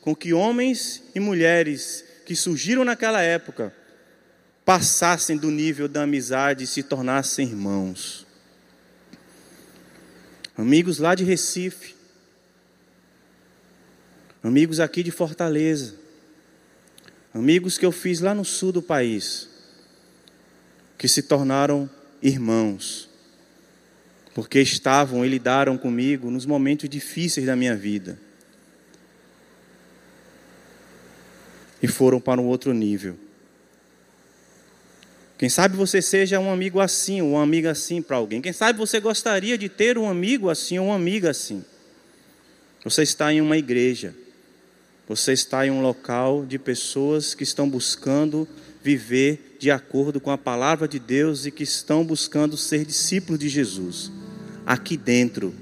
com 0.00 0.16
que 0.16 0.32
homens 0.32 1.02
e 1.14 1.20
mulheres 1.20 2.02
que 2.24 2.34
surgiram 2.34 2.86
naquela 2.86 3.20
época 3.20 3.70
passassem 4.64 5.36
do 5.36 5.50
nível 5.50 5.88
da 5.88 6.04
amizade 6.04 6.64
e 6.64 6.66
se 6.66 6.82
tornassem 6.82 7.46
irmãos. 7.46 8.25
Amigos 10.56 10.98
lá 10.98 11.14
de 11.14 11.22
Recife, 11.22 11.94
amigos 14.42 14.80
aqui 14.80 15.02
de 15.02 15.10
Fortaleza, 15.10 15.94
amigos 17.34 17.76
que 17.76 17.84
eu 17.84 17.92
fiz 17.92 18.20
lá 18.20 18.34
no 18.34 18.44
sul 18.44 18.72
do 18.72 18.80
país, 18.80 19.48
que 20.96 21.06
se 21.06 21.22
tornaram 21.22 21.90
irmãos, 22.22 23.08
porque 24.34 24.60
estavam 24.60 25.24
e 25.24 25.28
lidaram 25.28 25.76
comigo 25.76 26.30
nos 26.30 26.46
momentos 26.46 26.88
difíceis 26.88 27.46
da 27.46 27.54
minha 27.54 27.76
vida. 27.76 28.18
e 31.82 31.88
foram 31.88 32.20
para 32.20 32.40
um 32.40 32.46
outro 32.46 32.72
nível. 32.72 33.16
Quem 35.38 35.48
sabe 35.48 35.76
você 35.76 36.00
seja 36.00 36.40
um 36.40 36.50
amigo 36.50 36.80
assim, 36.80 37.20
ou 37.20 37.32
uma 37.32 37.42
amiga 37.42 37.70
assim 37.70 38.00
para 38.00 38.16
alguém. 38.16 38.40
Quem 38.40 38.52
sabe 38.52 38.78
você 38.78 38.98
gostaria 38.98 39.58
de 39.58 39.68
ter 39.68 39.98
um 39.98 40.08
amigo 40.08 40.48
assim 40.48 40.78
ou 40.78 40.86
uma 40.86 40.96
amiga 40.96 41.30
assim. 41.30 41.62
Você 42.82 43.02
está 43.02 43.32
em 43.32 43.40
uma 43.40 43.56
igreja. 43.56 44.14
Você 45.08 45.32
está 45.32 45.66
em 45.66 45.70
um 45.70 45.82
local 45.82 46.44
de 46.46 46.58
pessoas 46.58 47.34
que 47.34 47.42
estão 47.42 47.68
buscando 47.68 48.48
viver 48.82 49.56
de 49.58 49.70
acordo 49.70 50.20
com 50.20 50.30
a 50.30 50.38
palavra 50.38 50.88
de 50.88 50.98
Deus 50.98 51.44
e 51.44 51.50
que 51.50 51.62
estão 51.62 52.04
buscando 52.04 52.56
ser 52.56 52.84
discípulos 52.84 53.38
de 53.38 53.48
Jesus. 53.48 54.10
Aqui 54.64 54.96
dentro 54.96 55.54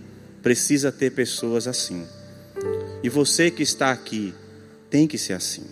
precisa 0.43 0.93
ter 0.93 1.11
pessoas 1.11 1.67
assim. 1.67 2.07
E 3.03 3.09
você 3.09 3.51
que 3.51 3.63
está 3.63 3.91
aqui 3.91 4.33
tem 4.89 5.07
que 5.07 5.19
ser 5.19 5.33
assim. 5.33 5.65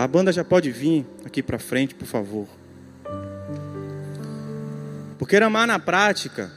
A 0.00 0.08
banda 0.08 0.32
já 0.32 0.42
pode 0.42 0.70
vir 0.70 1.04
aqui 1.26 1.42
para 1.42 1.58
frente, 1.58 1.94
por 1.94 2.06
favor. 2.06 2.48
Porque 5.18 5.36
amar 5.36 5.66
na 5.66 5.78
prática, 5.78 6.50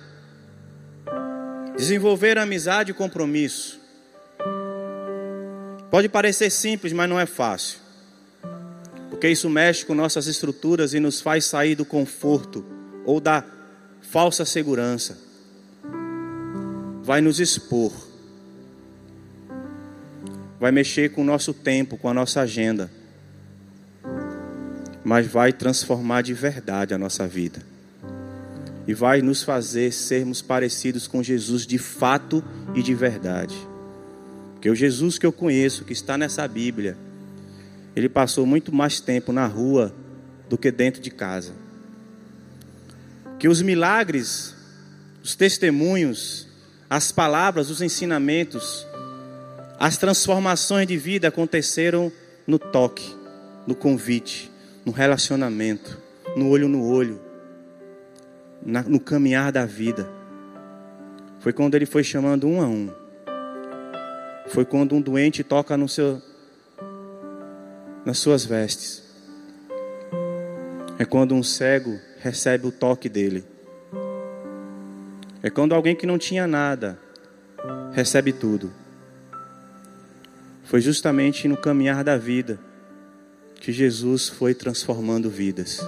desenvolver 1.75 2.37
amizade 2.37 2.91
e 2.91 2.93
compromisso. 2.93 3.81
Pode 5.91 6.07
parecer 6.07 6.49
simples, 6.51 6.93
mas 6.93 7.09
não 7.09 7.19
é 7.19 7.25
fácil. 7.25 7.79
Porque 9.09 9.27
isso 9.27 9.49
mexe 9.49 9.85
com 9.85 9.93
nossas 9.93 10.27
estruturas 10.27 10.93
e 10.93 11.01
nos 11.01 11.19
faz 11.19 11.43
sair 11.43 11.75
do 11.75 11.83
conforto 11.83 12.65
ou 13.03 13.19
da 13.19 13.43
falsa 14.01 14.45
segurança, 14.45 15.17
vai 17.03 17.19
nos 17.19 17.41
expor, 17.41 17.91
vai 20.57 20.71
mexer 20.71 21.11
com 21.11 21.23
o 21.23 21.25
nosso 21.25 21.53
tempo, 21.53 21.97
com 21.97 22.07
a 22.07 22.13
nossa 22.13 22.39
agenda, 22.39 23.02
mas 25.03 25.27
vai 25.27 25.51
transformar 25.51 26.21
de 26.21 26.33
verdade 26.33 26.93
a 26.93 26.97
nossa 26.97 27.27
vida 27.27 27.73
e 28.87 28.93
vai 28.93 29.21
nos 29.21 29.43
fazer 29.43 29.91
sermos 29.91 30.41
parecidos 30.41 31.07
com 31.07 31.23
Jesus 31.23 31.65
de 31.65 31.77
fato 31.77 32.43
e 32.75 32.81
de 32.81 32.93
verdade. 32.93 33.55
Porque 34.53 34.69
o 34.69 34.75
Jesus 34.75 35.17
que 35.17 35.25
eu 35.25 35.31
conheço, 35.31 35.85
que 35.85 35.93
está 35.93 36.17
nessa 36.17 36.47
Bíblia, 36.47 36.97
ele 37.95 38.09
passou 38.09 38.45
muito 38.45 38.73
mais 38.73 38.99
tempo 38.99 39.31
na 39.31 39.45
rua 39.45 39.93
do 40.49 40.57
que 40.57 40.71
dentro 40.71 41.01
de 41.01 41.09
casa. 41.09 41.53
Que 43.39 43.47
os 43.47 43.61
milagres, 43.61 44.55
os 45.23 45.35
testemunhos, 45.35 46.47
as 46.89 47.11
palavras, 47.11 47.69
os 47.69 47.81
ensinamentos, 47.81 48.85
as 49.79 49.97
transformações 49.97 50.87
de 50.87 50.97
vida 50.97 51.27
aconteceram 51.27 52.11
no 52.45 52.59
toque, 52.59 53.15
no 53.65 53.75
convite, 53.75 54.51
no 54.85 54.91
relacionamento, 54.91 55.97
no 56.35 56.49
olho 56.49 56.67
no 56.67 56.85
olho, 56.85 57.19
na, 58.61 58.81
no 58.83 58.99
caminhar 58.99 59.51
da 59.51 59.65
vida. 59.65 60.09
Foi 61.39 61.53
quando 61.53 61.75
ele 61.75 61.85
foi 61.85 62.03
chamando 62.03 62.47
um 62.47 62.61
a 62.61 62.67
um. 62.67 62.89
Foi 64.47 64.65
quando 64.65 64.95
um 64.95 65.01
doente 65.01 65.43
toca 65.43 65.75
no 65.77 65.87
seu, 65.87 66.21
nas 68.05 68.17
suas 68.17 68.45
vestes. 68.45 69.03
É 70.99 71.05
quando 71.05 71.33
um 71.33 71.43
cego 71.43 71.99
recebe 72.19 72.67
o 72.67 72.71
toque 72.71 73.09
dele. 73.09 73.45
É 75.41 75.49
quando 75.49 75.73
alguém 75.73 75.95
que 75.95 76.05
não 76.05 76.17
tinha 76.17 76.47
nada 76.47 76.97
recebe 77.93 78.31
tudo. 78.31 78.71
Foi 80.63 80.81
justamente 80.81 81.47
no 81.47 81.57
caminhar 81.57 82.03
da 82.03 82.17
vida 82.17 82.59
que 83.63 83.71
Jesus 83.71 84.27
foi 84.27 84.53
transformando 84.53 85.29
vidas. 85.29 85.79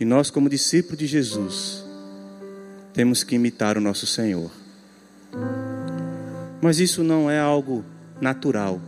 E 0.00 0.04
nós, 0.04 0.30
como 0.30 0.48
discípulos 0.48 0.98
de 0.98 1.06
Jesus, 1.06 1.84
temos 2.94 3.22
que 3.22 3.34
imitar 3.34 3.76
o 3.76 3.80
nosso 3.80 4.06
Senhor. 4.06 4.50
Mas 6.62 6.80
isso 6.80 7.04
não 7.04 7.30
é 7.30 7.38
algo 7.38 7.84
natural. 8.22 8.80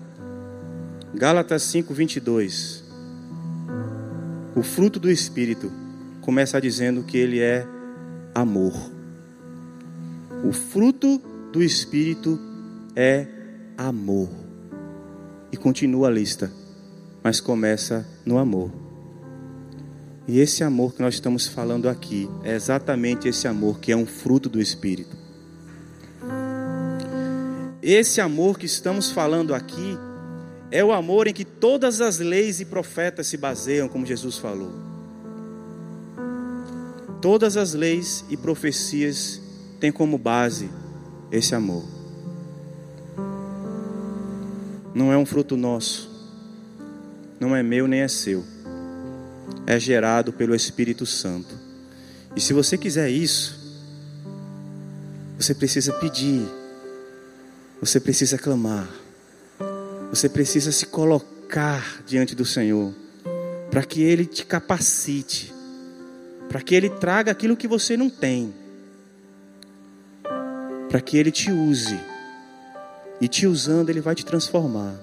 Gálatas 1.15 1.63
5, 1.65 1.93
22. 1.93 2.83
O 4.55 4.63
fruto 4.63 4.99
do 4.99 5.11
Espírito 5.11 5.71
começa 6.23 6.59
dizendo 6.59 7.03
que 7.03 7.19
ele 7.19 7.39
é 7.39 7.67
amor. 8.35 8.73
O 10.43 10.55
fruto 10.55 11.21
do 11.53 11.63
Espírito 11.63 12.41
é 12.97 13.27
amor. 13.77 14.46
E 15.51 15.57
continua 15.57 16.09
a 16.09 16.11
lista, 16.11 16.51
mas 17.23 17.41
começa 17.41 18.07
no 18.25 18.39
amor. 18.39 18.71
E 20.29 20.41
esse 20.41 20.65
amor 20.65 20.95
que 20.95 21.03
nós 21.03 21.15
estamos 21.15 21.47
falando 21.47 21.89
aqui 21.89 22.29
é 22.43 22.55
exatamente 22.55 23.29
esse 23.29 23.47
amor 23.47 23.79
que 23.79 23.93
é 23.93 23.97
um 23.97 24.07
fruto 24.07 24.49
do 24.49 24.61
Espírito. 24.61 25.17
Esse 27.81 28.21
amor 28.21 28.59
que 28.59 28.67
estamos 28.67 29.13
falando 29.13 29.55
aqui 29.55 29.97
é 30.73 30.85
o 30.85 30.93
amor 30.93 31.29
em 31.29 31.33
que 31.33 31.45
todas 31.45 32.01
as 32.01 32.19
leis 32.19 32.61
e 32.61 32.65
profetas 32.65 33.29
se 33.29 33.37
baseiam, 33.37 33.89
como 33.89 34.05
Jesus 34.05 34.37
falou. 34.37 34.73
Todas 37.23 37.57
as 37.57 37.73
leis 37.73 38.25
e 38.29 38.37
profecias 38.37 39.41
têm 39.79 39.93
como 39.93 40.19
base 40.19 40.69
esse 41.31 41.55
amor. 41.55 41.96
Não 44.97 45.13
é 45.13 45.19
um 45.19 45.27
fruto 45.27 45.59
nosso, 45.59 46.11
não 47.39 47.55
é 47.55 47.63
meu 47.63 47.87
nem 47.87 48.01
é 48.01 48.09
seu, 48.09 48.43
é 49.67 49.79
gerado 49.79 50.33
pelo 50.33 50.55
Espírito 50.55 51.05
Santo. 51.05 51.55
E 52.35 52.41
se 52.41 52.55
você 52.55 52.79
quiser 52.79 53.11
isso, 53.11 53.61
você 55.39 55.55
precisa 55.55 55.93
pedir, 55.93 56.49
você 57.79 58.01
precisa 58.01 58.39
clamar. 58.39 58.89
Você 60.09 60.31
precisa 60.31 60.73
se 60.73 60.87
colocar 60.87 62.03
diante 62.07 62.35
do 62.35 62.47
Senhor, 62.47 62.95
para 63.71 63.85
que 63.85 64.03
Ele 64.03 64.25
te 64.25 64.47
capacite, 64.47 65.53
para 66.49 66.63
que 66.63 66.75
Ele 66.75 66.89
traga 66.89 67.33
aquilo 67.33 67.55
que 67.55 67.69
você 67.69 67.99
não 67.99 68.09
tem, 68.09 68.55
para 70.89 71.03
que 71.03 71.19
Ele 71.19 71.31
te 71.31 71.53
use, 71.53 72.01
e 73.21 73.29
te 73.29 73.47
usando, 73.47 73.91
Ele 73.91 74.01
vai 74.01 74.15
te 74.15 74.25
transformar. 74.25 74.95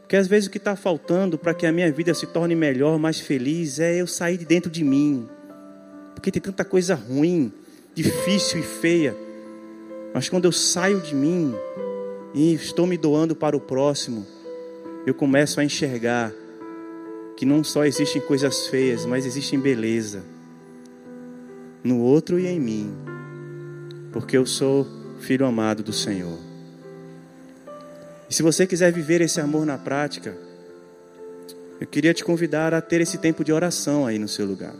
Porque 0.00 0.16
às 0.16 0.26
vezes 0.26 0.48
o 0.48 0.50
que 0.50 0.58
está 0.58 0.76
faltando 0.76 1.38
para 1.38 1.54
que 1.54 1.66
a 1.66 1.72
minha 1.72 1.90
vida 1.90 2.12
se 2.12 2.26
torne 2.26 2.54
melhor, 2.54 2.98
mais 2.98 3.18
feliz, 3.18 3.78
é 3.78 4.00
eu 4.00 4.06
sair 4.06 4.36
de 4.36 4.44
dentro 4.44 4.70
de 4.70 4.84
mim, 4.84 5.28
porque 6.14 6.30
tem 6.30 6.40
tanta 6.40 6.64
coisa 6.64 6.94
ruim, 6.94 7.52
difícil 7.94 8.60
e 8.60 8.62
feia, 8.62 9.16
mas 10.12 10.28
quando 10.28 10.44
eu 10.44 10.52
saio 10.52 11.00
de 11.00 11.14
mim, 11.14 11.54
e 12.34 12.52
estou 12.54 12.86
me 12.86 12.96
doando 12.96 13.36
para 13.36 13.56
o 13.56 13.60
próximo, 13.60 14.26
eu 15.06 15.14
começo 15.14 15.60
a 15.60 15.64
enxergar 15.64 16.32
que 17.36 17.46
não 17.46 17.62
só 17.62 17.84
existem 17.84 18.20
coisas 18.20 18.66
feias, 18.66 19.06
mas 19.06 19.26
existem 19.26 19.58
beleza 19.58 20.22
no 21.82 22.00
outro 22.00 22.38
e 22.38 22.46
em 22.46 22.58
mim, 22.58 22.94
porque 24.12 24.36
eu 24.36 24.46
sou 24.46 24.86
filho 25.20 25.44
amado 25.44 25.82
do 25.82 25.92
Senhor. 25.92 26.38
E 28.28 28.34
se 28.34 28.42
você 28.42 28.66
quiser 28.66 28.92
viver 28.92 29.20
esse 29.20 29.40
amor 29.40 29.66
na 29.66 29.78
prática, 29.78 30.36
eu 31.80 31.86
queria 31.86 32.14
te 32.14 32.24
convidar 32.24 32.72
a 32.72 32.80
ter 32.80 33.00
esse 33.00 33.18
tempo 33.18 33.44
de 33.44 33.52
oração 33.52 34.06
aí 34.06 34.18
no 34.18 34.28
seu 34.28 34.46
lugar. 34.46 34.74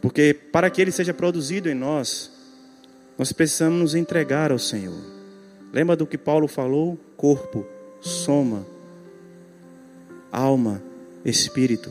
Porque 0.00 0.34
para 0.34 0.68
que 0.68 0.82
ele 0.82 0.92
seja 0.92 1.14
produzido 1.14 1.68
em 1.68 1.74
nós, 1.74 2.30
nós 3.16 3.32
precisamos 3.32 3.78
nos 3.78 3.94
entregar 3.94 4.52
ao 4.52 4.58
Senhor. 4.58 5.00
Lembra 5.72 5.96
do 5.96 6.06
que 6.06 6.18
Paulo 6.18 6.46
falou? 6.46 6.98
Corpo, 7.16 7.66
soma, 8.00 8.66
alma, 10.30 10.82
espírito 11.24 11.90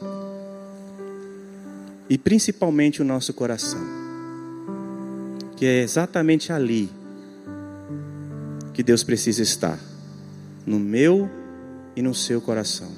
e 2.09 2.17
principalmente 2.17 3.01
o 3.01 3.05
nosso 3.05 3.33
coração, 3.33 3.81
que 5.55 5.65
é 5.65 5.81
exatamente 5.81 6.51
ali 6.51 6.89
que 8.73 8.83
Deus 8.83 9.03
precisa 9.03 9.41
estar, 9.41 9.79
no 10.65 10.79
meu 10.79 11.29
e 11.95 12.01
no 12.01 12.13
seu 12.13 12.41
coração, 12.41 12.91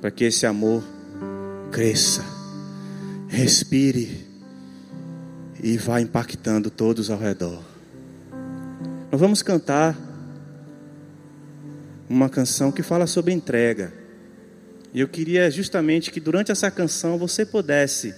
para 0.00 0.10
que 0.10 0.24
esse 0.24 0.46
amor 0.46 0.82
cresça, 1.70 2.24
respire 3.28 4.26
e 5.62 5.76
vá 5.76 6.00
impactando 6.00 6.70
todos 6.70 7.10
ao 7.10 7.18
redor. 7.18 7.62
Nós 9.10 9.20
vamos 9.20 9.42
cantar 9.42 9.96
uma 12.08 12.28
canção 12.28 12.70
que 12.70 12.82
fala 12.82 13.06
sobre 13.06 13.32
entrega. 13.32 13.92
E 14.92 15.00
eu 15.00 15.08
queria 15.08 15.50
justamente 15.50 16.10
que 16.10 16.20
durante 16.20 16.52
essa 16.52 16.70
canção 16.70 17.18
você 17.18 17.44
pudesse 17.44 18.14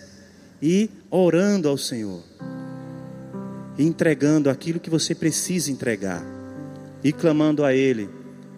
ir 0.60 0.90
orando 1.10 1.68
ao 1.68 1.78
Senhor, 1.78 2.22
entregando 3.78 4.50
aquilo 4.50 4.80
que 4.80 4.90
você 4.90 5.14
precisa 5.14 5.70
entregar, 5.70 6.22
e 7.02 7.12
clamando 7.12 7.64
a 7.64 7.72
Ele, 7.72 8.08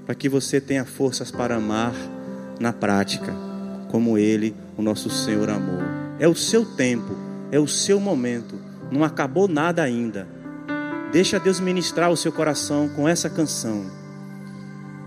para 0.08 0.14
que 0.14 0.26
você 0.26 0.58
tenha 0.58 0.86
forças 0.86 1.30
para 1.30 1.56
amar 1.56 1.92
na 2.58 2.72
prática, 2.72 3.30
como 3.90 4.16
Ele, 4.16 4.56
o 4.74 4.80
nosso 4.80 5.10
Senhor, 5.10 5.50
amou. 5.50 5.82
É 6.18 6.26
o 6.26 6.34
seu 6.34 6.64
tempo, 6.64 7.14
é 7.52 7.60
o 7.60 7.68
seu 7.68 8.00
momento, 8.00 8.58
não 8.90 9.04
acabou 9.04 9.46
nada 9.46 9.82
ainda. 9.82 10.26
Deixa 11.12 11.38
Deus 11.38 11.60
ministrar 11.60 12.10
o 12.10 12.16
seu 12.16 12.32
coração 12.32 12.88
com 12.88 13.06
essa 13.06 13.28
canção. 13.28 13.84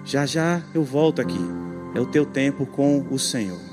Já 0.05 0.27
já 0.27 0.61
eu 0.71 0.83
volto 0.83 1.19
aqui. 1.19 1.49
É 1.95 1.99
o 1.99 2.05
teu 2.05 2.23
tempo 2.23 2.67
com 2.67 3.03
o 3.09 3.17
Senhor. 3.17 3.70